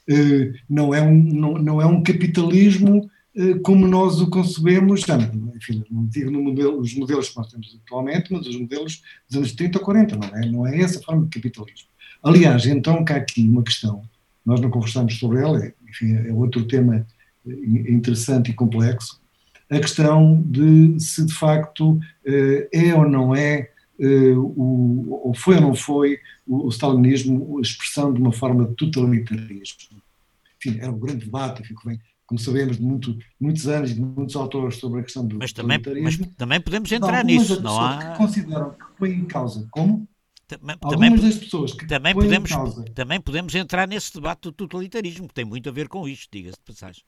Eh, 0.09 0.53
não 0.69 0.93
é 0.93 1.01
um, 1.01 1.13
não, 1.13 1.53
não 1.53 1.81
é 1.81 1.85
um 1.85 2.01
capitalismo 2.01 3.09
eh, 3.35 3.55
como 3.63 3.87
nós 3.87 4.21
o 4.21 4.29
concebemos, 4.29 5.03
enfim, 5.55 5.83
não 5.91 6.05
digo 6.05 6.31
modelo, 6.31 6.79
os 6.79 6.95
modelos 6.95 7.29
que 7.29 7.37
nós 7.37 7.51
temos 7.51 7.79
atualmente, 7.83 8.31
mas 8.31 8.47
os 8.47 8.57
modelos 8.57 9.01
dos 9.29 9.37
anos 9.37 9.51
30 9.53 9.77
ou 9.79 9.85
40, 9.85 10.15
não 10.15 10.27
é? 10.29 10.45
Não 10.45 10.67
é 10.67 10.79
essa 10.79 11.01
forma 11.01 11.25
de 11.25 11.29
capitalismo. 11.29 11.87
Aliás, 12.23 12.65
então 12.65 13.03
cá 13.05 13.17
aqui 13.17 13.41
uma 13.41 13.63
questão, 13.63 14.01
nós 14.45 14.59
não 14.59 14.69
conversamos 14.69 15.19
sobre 15.19 15.39
ela, 15.39 15.71
enfim, 15.87 16.15
é 16.15 16.33
outro 16.33 16.65
tema 16.65 17.05
interessante 17.45 18.51
e 18.51 18.53
complexo, 18.53 19.21
a 19.69 19.79
questão 19.79 20.41
de 20.45 20.99
se 20.99 21.25
de 21.25 21.33
facto 21.33 21.99
eh, 22.25 22.67
é 22.71 22.95
ou 22.95 23.07
não 23.07 23.35
é, 23.35 23.69
eh, 23.99 24.35
ou 24.35 25.33
foi 25.35 25.55
ou 25.55 25.61
não 25.61 25.75
foi 25.75 26.19
o 26.45 26.69
stalinismo 26.69 27.57
a 27.57 27.61
expressão 27.61 28.13
de 28.13 28.21
uma 28.21 28.31
forma 28.31 28.65
de 28.65 28.75
totalitarismo. 28.75 30.01
Enfim, 30.57 30.79
era 30.79 30.91
um 30.91 30.99
grande 30.99 31.25
debate, 31.25 31.63
bem, 31.85 31.99
como 32.25 32.39
sabemos, 32.39 32.77
de 32.77 32.83
muito, 32.83 33.17
muitos 33.39 33.67
anos 33.67 33.91
e 33.91 33.93
de 33.93 34.01
muitos 34.01 34.35
autores 34.35 34.77
sobre 34.77 34.99
a 34.99 35.03
questão 35.03 35.25
do 35.25 35.37
mas 35.37 35.53
também, 35.53 35.81
mas 36.03 36.17
também 36.37 36.59
podemos 36.59 36.91
entrar 36.91 37.23
nisso, 37.23 37.61
não 37.61 37.79
há... 37.79 38.11
que 38.11 38.17
consideram 38.17 38.71
que 38.71 38.85
põe 38.97 39.11
em 39.11 39.25
causa, 39.25 39.67
como? 39.71 40.07
Também, 40.47 40.77
Algumas 40.81 41.21
das 41.21 41.35
pessoas 41.35 41.73
que 41.73 41.85
também 41.85 42.13
podemos, 42.13 42.49
causa... 42.49 42.83
também 42.93 43.19
podemos 43.19 43.53
entrar 43.53 43.87
nesse 43.87 44.13
debate 44.13 44.43
do 44.43 44.51
totalitarismo, 44.51 45.27
que 45.27 45.33
tem 45.33 45.45
muito 45.45 45.67
a 45.67 45.71
ver 45.71 45.87
com 45.87 46.07
isto, 46.07 46.29
diga-se 46.31 46.57
de 46.57 46.63
passagem. 46.63 47.03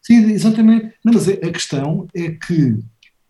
Sim, 0.00 0.30
exatamente. 0.32 0.94
Não, 1.04 1.12
mas 1.12 1.28
a 1.28 1.52
questão 1.52 2.08
é 2.12 2.30
que 2.32 2.78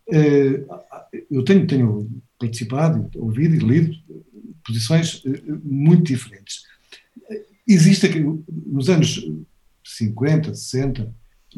eu 0.09 1.45
tenho, 1.45 1.67
tenho 1.67 2.23
participado, 2.39 3.09
ouvido 3.17 3.55
e 3.55 3.59
lido 3.59 3.95
posições 4.65 5.23
uh, 5.25 5.61
muito 5.65 6.05
diferentes. 6.05 6.63
Existe 7.67 8.09
nos 8.67 8.89
anos 8.89 9.25
50, 9.85 10.55
60, 10.55 11.15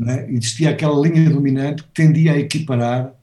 é? 0.09 0.31
existia 0.33 0.71
aquela 0.71 1.01
linha 1.01 1.31
dominante 1.31 1.83
que 1.85 1.91
tendia 1.91 2.33
a 2.33 2.39
equiparar 2.39 3.15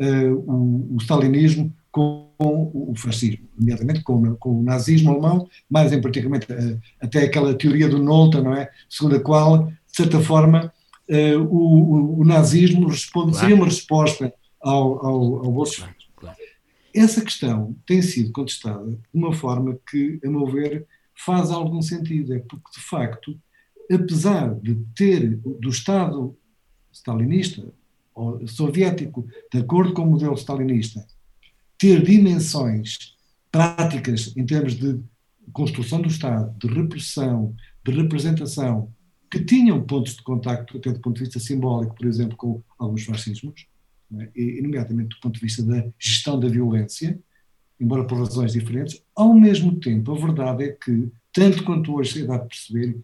uh, 0.00 0.34
o, 0.46 0.96
o, 0.96 0.96
stalinismo 1.00 1.74
com, 1.90 2.28
o 2.38 2.92
fascismo, 2.96 3.48
nomeadamente 3.58 4.02
com, 4.02 4.36
com, 4.36 4.60
o 4.60 4.62
nazismo 4.62 5.10
alemão, 5.10 5.48
mais 5.68 5.92
em 5.92 6.00
particular 6.00 6.40
até 7.00 7.24
aquela 7.24 7.54
teoria 7.54 7.88
do 7.88 7.98
Nolta, 7.98 8.42
não 8.42 8.54
é? 8.54 8.70
segundo 8.88 9.16
a 9.16 9.20
qual, 9.20 9.66
de 9.66 9.74
certa 9.88 10.20
forma, 10.20 10.72
uh, 11.08 11.42
o, 11.42 12.20
o, 12.20 12.24
nazismo 12.24 12.88
responde, 12.88 13.32
claro. 13.32 13.40
seria 13.40 13.56
uma 13.56 13.66
resposta 13.66 14.32
ao, 14.60 15.06
ao, 15.06 15.44
ao 15.44 15.52
bolchevismo. 15.52 15.94
Claro, 16.16 16.36
claro. 16.36 16.38
Essa 16.94 17.22
questão 17.22 17.76
tem 17.86 18.02
sido 18.02 18.32
contestada 18.32 18.90
de 18.90 18.98
uma 19.12 19.32
forma 19.32 19.78
que, 19.88 20.18
a 20.24 20.28
meu 20.28 20.46
ver, 20.46 20.86
faz 21.14 21.50
algum 21.50 21.82
sentido. 21.82 22.34
É 22.34 22.38
porque, 22.38 22.70
de 22.74 22.80
facto, 22.80 23.38
apesar 23.92 24.54
de 24.54 24.74
ter 24.94 25.36
do 25.36 25.68
Estado 25.68 26.36
stalinista 26.92 27.72
ou 28.14 28.46
soviético, 28.48 29.26
de 29.52 29.60
acordo 29.60 29.92
com 29.92 30.02
o 30.02 30.10
modelo 30.10 30.34
stalinista, 30.34 31.06
ter 31.78 32.02
dimensões 32.02 33.16
práticas 33.52 34.36
em 34.36 34.44
termos 34.44 34.74
de 34.74 35.00
construção 35.52 36.02
do 36.02 36.08
Estado, 36.08 36.54
de 36.58 36.66
repressão, 36.66 37.54
de 37.84 37.92
representação, 37.92 38.92
que 39.30 39.44
tinham 39.44 39.84
pontos 39.84 40.16
de 40.16 40.22
contacto, 40.22 40.76
até 40.76 40.90
do 40.90 41.00
ponto 41.00 41.16
de 41.16 41.24
vista 41.24 41.38
simbólico, 41.38 41.94
por 41.94 42.06
exemplo, 42.06 42.36
com 42.36 42.62
alguns 42.78 43.04
fascismos, 43.04 43.66
é? 44.16 44.30
e, 44.34 44.62
nomeadamente 44.62 45.16
do 45.16 45.20
ponto 45.20 45.34
de 45.34 45.40
vista 45.40 45.62
da 45.62 45.84
gestão 45.98 46.38
da 46.38 46.48
violência, 46.48 47.18
embora 47.80 48.04
por 48.04 48.18
razões 48.18 48.52
diferentes, 48.52 49.02
ao 49.14 49.34
mesmo 49.34 49.78
tempo, 49.78 50.12
a 50.12 50.18
verdade 50.18 50.64
é 50.64 50.68
que, 50.72 51.10
tanto 51.32 51.64
quanto 51.64 51.94
hoje 51.94 52.12
se 52.12 52.26
dá 52.26 52.36
a 52.36 52.40
perceber, 52.40 52.96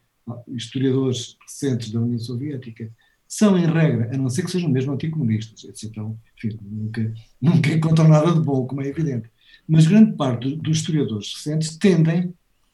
historiadores 0.48 1.36
recentes 1.42 1.90
da 1.90 2.00
União 2.00 2.18
Soviética 2.18 2.90
são, 3.28 3.58
em 3.58 3.66
regra, 3.66 4.10
a 4.12 4.16
não 4.16 4.30
ser 4.30 4.44
que 4.44 4.50
sejam 4.50 4.70
mesmo 4.70 4.92
anticomunistas, 4.92 5.64
etc. 5.64 5.90
Então, 5.90 6.18
enfim, 6.36 6.58
nunca, 6.62 7.14
nunca 7.40 7.72
encontram 7.72 8.08
nada 8.08 8.32
de 8.32 8.40
bom, 8.40 8.66
como 8.66 8.80
é 8.80 8.88
evidente. 8.88 9.28
Mas 9.68 9.86
grande 9.86 10.12
parte 10.12 10.56
dos 10.56 10.78
historiadores 10.78 11.34
recentes 11.34 11.76
tendem 11.76 12.32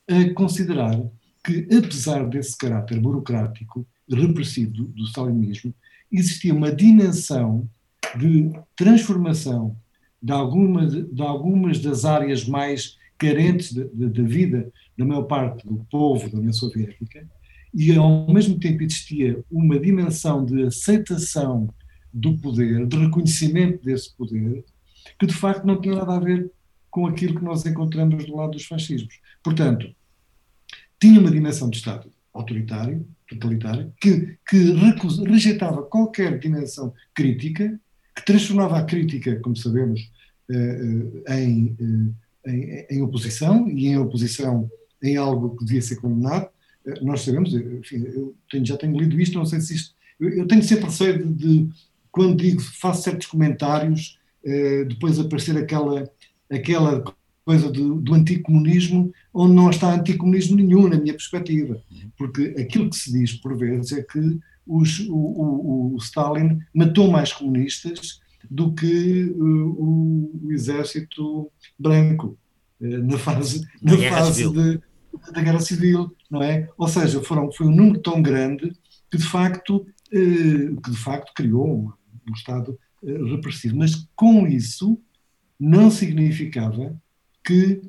a 0.08 0.34
considerar 0.34 1.00
que, 1.44 1.66
apesar 1.74 2.28
desse 2.28 2.56
caráter 2.56 3.00
burocrático 3.00 3.86
repressivo 4.08 4.72
do, 4.72 4.84
do 4.88 5.04
stalinismo, 5.04 5.74
existia 6.12 6.54
uma 6.54 6.72
dimensão 6.72 7.68
de 8.18 8.50
transformação 8.76 9.76
de, 10.22 10.32
alguma, 10.32 10.86
de 10.86 11.22
algumas 11.22 11.78
das 11.78 12.04
áreas 12.04 12.46
mais 12.46 12.98
carentes 13.16 13.72
da 13.72 14.22
vida 14.22 14.70
da 14.96 15.04
maior 15.04 15.22
parte 15.22 15.66
do 15.66 15.86
povo 15.90 16.30
da 16.30 16.38
União 16.38 16.52
Soviética, 16.52 17.26
e 17.72 17.94
ao 17.94 18.32
mesmo 18.32 18.58
tempo 18.58 18.82
existia 18.82 19.42
uma 19.50 19.78
dimensão 19.78 20.44
de 20.44 20.64
aceitação 20.64 21.72
do 22.12 22.36
poder, 22.38 22.86
de 22.86 22.96
reconhecimento 22.96 23.84
desse 23.84 24.14
poder, 24.16 24.64
que 25.18 25.26
de 25.26 25.34
facto 25.34 25.64
não 25.64 25.80
tinha 25.80 25.94
nada 25.94 26.16
a 26.16 26.20
ver 26.20 26.50
com 26.90 27.06
aquilo 27.06 27.38
que 27.38 27.44
nós 27.44 27.64
encontramos 27.64 28.24
do 28.24 28.34
lado 28.34 28.52
dos 28.52 28.66
fascismos. 28.66 29.20
Portanto, 29.42 29.94
tinha 30.98 31.20
uma 31.20 31.30
dimensão 31.30 31.70
de 31.70 31.76
Estado 31.76 32.10
autoritário, 32.32 33.06
totalitário, 33.28 33.92
que, 34.00 34.36
que 34.48 34.72
rejeitava 35.24 35.82
qualquer 35.82 36.38
dimensão 36.38 36.92
crítica, 37.14 37.78
que 38.14 38.24
transformava 38.24 38.78
a 38.78 38.84
crítica, 38.84 39.36
como 39.40 39.56
sabemos, 39.56 40.10
eh, 40.50 40.80
eh, 41.26 41.42
em, 41.42 41.76
eh, 42.44 42.50
em, 42.50 42.96
em, 42.96 43.02
oposição, 43.02 43.68
e 43.68 43.86
em 43.86 43.98
oposição 43.98 44.70
em 45.02 45.16
algo 45.16 45.56
que 45.56 45.64
devia 45.64 45.82
ser 45.82 45.96
condenado. 45.96 46.48
Nós 47.02 47.22
sabemos, 47.22 47.54
enfim, 47.54 48.04
eu 48.04 48.34
tenho, 48.50 48.66
já 48.66 48.76
tenho 48.76 48.98
lido 48.98 49.20
isto, 49.20 49.38
não 49.38 49.46
sei 49.46 49.60
se 49.60 49.74
isto. 49.74 49.94
Eu, 50.18 50.30
eu 50.30 50.46
tenho 50.46 50.62
sempre 50.62 50.86
receio 50.86 51.24
de, 51.24 51.34
de, 51.34 51.68
quando 52.10 52.36
digo, 52.36 52.60
faço 52.60 53.02
certos 53.02 53.26
comentários, 53.26 54.18
depois 54.88 55.18
aparecer 55.18 55.56
aquela, 55.56 56.10
aquela 56.50 57.04
coisa 57.44 57.70
do, 57.70 57.96
do 57.96 58.14
anticomunismo, 58.14 59.12
onde 59.32 59.54
não 59.54 59.70
está 59.70 59.94
anticomunismo 59.94 60.56
nenhum, 60.56 60.88
na 60.88 60.98
minha 60.98 61.12
perspectiva. 61.12 61.80
Porque 62.16 62.54
aquilo 62.58 62.88
que 62.90 62.96
se 62.96 63.12
diz, 63.12 63.34
por 63.34 63.56
vezes, 63.56 63.92
é 63.92 64.02
que 64.02 64.38
os, 64.70 65.00
o, 65.00 65.14
o, 65.14 65.94
o 65.94 65.98
Stalin 65.98 66.60
matou 66.72 67.10
mais 67.10 67.32
comunistas 67.32 68.20
do 68.48 68.72
que 68.72 69.24
o, 69.36 70.40
o 70.44 70.52
exército 70.52 71.50
branco 71.78 72.38
eh, 72.80 72.98
na 72.98 73.18
fase, 73.18 73.66
na 73.82 73.96
fase 73.96 74.50
de, 74.50 74.80
da 75.32 75.42
guerra 75.42 75.60
civil, 75.60 76.14
não 76.30 76.42
é? 76.42 76.68
Ou 76.78 76.88
seja, 76.88 77.20
foram, 77.22 77.50
foi 77.52 77.66
um 77.66 77.74
número 77.74 78.00
tão 78.00 78.22
grande 78.22 78.72
que 79.10 79.18
de 79.18 79.24
facto, 79.24 79.86
eh, 80.12 80.72
que 80.82 80.90
de 80.90 80.96
facto 80.96 81.32
criou 81.34 81.68
um, 81.68 81.92
um 82.28 82.34
Estado 82.34 82.78
eh, 83.04 83.12
repressivo. 83.30 83.76
Mas 83.76 84.08
com 84.14 84.46
isso 84.46 84.98
não 85.58 85.90
significava 85.90 86.96
que 87.44 87.82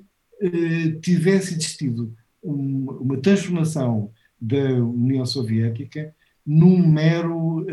tivesse 1.04 1.54
existido 1.54 2.12
uma 2.42 3.18
transformação 3.18 4.12
da 4.42 4.74
União 4.74 5.24
Soviética 5.24 6.16
num 6.46 6.86
mero, 6.86 7.66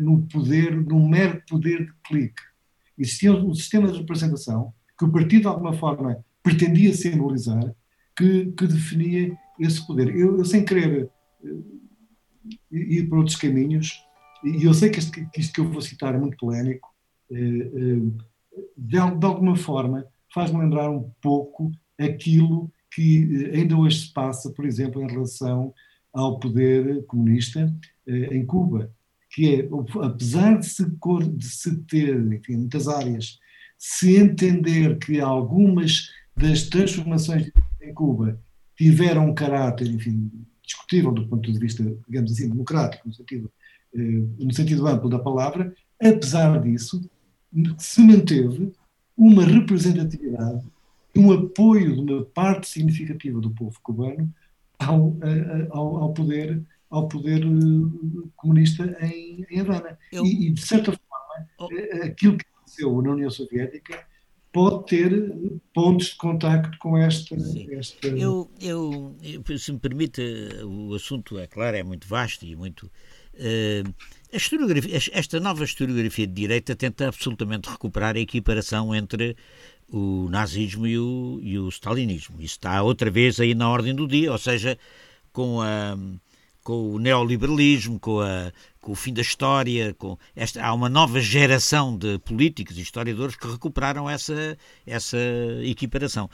no 0.00 0.22
poder, 0.22 0.74
num 0.74 1.08
mero 1.08 1.42
poder 1.48 1.86
de 1.86 1.92
clique. 2.04 2.42
Existia 2.98 3.32
um 3.32 3.54
sistema 3.54 3.90
de 3.90 3.98
representação 3.98 4.72
que 4.98 5.04
o 5.04 5.10
partido, 5.10 5.42
de 5.42 5.46
alguma 5.48 5.72
forma, 5.72 6.24
pretendia 6.42 6.92
simbolizar, 6.94 7.74
que, 8.16 8.52
que 8.52 8.66
definia 8.66 9.36
esse 9.58 9.84
poder. 9.86 10.14
Eu, 10.14 10.38
eu, 10.38 10.44
sem 10.44 10.64
querer 10.64 11.10
uh, 11.42 11.64
ir 12.70 13.08
para 13.08 13.18
outros 13.18 13.36
caminhos, 13.36 14.04
e 14.44 14.64
eu 14.64 14.74
sei 14.74 14.90
que, 14.90 14.98
este, 14.98 15.26
que 15.26 15.40
isto 15.40 15.52
que 15.52 15.60
eu 15.60 15.70
vou 15.70 15.80
citar 15.80 16.14
é 16.14 16.18
muito 16.18 16.36
polémico, 16.36 16.88
uh, 17.30 17.34
uh, 17.34 18.18
de, 18.76 18.96
de, 19.18 19.26
alguma 19.26 19.56
forma 19.56 20.06
faz-me 20.32 20.60
lembrar 20.60 20.90
um 20.90 21.10
pouco 21.20 21.72
aquilo 21.98 22.70
que 22.92 23.50
ainda 23.52 23.76
hoje 23.76 24.06
se 24.06 24.12
passa, 24.12 24.50
por 24.50 24.64
exemplo, 24.64 25.02
em 25.02 25.10
relação 25.10 25.74
ao 26.12 26.38
poder 26.38 27.04
comunista 27.06 27.74
em 28.06 28.44
Cuba, 28.44 28.90
que 29.30 29.54
é, 29.54 29.68
apesar 30.02 30.58
de 30.58 30.66
se, 30.66 30.84
de 30.84 31.44
se 31.44 31.76
ter, 31.82 32.32
enfim, 32.32 32.56
muitas 32.56 32.86
áreas, 32.86 33.38
se 33.76 34.16
entender 34.16 34.98
que 34.98 35.20
algumas 35.20 36.10
das 36.36 36.64
transformações 36.64 37.50
em 37.82 37.92
Cuba 37.92 38.40
tiveram 38.76 39.28
um 39.28 39.34
caráter, 39.34 39.88
enfim, 39.88 40.30
discutível 40.62 41.12
do 41.12 41.26
ponto 41.26 41.52
de 41.52 41.58
vista, 41.58 41.84
digamos 42.08 42.32
assim, 42.32 42.48
democrático, 42.48 43.06
no 43.06 43.14
sentido, 43.14 43.50
eh, 43.94 43.98
no 44.38 44.52
sentido 44.54 44.86
amplo 44.86 45.08
da 45.08 45.18
palavra, 45.18 45.74
apesar 46.00 46.60
disso, 46.62 47.08
se 47.78 48.00
manteve 48.00 48.72
uma 49.16 49.44
representatividade, 49.44 50.64
um 51.16 51.32
apoio 51.32 51.94
de 51.94 52.12
uma 52.12 52.24
parte 52.24 52.68
significativa 52.68 53.40
do 53.40 53.50
povo 53.50 53.78
cubano 53.82 54.32
ao, 54.78 55.16
ao, 55.70 55.96
ao 55.96 56.12
poder 56.12 56.60
ao 56.94 57.08
poder 57.08 57.42
eh, 57.42 58.28
comunista 58.36 58.84
em, 59.00 59.44
em 59.50 59.60
Havana. 59.60 59.98
Eu... 60.12 60.24
E, 60.24 60.46
e, 60.46 60.50
de 60.52 60.60
certa 60.60 60.92
forma, 60.92 61.48
oh. 61.58 61.68
Eh, 61.72 62.06
aquilo 62.06 62.38
que 62.38 62.46
aconteceu 62.46 63.02
na 63.02 63.10
União 63.10 63.30
Soviética 63.30 64.06
pode 64.52 64.86
ter 64.86 65.34
pontos 65.74 66.08
de 66.08 66.14
contacto 66.14 66.78
com 66.78 66.96
esta. 66.96 67.34
esta... 67.72 68.06
Eu, 68.06 68.48
eu, 68.60 69.16
se 69.58 69.72
me 69.72 69.80
permite, 69.80 70.22
o 70.62 70.94
assunto, 70.94 71.36
é 71.36 71.48
claro, 71.48 71.76
é 71.76 71.82
muito 71.82 72.06
vasto 72.06 72.46
e 72.46 72.54
muito. 72.54 72.88
Uh, 73.34 73.92
a 74.32 74.36
historiografia, 74.36 74.96
esta 75.12 75.40
nova 75.40 75.64
historiografia 75.64 76.28
de 76.28 76.32
direita 76.32 76.76
tenta 76.76 77.08
absolutamente 77.08 77.68
recuperar 77.68 78.14
a 78.14 78.20
equiparação 78.20 78.94
entre 78.94 79.36
o 79.88 80.28
nazismo 80.30 80.86
e 80.86 80.96
o, 80.96 81.40
e 81.42 81.58
o 81.58 81.68
stalinismo. 81.68 82.36
Isso 82.36 82.54
está 82.54 82.80
outra 82.80 83.10
vez 83.10 83.40
aí 83.40 83.56
na 83.56 83.68
ordem 83.68 83.92
do 83.92 84.06
dia, 84.06 84.30
ou 84.30 84.38
seja, 84.38 84.78
com 85.32 85.60
a 85.60 85.98
com 86.64 86.94
o 86.94 86.98
neoliberalismo, 86.98 88.00
com, 88.00 88.20
a, 88.20 88.50
com 88.80 88.92
o 88.92 88.94
fim 88.94 89.12
da 89.12 89.20
história, 89.20 89.94
com 89.94 90.18
esta, 90.34 90.64
há 90.64 90.72
uma 90.72 90.88
nova 90.88 91.20
geração 91.20 91.96
de 91.96 92.18
políticos 92.18 92.78
e 92.78 92.80
historiadores 92.80 93.36
que 93.36 93.46
recuperaram 93.46 94.08
essa, 94.08 94.56
essa 94.86 95.18
equiparação. 95.62 96.28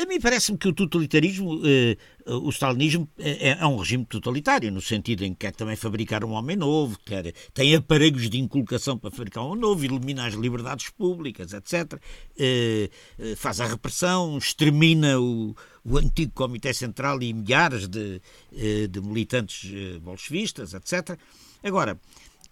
A 0.00 0.06
mim 0.06 0.20
parece-me 0.20 0.56
que 0.56 0.68
o 0.68 0.72
totalitarismo, 0.72 1.60
eh, 1.66 1.96
o 2.24 2.50
stalinismo, 2.50 3.08
é, 3.18 3.48
é, 3.48 3.66
um 3.66 3.76
regime 3.76 4.04
totalitário, 4.04 4.70
no 4.70 4.80
sentido 4.80 5.24
em 5.24 5.32
que 5.32 5.40
quer 5.40 5.52
também 5.52 5.74
fabricar 5.74 6.24
um 6.24 6.30
homem 6.30 6.54
novo, 6.54 6.96
quer, 7.04 7.32
tem 7.52 7.74
aparelhos 7.74 8.30
de 8.30 8.38
inculcação 8.38 8.96
para 8.96 9.10
fabricar 9.10 9.42
um 9.42 9.48
homem 9.48 9.60
novo, 9.60 9.84
elimina 9.84 10.24
as 10.24 10.34
liberdades 10.34 10.88
públicas, 10.90 11.52
etc. 11.52 12.00
Eh, 12.38 12.90
eh, 13.18 13.34
faz 13.34 13.60
a 13.60 13.66
repressão, 13.66 14.38
extermina 14.38 15.18
o, 15.18 15.56
o 15.84 15.98
antigo 15.98 16.32
Comitê 16.32 16.72
Central 16.72 17.22
e 17.22 17.32
milhares 17.32 17.88
de, 17.88 18.20
eh, 18.52 18.86
de 18.86 19.00
militantes 19.00 19.70
eh, 19.72 19.98
bolchevistas, 19.98 20.74
etc. 20.74 21.18
Agora, 21.62 22.00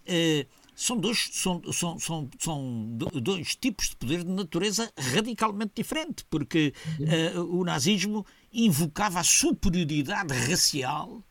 eh, 0.05 0.45
são 0.75 0.97
dois, 0.97 1.29
são, 1.31 1.61
são, 1.71 1.99
são, 1.99 2.29
são 2.39 2.97
dois 3.21 3.55
tipos 3.55 3.89
de 3.89 3.95
poder 3.95 4.23
de 4.23 4.31
natureza 4.31 4.91
radicalmente 4.97 5.73
diferente, 5.75 6.25
porque 6.29 6.73
uh, 7.35 7.41
o 7.55 7.63
nazismo 7.63 8.25
invocava 8.51 9.19
a 9.19 9.23
superioridade 9.23 10.33
racial 10.33 11.23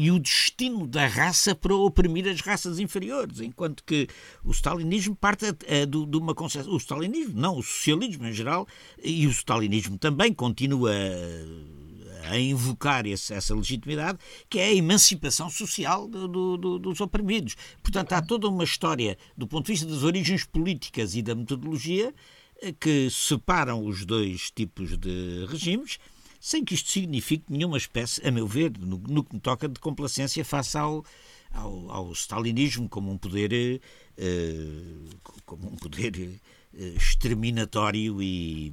e 0.00 0.12
o 0.12 0.18
destino 0.20 0.86
da 0.86 1.08
raça 1.08 1.56
para 1.56 1.74
oprimir 1.74 2.28
as 2.28 2.40
raças 2.40 2.78
inferiores, 2.78 3.40
enquanto 3.40 3.82
que 3.82 4.06
o 4.44 4.52
stalinismo 4.52 5.16
parte 5.16 5.46
uh, 5.46 6.06
de 6.06 6.16
uma 6.16 6.36
concepção. 6.36 6.72
O 6.72 6.76
stalinismo, 6.76 7.34
não, 7.34 7.58
o 7.58 7.62
socialismo 7.64 8.24
em 8.24 8.32
geral, 8.32 8.64
e 9.02 9.26
o 9.26 9.30
stalinismo 9.30 9.98
também 9.98 10.32
continua. 10.32 10.92
Uh, 10.92 11.88
a 12.30 12.38
invocar 12.38 13.06
esse, 13.06 13.32
essa 13.32 13.54
legitimidade, 13.54 14.18
que 14.50 14.58
é 14.58 14.66
a 14.66 14.74
emancipação 14.74 15.48
social 15.48 16.06
do, 16.06 16.58
do, 16.58 16.78
dos 16.78 17.00
oprimidos. 17.00 17.56
Portanto, 17.82 18.12
há 18.12 18.20
toda 18.20 18.48
uma 18.48 18.64
história, 18.64 19.16
do 19.34 19.46
ponto 19.46 19.66
de 19.66 19.72
vista 19.72 19.86
das 19.86 20.02
origens 20.02 20.44
políticas 20.44 21.14
e 21.14 21.22
da 21.22 21.34
metodologia, 21.34 22.12
eh, 22.60 22.74
que 22.78 23.08
separam 23.08 23.86
os 23.86 24.04
dois 24.04 24.50
tipos 24.50 24.98
de 24.98 25.46
regimes, 25.48 25.98
sem 26.40 26.64
que 26.64 26.74
isto 26.74 26.90
signifique 26.90 27.44
nenhuma 27.48 27.76
espécie, 27.76 28.26
a 28.26 28.30
meu 28.30 28.46
ver, 28.46 28.72
no, 28.78 28.98
no 28.98 29.24
que 29.24 29.34
me 29.34 29.40
toca, 29.40 29.68
de 29.68 29.80
complacência 29.80 30.44
face 30.44 30.76
ao, 30.76 31.04
ao, 31.52 31.90
ao 31.90 32.12
stalinismo 32.12 32.88
como 32.88 33.10
um 33.10 33.18
poder, 33.18 33.80
uh, 34.18 35.32
como 35.44 35.68
um 35.68 35.76
poder 35.76 36.40
uh, 36.74 36.96
exterminatório 36.96 38.22
e, 38.22 38.72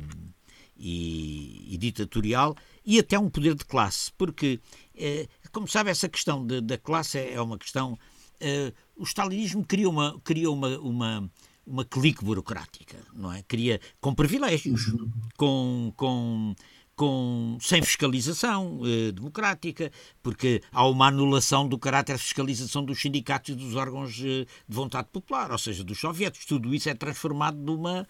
e, 0.78 1.74
e 1.74 1.78
ditatorial 1.78 2.56
e 2.86 3.00
até 3.00 3.18
um 3.18 3.30
poder 3.30 3.56
de 3.56 3.66
classe, 3.66 4.12
porque, 4.14 4.60
eh, 4.96 5.28
como 5.52 5.68
sabe, 5.68 5.90
essa 5.90 6.08
questão 6.08 6.46
de, 6.46 6.62
da 6.62 6.78
classe 6.78 7.18
é 7.18 7.42
uma 7.42 7.58
questão. 7.58 7.98
Eh, 8.40 8.72
o 8.96 9.04
stalinismo 9.04 9.66
cria 9.66 9.90
uma, 9.90 10.20
cria 10.24 10.52
uma, 10.52 10.78
uma, 10.80 11.32
uma 11.66 11.84
clique 11.84 12.24
burocrática, 12.24 12.98
não 13.14 13.34
é? 13.34 13.42
Cria 13.44 13.80
com 14.00 14.14
privilégios, 14.14 14.94
com, 15.36 15.92
com, 15.96 16.56
com, 16.96 17.58
sem 17.60 17.82
fiscalização 17.82 18.82
eh, 18.86 19.12
democrática, 19.12 19.92
porque 20.24 20.62
há 20.72 20.88
uma 20.88 21.08
anulação 21.08 21.68
do 21.68 21.78
caráter 21.78 22.16
de 22.16 22.24
fiscalização 22.24 22.84
dos 22.84 23.02
sindicatos 23.02 23.50
e 23.50 23.56
dos 23.56 23.76
órgãos 23.76 24.18
eh, 24.20 24.46
de 24.68 24.76
vontade 24.76 25.10
popular, 25.12 25.52
ou 25.52 25.58
seja, 25.58 25.84
dos 25.84 26.00
soviéticos. 26.00 26.46
Tudo 26.46 26.74
isso 26.74 26.90
é 26.90 26.94
transformado 26.94 27.58
numa 27.58 28.08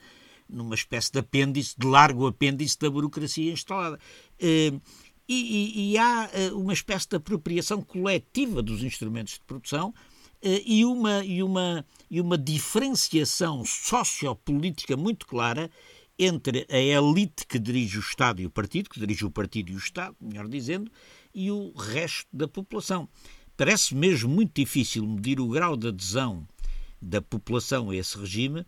numa 0.48 0.76
espécie 0.76 1.12
de 1.12 1.20
apêndice, 1.20 1.74
de 1.76 1.88
largo 1.88 2.28
apêndice 2.28 2.78
da 2.78 2.90
burocracia 2.90 3.52
instalada. 3.52 4.00
Eh, 4.40 4.74
e, 5.28 5.94
e, 5.94 5.98
há 5.98 6.30
eh, 6.34 6.52
uma 6.52 6.74
espécie 6.74 7.10
de 7.10 7.16
apropriação 7.16 7.82
coletiva 7.82 8.62
dos 8.62 8.84
instrumentos 8.84 9.34
de 9.34 9.40
produção 9.42 9.92
eh, 10.40 10.62
e 10.64 10.86
uma, 10.86 11.26
e 11.26 11.42
uma, 11.42 11.84
e 12.12 12.22
uma 12.22 12.38
diferenciação 12.38 13.66
sociopolítica 13.66 14.96
muito 14.96 15.26
clara 15.26 15.72
entre 16.18 16.66
a 16.70 16.78
elite 16.78 17.46
que 17.48 17.60
dirige 17.60 17.98
o 17.98 18.02
Estado 18.02 18.42
e 18.42 18.46
o 18.46 18.50
partido, 18.50 18.90
que 18.90 19.00
dirige 19.00 19.26
o 19.26 19.32
partido 19.32 19.72
e 19.72 19.76
o 19.76 19.78
Estado, 19.78 20.16
melhor 20.20 20.48
dizendo, 20.48 20.92
e 21.34 21.52
o 21.52 21.72
resto 21.74 22.28
da 22.32 22.48
população. 22.48 23.10
Parece 23.58 23.96
mesmo 23.96 24.30
muito 24.30 24.54
difícil 24.54 25.06
medir 25.06 25.40
o 25.40 25.48
grau 25.48 25.76
de 25.78 25.88
adesão 25.88 26.48
da 27.02 27.22
população 27.22 27.90
a 27.90 27.96
esse 27.96 28.18
regime 28.18 28.66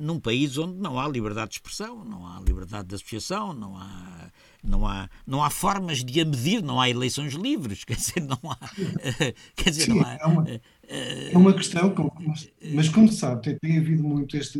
num 0.00 0.18
país 0.18 0.56
onde 0.56 0.78
não 0.78 0.98
há 0.98 1.06
liberdade 1.06 1.50
de 1.50 1.56
expressão, 1.56 2.04
não 2.04 2.26
há 2.26 2.40
liberdade 2.40 2.88
de 2.88 2.94
associação, 2.94 3.52
não 3.52 3.76
há, 3.76 4.30
não 4.64 4.86
há, 4.86 5.10
não 5.26 5.44
há 5.44 5.50
formas 5.50 6.02
de 6.02 6.20
a 6.20 6.24
medir, 6.24 6.62
não 6.62 6.80
há 6.80 6.88
eleições 6.88 7.34
livres, 7.34 7.84
quer 7.84 7.96
dizer, 7.96 8.20
não 8.22 8.38
há. 8.50 8.58
Quer 9.54 9.70
dizer, 9.70 9.84
Sim, 9.84 9.98
não 9.98 10.06
há. 10.06 10.14
É 10.14 10.26
uma, 10.26 10.48
é 10.48 11.32
uma 11.36 11.52
questão, 11.52 11.94
mas, 12.26 12.50
mas 12.72 12.88
como 12.88 13.12
sabe, 13.12 13.42
tem, 13.42 13.58
tem 13.58 13.78
havido 13.78 14.02
muito 14.02 14.36
este. 14.36 14.58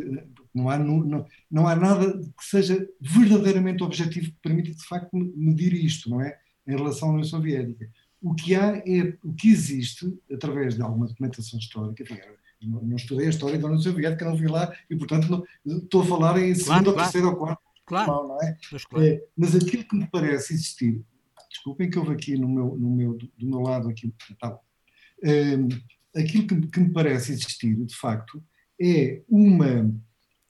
Não 0.53 0.69
há, 0.69 0.77
não, 0.77 1.25
não 1.49 1.67
há 1.67 1.75
nada 1.75 2.11
que 2.19 2.45
seja 2.45 2.87
verdadeiramente 2.99 3.83
objetivo 3.83 4.27
que 4.27 4.37
permita, 4.41 4.71
de 4.71 4.85
facto, 4.85 5.09
medir 5.13 5.73
isto, 5.73 6.09
não 6.09 6.21
é? 6.21 6.37
em 6.67 6.75
relação 6.75 7.09
à 7.09 7.11
União 7.11 7.23
Soviética. 7.23 7.89
O 8.21 8.35
que 8.35 8.55
há 8.55 8.77
é 8.77 9.17
o 9.23 9.33
que 9.33 9.49
existe 9.49 10.13
através 10.31 10.75
de 10.75 10.81
alguma 10.81 11.07
documentação 11.07 11.57
histórica. 11.57 12.03
Não, 12.61 12.81
não 12.81 12.95
estudei 12.95 13.27
a 13.27 13.29
história 13.29 13.57
da 13.57 13.67
União 13.67 13.81
Soviética, 13.81 14.25
não 14.25 14.35
vi 14.35 14.47
lá 14.47 14.71
e, 14.89 14.95
portanto, 14.95 15.27
não, 15.65 15.77
estou 15.77 16.01
a 16.01 16.05
falar 16.05 16.37
em 16.39 16.53
segundo, 16.53 16.83
claro, 16.83 16.87
ou 16.87 16.93
claro. 16.93 17.11
terceiro 17.11 17.27
ou 17.29 17.35
quarto. 17.35 17.61
Claro. 17.85 18.11
Não, 18.11 18.41
é? 18.41 18.57
Claro. 18.89 19.05
é? 19.05 19.23
Mas 19.35 19.55
aquilo 19.55 19.83
que 19.83 19.95
me 19.95 20.07
parece 20.07 20.53
existir, 20.53 21.03
desculpem 21.49 21.89
que 21.89 21.97
houve 21.97 22.13
aqui 22.13 22.37
no 22.37 22.47
meu, 22.47 22.77
no 22.77 22.91
meu, 22.91 23.17
do 23.17 23.47
meu 23.47 23.59
lado 23.59 23.89
aqui, 23.89 24.13
tá 24.39 24.59
é, 25.23 25.55
aquilo 26.19 26.47
que, 26.47 26.67
que, 26.67 26.79
me 26.79 26.91
parece 26.91 27.31
existir, 27.31 27.75
de 27.75 27.95
facto, 27.95 28.43
é 28.79 29.21
uma 29.27 29.91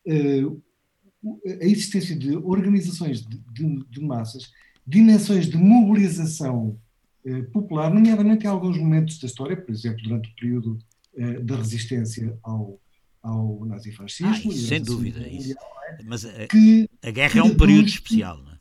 a 0.07 1.65
existência 1.65 2.15
de 2.15 2.35
organizações 2.37 3.21
de, 3.25 3.37
de, 3.53 3.85
de 3.89 4.01
massas, 4.01 4.51
dimensões 4.85 5.47
de 5.47 5.57
mobilização 5.57 6.79
eh, 7.23 7.43
popular, 7.43 7.93
nomeadamente 7.93 8.45
em 8.45 8.49
alguns 8.49 8.77
momentos 8.77 9.19
da 9.19 9.27
história, 9.27 9.55
por 9.55 9.71
exemplo, 9.71 10.01
durante 10.03 10.29
o 10.29 10.35
período 10.35 10.79
eh, 11.15 11.39
da 11.41 11.55
resistência 11.55 12.35
ao, 12.41 12.79
ao 13.21 13.63
nazifascismo. 13.65 14.51
Ah, 14.51 14.55
sem 14.55 14.81
dúvida. 14.81 15.19
Mundial, 15.19 15.63
é? 15.87 16.03
Mas 16.03 16.25
a, 16.25 16.47
que, 16.47 16.89
a 17.03 17.11
guerra 17.11 17.39
é 17.39 17.43
um 17.43 17.55
período 17.55 17.87
especial, 17.87 18.41
não 18.41 18.51
é? 18.51 18.59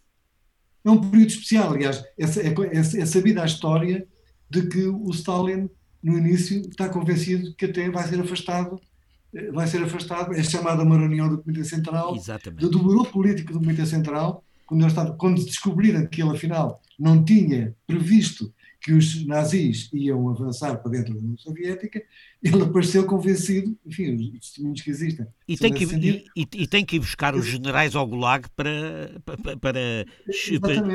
É 0.84 0.90
um 0.90 1.10
período 1.10 1.30
especial, 1.30 1.72
aliás, 1.72 2.04
é, 2.18 2.24
é, 2.24 3.00
é 3.00 3.06
sabida 3.06 3.42
a 3.42 3.46
história 3.46 4.06
de 4.48 4.66
que 4.68 4.86
o 4.86 5.10
Stalin, 5.10 5.68
no 6.02 6.18
início, 6.18 6.60
está 6.68 6.88
convencido 6.88 7.54
que 7.54 7.66
até 7.66 7.90
vai 7.90 8.06
ser 8.08 8.20
afastado 8.20 8.76
eh, 8.76 8.89
vai 9.52 9.66
ser 9.66 9.82
afastado, 9.82 10.32
é 10.34 10.42
chamada 10.42 10.82
uma 10.82 10.98
reunião 10.98 11.28
do 11.28 11.38
Comitê 11.38 11.64
Central, 11.64 12.16
Exatamente. 12.16 12.68
do 12.68 12.78
grupo 12.78 13.12
político 13.12 13.52
do 13.52 13.60
Comitê 13.60 13.86
Central, 13.86 14.42
quando, 14.66 14.86
estava, 14.86 15.12
quando 15.12 15.44
descobriram 15.44 16.06
que 16.06 16.22
ele 16.22 16.30
afinal 16.30 16.80
não 16.98 17.24
tinha 17.24 17.74
previsto 17.86 18.52
que 18.80 18.92
os 18.92 19.26
nazis 19.26 19.90
iam 19.92 20.30
avançar 20.30 20.76
para 20.78 20.90
dentro 20.90 21.12
da 21.12 21.20
União 21.20 21.36
Soviética, 21.36 22.02
ele 22.42 22.62
apareceu 22.62 23.04
convencido, 23.04 23.76
enfim, 23.84 24.14
os 24.14 24.40
testemunhos 24.40 24.80
que 24.80 24.90
existem. 24.90 25.26
E 25.46 25.56
tem 25.56 25.72
que, 25.72 25.84
e, 25.84 26.24
e, 26.34 26.48
e, 26.54 26.66
tem 26.66 26.84
que 26.84 26.96
ir 26.96 27.00
buscar 27.00 27.34
os 27.34 27.46
generais 27.46 27.94
ao 27.94 28.06
Gulag 28.06 28.48
para, 28.56 29.20
para, 29.22 29.56
para, 29.58 30.06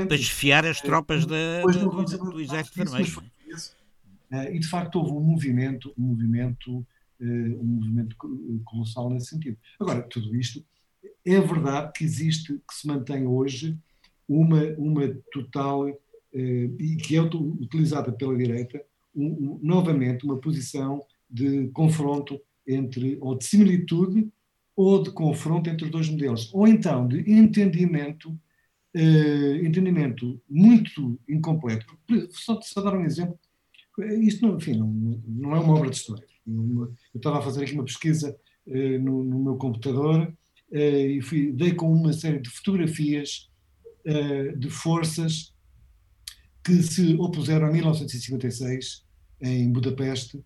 para 0.07 0.15
esfiar 0.15 0.65
as 0.65 0.81
tropas 0.81 1.27
da, 1.27 1.61
do, 1.61 2.31
do 2.31 2.41
Exército 2.41 2.83
Vermelho. 2.83 3.23
Eh, 4.31 4.55
e 4.55 4.59
de 4.59 4.67
facto 4.67 4.95
houve 4.95 5.11
um 5.11 5.21
movimento, 5.21 5.93
um 5.95 6.07
movimento 6.07 6.85
um 7.19 7.63
movimento 7.63 8.15
colossal 8.65 9.09
nesse 9.09 9.27
sentido. 9.27 9.57
Agora, 9.79 10.01
tudo 10.03 10.35
isto 10.35 10.63
é 11.25 11.39
verdade 11.39 11.91
que 11.95 12.03
existe, 12.03 12.53
que 12.53 12.73
se 12.73 12.87
mantém 12.87 13.25
hoje 13.25 13.77
uma, 14.27 14.63
uma 14.77 15.07
total, 15.31 15.87
uh, 15.87 15.95
e 16.33 16.97
que 16.97 17.15
é 17.15 17.21
utilizada 17.21 18.11
pela 18.11 18.37
direita, 18.37 18.81
um, 19.15 19.25
um, 19.25 19.59
novamente 19.61 20.25
uma 20.25 20.37
posição 20.37 21.03
de 21.29 21.67
confronto 21.69 22.39
entre, 22.67 23.17
ou 23.21 23.35
de 23.37 23.45
similitude, 23.45 24.29
ou 24.75 25.01
de 25.01 25.11
confronto 25.11 25.69
entre 25.69 25.85
os 25.85 25.91
dois 25.91 26.09
modelos, 26.09 26.53
ou 26.53 26.67
então 26.67 27.07
de 27.07 27.19
entendimento, 27.31 28.29
uh, 28.29 29.55
entendimento 29.65 30.39
muito 30.49 31.19
incompleto. 31.27 31.97
Só, 32.31 32.59
só 32.61 32.81
dar 32.81 32.95
um 32.95 33.05
exemplo, 33.05 33.39
isto 34.21 34.45
não, 34.45 34.57
enfim, 34.57 34.77
não, 34.77 34.87
não 35.25 35.55
é 35.55 35.59
uma 35.59 35.75
obra 35.75 35.89
de 35.89 35.95
história. 35.95 36.25
Eu 36.47 36.93
estava 37.15 37.39
a 37.39 37.41
fazer 37.41 37.63
aqui 37.63 37.73
uma 37.73 37.85
pesquisa 37.85 38.35
uh, 38.67 38.99
no, 38.99 39.23
no, 39.23 39.43
meu 39.43 39.55
computador 39.55 40.27
uh, 40.71 40.75
e 40.75 41.21
fui, 41.21 41.51
dei 41.51 41.73
com 41.73 41.91
uma 41.91 42.13
série 42.13 42.39
de 42.39 42.49
fotografias 42.49 43.49
uh, 44.05 44.57
de 44.57 44.69
forças 44.69 45.53
que 46.63 46.81
se 46.81 47.15
opuseram 47.15 47.69
em 47.69 47.73
1956 47.73 49.05
em 49.41 49.71
Budapeste 49.71 50.43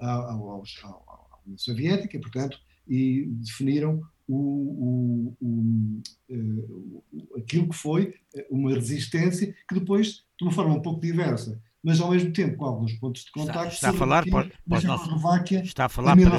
à, 0.00 0.34
União 0.34 1.58
Soviética, 1.58 2.18
portanto, 2.18 2.58
e 2.88 3.26
definiram 3.26 4.00
o, 4.26 5.34
o, 5.40 6.02
o, 6.30 7.04
aquilo 7.36 7.68
que 7.68 7.76
foi 7.76 8.14
uma 8.50 8.74
resistência 8.74 9.54
que 9.68 9.74
depois, 9.74 10.24
de 10.38 10.44
uma 10.44 10.52
forma 10.52 10.74
um 10.74 10.82
pouco 10.82 11.00
diversa, 11.00 11.60
mas 11.82 12.00
ao 12.00 12.10
mesmo 12.10 12.32
tempo 12.32 12.56
com 12.56 12.64
alguns 12.64 12.92
pontos 12.94 13.24
de 13.24 13.32
contacto. 13.32 13.74
Está, 13.74 13.74
está 13.74 13.90
a 13.90 13.92
falar 13.92 14.24
para, 14.28 14.50
para 14.68 14.78
os 14.78 14.84
nossos, 14.84 15.50
está 15.62 15.86
a 15.86 15.88
falar 15.88 16.16
para, 16.16 16.38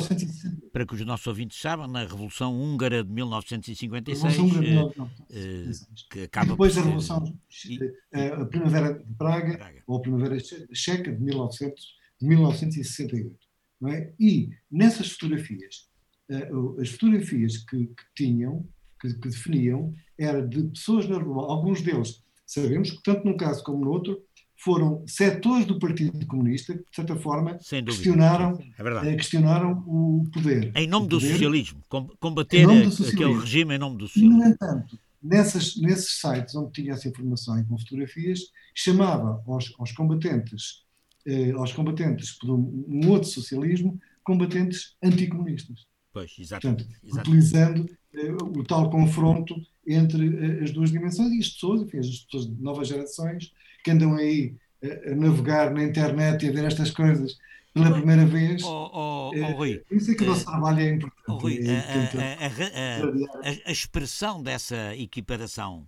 para, 0.71 0.85
que 0.85 0.95
os 0.95 1.05
nossos 1.05 1.27
ouvintes 1.27 1.59
saibam 1.59 1.87
na 1.87 2.01
Revolução 2.01 2.55
Húngara 2.55 3.03
de 3.03 3.11
1956, 3.11 4.23
Revolução 4.23 4.45
Húngara 4.45 4.65
de 4.65 4.71
1956. 4.71 5.81
Uh, 5.81 6.09
que 6.09 6.21
acaba 6.21 6.45
e 6.45 6.49
depois 6.51 6.77
a 6.77 6.81
Revolução 6.81 7.39
e, 7.65 7.93
eh, 8.13 8.27
a 8.27 8.45
Primavera 8.45 8.93
de 8.93 9.13
Praga, 9.15 9.57
Praga, 9.57 9.83
ou 9.85 9.97
a 9.97 10.01
Primavera 10.01 10.37
Checa 10.73 11.11
de, 11.11 11.21
1900, 11.21 11.85
de 12.21 12.27
1968. 12.27 13.35
Não 13.81 13.89
é? 13.89 14.13
E 14.17 14.49
nessas 14.71 15.11
fotografias, 15.11 15.89
uh, 16.29 16.79
as 16.79 16.89
fotografias 16.89 17.57
que, 17.57 17.87
que 17.87 18.03
tinham, 18.15 18.65
que, 19.01 19.13
que 19.13 19.27
definiam, 19.27 19.93
era 20.17 20.41
de 20.45 20.63
pessoas 20.69 21.09
na 21.09 21.17
rua, 21.17 21.51
alguns 21.51 21.81
deles 21.81 22.23
sabemos 22.45 22.91
que 22.91 23.03
tanto 23.03 23.25
num 23.25 23.35
caso 23.35 23.63
como 23.63 23.83
no 23.83 23.91
outro 23.91 24.21
foram 24.63 25.03
setores 25.05 25.65
do 25.65 25.77
Partido 25.77 26.25
Comunista 26.25 26.73
que, 26.73 26.79
de 26.79 26.95
certa 26.95 27.15
forma, 27.17 27.59
questionaram, 27.85 28.57
é 29.03 29.15
questionaram 29.15 29.83
o 29.85 30.23
poder. 30.31 30.71
Em 30.73 30.87
nome 30.87 31.07
do 31.07 31.19
poder, 31.19 31.33
socialismo, 31.33 31.81
combater 32.19 32.65
do 32.65 32.89
socialismo. 32.89 33.07
aquele 33.07 33.39
regime 33.41 33.75
em 33.75 33.77
nome 33.77 33.97
do 33.97 34.07
socialismo. 34.07 34.37
No 34.37 34.45
entanto, 34.45 34.97
nessas, 35.21 35.75
nesses 35.75 36.19
sites 36.19 36.55
onde 36.55 36.71
tinha 36.71 36.93
essa 36.93 37.09
informação 37.09 37.59
e 37.59 37.65
com 37.65 37.77
fotografias, 37.77 38.39
chamava 38.73 39.43
aos, 39.45 39.73
aos 39.77 39.91
combatentes, 39.91 40.83
eh, 41.25 41.51
aos 41.51 41.73
combatentes 41.73 42.31
por 42.31 42.51
um, 42.51 42.85
um, 42.87 43.09
outro 43.09 43.27
socialismo, 43.29 43.99
combatentes 44.23 44.95
anticomunistas. 45.03 45.85
Pois, 46.13 46.31
exatamente. 46.39 46.85
Portanto, 46.85 46.99
exatamente. 47.03 47.29
utilizando 47.29 47.89
eh, 48.13 48.31
o 48.31 48.63
tal 48.63 48.89
confronto 48.89 49.55
entre 49.85 50.25
eh, 50.25 50.63
as 50.63 50.71
duas 50.71 50.89
dimensões 50.89 51.33
e 51.33 51.39
as 51.39 51.49
pessoas, 51.49 51.81
enfim, 51.81 51.97
as 51.97 52.07
pessoas 52.19 52.45
de 52.45 52.61
novas 52.61 52.87
gerações, 52.87 53.51
que 53.83 53.91
andam 53.91 54.15
aí 54.15 54.55
a, 54.83 55.11
a 55.11 55.15
navegar 55.15 55.71
na 55.71 55.83
internet 55.83 56.45
e 56.45 56.49
a 56.49 56.51
ver 56.51 56.65
estas 56.65 56.91
coisas 56.91 57.37
pela 57.73 57.91
primeira 57.91 58.25
vez. 58.25 58.63
Oh, 58.63 58.89
oh, 58.93 59.31
oh, 59.35 59.51
Rui, 59.53 59.83
isso 59.91 60.11
é 60.11 60.15
que 60.15 60.23
o 60.23 60.27
nosso 60.27 60.45
trabalho 60.45 60.79
é 60.79 60.89
importante. 60.91 61.23
Oh, 61.27 61.37
Rui, 61.37 61.59
é, 61.65 61.79
a, 61.79 62.47
a, 62.47 63.49
a, 63.49 63.69
a, 63.69 63.71
expressão 63.71 64.41
dessa 64.41 64.95
equiparação 64.95 65.87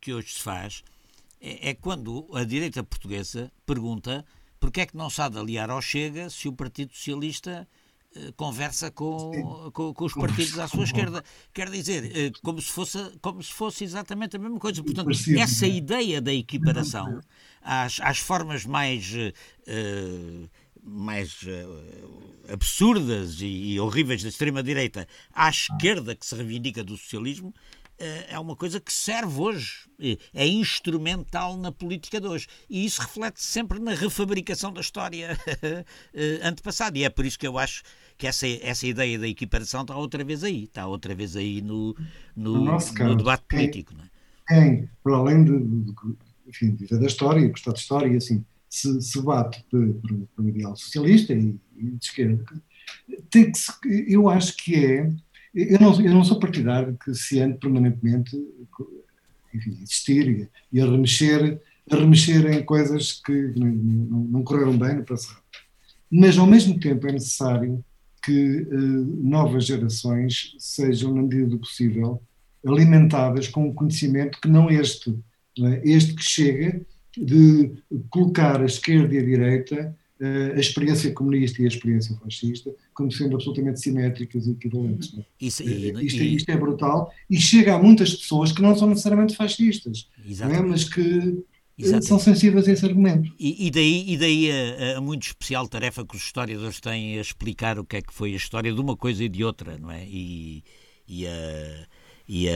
que 0.00 0.12
hoje 0.12 0.34
se 0.34 0.42
faz 0.42 0.84
é, 1.40 1.70
é, 1.70 1.74
quando 1.74 2.28
a 2.34 2.44
direita 2.44 2.82
portuguesa 2.84 3.50
pergunta 3.66 4.24
porque 4.60 4.80
é 4.80 4.86
que 4.86 4.96
não 4.96 5.10
se 5.10 5.20
há 5.20 5.28
de 5.28 5.38
aliar 5.38 5.70
ao 5.70 5.80
Chega 5.80 6.30
se 6.30 6.48
o 6.48 6.52
Partido 6.52 6.92
Socialista 6.92 7.50
eh, 7.60 7.66
conversa 8.36 8.90
com, 8.90 9.70
com, 9.72 9.94
com, 9.94 10.04
os 10.04 10.14
partidos 10.14 10.58
à 10.58 10.68
sua 10.68 10.84
esquerda. 10.84 11.22
Quer 11.52 11.70
dizer, 11.70 12.16
eh, 12.16 12.32
como 12.42 12.60
se, 12.60 12.70
fosse, 12.70 12.98
como 13.20 13.42
se 13.42 13.52
fosse 13.52 13.84
exatamente 13.84 14.36
a 14.36 14.38
mesma 14.38 14.58
coisa. 14.58 14.82
Portanto, 14.82 15.10
essa 15.38 15.66
ideia 15.66 16.20
da 16.20 16.32
equiparação 16.32 17.20
às, 17.62 18.00
às 18.00 18.18
formas 18.18 18.64
mais. 18.64 19.12
Uh, 19.14 20.48
mais 20.80 21.42
uh, 21.42 22.52
absurdas 22.52 23.42
e, 23.42 23.74
e, 23.74 23.80
horríveis 23.80 24.22
da 24.22 24.30
extrema-direita 24.30 25.06
à 25.34 25.50
esquerda 25.50 26.14
que 26.14 26.24
se 26.24 26.34
reivindica 26.34 26.82
do 26.82 26.96
socialismo 26.96 27.52
é 28.28 28.38
uma 28.38 28.54
coisa 28.54 28.80
que 28.80 28.92
serve 28.92 29.40
hoje, 29.40 29.88
é 30.32 30.46
instrumental 30.46 31.56
na 31.56 31.72
política 31.72 32.20
de 32.20 32.26
hoje. 32.26 32.46
E 32.68 32.84
isso 32.84 33.00
reflete 33.00 33.42
sempre 33.42 33.78
na 33.78 33.92
refabricação 33.94 34.72
da 34.72 34.80
história 34.80 35.36
antepassada. 36.42 36.98
E 36.98 37.04
é 37.04 37.10
por 37.10 37.24
isso 37.24 37.38
que 37.38 37.46
eu 37.46 37.58
acho 37.58 37.82
que 38.16 38.26
essa, 38.26 38.46
essa 38.46 38.86
ideia 38.86 39.18
da 39.18 39.28
equiparação 39.28 39.82
está 39.82 39.96
outra 39.96 40.24
vez 40.24 40.42
aí, 40.42 40.64
está 40.64 40.86
outra 40.86 41.14
vez 41.14 41.36
aí 41.36 41.62
no, 41.62 41.96
no, 42.34 42.64
no, 42.64 43.16
debate 43.16 43.44
político. 43.48 43.94
É? 44.50 44.58
é, 44.58 44.88
por 45.02 45.12
além 45.12 45.44
de, 45.44 45.58
de, 45.58 45.94
enfim, 46.46 46.74
de 46.74 46.86
da 46.86 47.06
história, 47.06 47.48
gostar 47.48 47.72
de 47.72 47.78
história, 47.78 48.16
assim, 48.16 48.44
se, 48.68 49.00
se 49.00 49.22
bate 49.22 49.64
um 49.72 50.48
ideal 50.48 50.76
socialista 50.76 51.32
e, 51.32 51.56
e 51.76 51.90
de 51.90 52.04
esquerda, 52.04 52.44
tem 53.30 53.50
que 53.52 53.58
se, 53.58 53.72
eu 54.08 54.28
acho 54.28 54.56
que 54.56 54.84
é 54.84 55.10
eu 55.54 55.80
não, 55.80 56.00
eu 56.00 56.12
não 56.12 56.24
sou 56.24 56.38
partidário 56.38 56.96
que 57.02 57.14
se 57.14 57.40
ande 57.40 57.58
permanentemente 57.58 58.36
enfim, 59.54 59.78
existir 59.82 60.50
e, 60.72 60.80
a 60.80 60.84
remexer, 60.84 61.60
a 61.90 61.96
remexer 61.96 62.46
em 62.52 62.62
coisas 62.64 63.12
que 63.24 63.32
não, 63.56 63.66
não, 63.66 64.20
não 64.24 64.42
correram 64.42 64.76
bem 64.76 64.96
no 64.96 65.04
passado. 65.04 65.42
Mas, 66.10 66.38
ao 66.38 66.46
mesmo 66.46 66.78
tempo, 66.78 67.06
é 67.06 67.12
necessário 67.12 67.84
que 68.24 68.62
uh, 68.62 69.28
novas 69.28 69.66
gerações 69.66 70.54
sejam, 70.58 71.14
na 71.14 71.22
medida 71.22 71.46
do 71.46 71.58
possível, 71.58 72.22
alimentadas 72.66 73.48
com 73.48 73.68
um 73.68 73.74
conhecimento 73.74 74.40
que 74.40 74.48
não 74.48 74.70
este, 74.70 75.16
não 75.56 75.68
é? 75.68 75.80
este 75.84 76.14
que 76.14 76.22
chega 76.22 76.80
de 77.16 77.72
colocar 78.10 78.60
a 78.60 78.66
esquerda 78.66 79.14
e 79.14 79.18
a 79.18 79.24
direita 79.24 79.96
a 80.20 80.58
experiência 80.58 81.12
comunista 81.12 81.62
e 81.62 81.64
a 81.64 81.68
experiência 81.68 82.16
fascista 82.16 82.74
como 82.92 83.10
sendo 83.12 83.36
absolutamente 83.36 83.80
simétricas 83.80 84.46
e 84.46 84.50
equivalentes. 84.50 85.16
É? 85.16 85.24
Isso, 85.40 85.62
e, 85.62 86.04
isto, 86.04 86.22
e... 86.22 86.34
isto, 86.34 86.50
é 86.50 86.56
brutal 86.56 87.12
e 87.30 87.36
chega 87.40 87.74
a 87.74 87.78
muitas 87.78 88.14
pessoas 88.14 88.50
que 88.50 88.60
não 88.60 88.76
são 88.76 88.88
necessariamente 88.88 89.36
fascistas, 89.36 90.08
é? 90.18 90.60
mas 90.60 90.84
que 90.84 91.44
Exatamente. 91.78 92.06
são 92.06 92.18
sensíveis 92.18 92.66
a 92.66 92.72
esse 92.72 92.84
argumento. 92.84 93.32
E, 93.38 93.68
e 93.68 93.70
daí, 93.70 94.04
e 94.08 94.16
daí 94.16 94.50
a, 94.50 94.98
a, 94.98 95.00
muito 95.00 95.28
especial 95.28 95.68
tarefa 95.68 96.04
que 96.04 96.16
os 96.16 96.22
historiadores 96.22 96.80
têm 96.80 97.18
a 97.18 97.20
explicar 97.20 97.78
o 97.78 97.84
que 97.84 97.98
é 97.98 98.02
que 98.02 98.12
foi 98.12 98.32
a 98.32 98.36
história 98.36 98.72
de 98.72 98.80
uma 98.80 98.96
coisa 98.96 99.22
e 99.22 99.28
de 99.28 99.44
outra, 99.44 99.78
não 99.78 99.90
é? 99.90 100.04
E, 100.04 100.64
e, 101.06 101.26
a, 101.26 101.86
e, 102.28 102.48
a, 102.48 102.52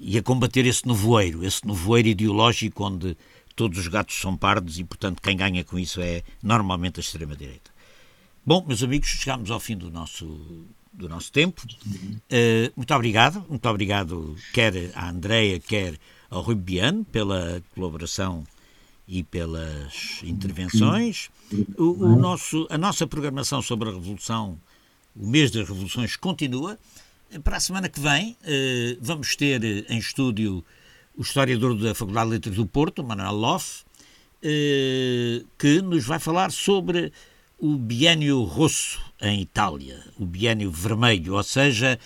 e 0.00 0.16
a 0.16 0.22
combater 0.22 0.64
esse 0.64 0.86
nevoeiro, 0.86 1.44
esse 1.44 1.66
nevoeiro 1.66 2.08
ideológico 2.08 2.82
onde 2.82 3.14
todos 3.54 3.78
os 3.78 3.88
gatos 3.88 4.16
são 4.16 4.36
pardos 4.36 4.78
e, 4.78 4.84
portanto, 4.84 5.20
quem 5.22 5.36
ganha 5.36 5.64
com 5.64 5.78
isso 5.78 6.00
é 6.00 6.22
normalmente 6.42 6.98
a 6.98 7.02
extrema-direita. 7.02 7.70
Bom, 8.44 8.64
meus 8.66 8.82
amigos, 8.82 9.08
chegamos 9.08 9.50
ao 9.50 9.58
fim 9.58 9.76
do 9.76 9.90
nosso, 9.90 10.66
do 10.92 11.08
nosso 11.08 11.32
tempo. 11.32 11.62
Uh, 11.86 12.72
muito 12.76 12.92
obrigado, 12.92 13.44
muito 13.48 13.66
obrigado 13.68 14.36
quer 14.52 14.90
à 14.94 15.08
Andreia, 15.08 15.58
quer 15.58 15.98
ao 16.28 16.42
Rui 16.42 16.54
Biano 16.54 17.04
pela 17.04 17.62
colaboração 17.74 18.44
e 19.06 19.22
pelas 19.22 20.20
intervenções. 20.22 21.30
O, 21.78 22.04
o, 22.04 22.16
nosso, 22.16 22.66
a 22.68 22.76
nossa 22.76 23.06
programação 23.06 23.62
sobre 23.62 23.88
a 23.88 23.92
Revolução, 23.92 24.58
o 25.14 25.26
mês 25.26 25.50
das 25.50 25.68
Revoluções, 25.68 26.16
continua. 26.16 26.78
Para 27.42 27.56
a 27.56 27.60
semana 27.60 27.88
que 27.88 28.00
vem, 28.00 28.32
uh, 28.42 28.98
vamos 29.00 29.36
ter 29.36 29.86
em 29.90 29.98
estúdio 29.98 30.64
o 31.16 31.22
historiador 31.22 31.76
da 31.76 31.94
Faculdade 31.94 32.26
de 32.26 32.32
Letras 32.34 32.56
do 32.56 32.66
Porto, 32.66 33.04
Manuel 33.04 33.32
Loff, 33.32 33.84
uh, 34.42 35.46
que 35.58 35.80
nos 35.80 36.04
vai 36.04 36.18
falar 36.18 36.50
sobre 36.50 37.12
o 37.58 37.76
biênio 37.76 38.42
rosso 38.42 39.00
em 39.20 39.40
Itália, 39.40 40.04
o 40.18 40.26
biênio 40.26 40.70
vermelho, 40.70 41.34
ou 41.34 41.42
seja, 41.42 41.98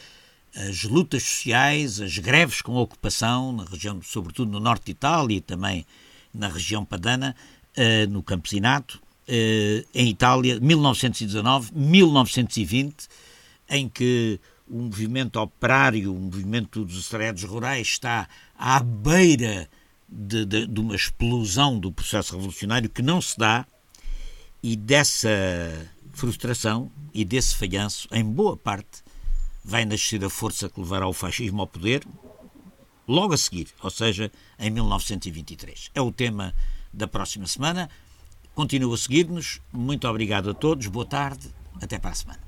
as 0.54 0.84
lutas 0.84 1.22
sociais, 1.22 2.00
as 2.00 2.16
greves 2.18 2.62
com 2.62 2.76
ocupação, 2.76 3.52
na 3.52 3.64
região, 3.64 4.00
sobretudo 4.02 4.50
no 4.50 4.58
norte 4.60 4.86
de 4.86 4.92
Itália 4.92 5.36
e 5.36 5.40
também 5.40 5.84
na 6.32 6.48
região 6.48 6.84
padana, 6.84 7.34
eh, 7.76 8.06
no 8.06 8.22
campesinato, 8.22 9.02
eh, 9.26 9.84
em 9.94 10.08
Itália, 10.08 10.60
1919-1920, 10.60 13.08
em 13.68 13.88
que 13.88 14.40
o 14.70 14.82
movimento 14.82 15.40
operário, 15.40 16.14
o 16.14 16.18
movimento 16.18 16.84
dos 16.84 16.98
assalariados 16.98 17.44
rurais 17.44 17.86
está 17.86 18.28
à 18.56 18.80
beira 18.80 19.68
de, 20.08 20.44
de, 20.44 20.66
de 20.66 20.80
uma 20.80 20.94
explosão 20.94 21.78
do 21.78 21.92
processo 21.92 22.34
revolucionário 22.34 22.88
que 22.88 23.02
não 23.02 23.20
se 23.20 23.38
dá 23.38 23.66
e 24.62 24.76
dessa 24.76 25.28
frustração 26.12 26.90
e 27.14 27.24
desse 27.24 27.54
falhanço, 27.54 28.08
em 28.12 28.24
boa 28.24 28.56
parte, 28.56 29.02
vai 29.64 29.84
nascer 29.84 30.24
a 30.24 30.30
força 30.30 30.68
que 30.68 30.80
levará 30.80 31.06
o 31.06 31.12
fascismo 31.12 31.60
ao 31.60 31.66
poder, 31.66 32.06
logo 33.06 33.34
a 33.34 33.36
seguir, 33.36 33.68
ou 33.82 33.90
seja, 33.90 34.30
em 34.58 34.70
1923. 34.70 35.90
É 35.94 36.00
o 36.00 36.10
tema 36.10 36.54
da 36.92 37.06
próxima 37.06 37.46
semana. 37.46 37.88
Continua 38.54 38.94
a 38.94 38.98
seguir-nos. 38.98 39.60
Muito 39.72 40.08
obrigado 40.08 40.50
a 40.50 40.54
todos. 40.54 40.86
Boa 40.86 41.06
tarde. 41.06 41.48
Até 41.80 41.98
para 41.98 42.10
a 42.10 42.14
semana. 42.14 42.47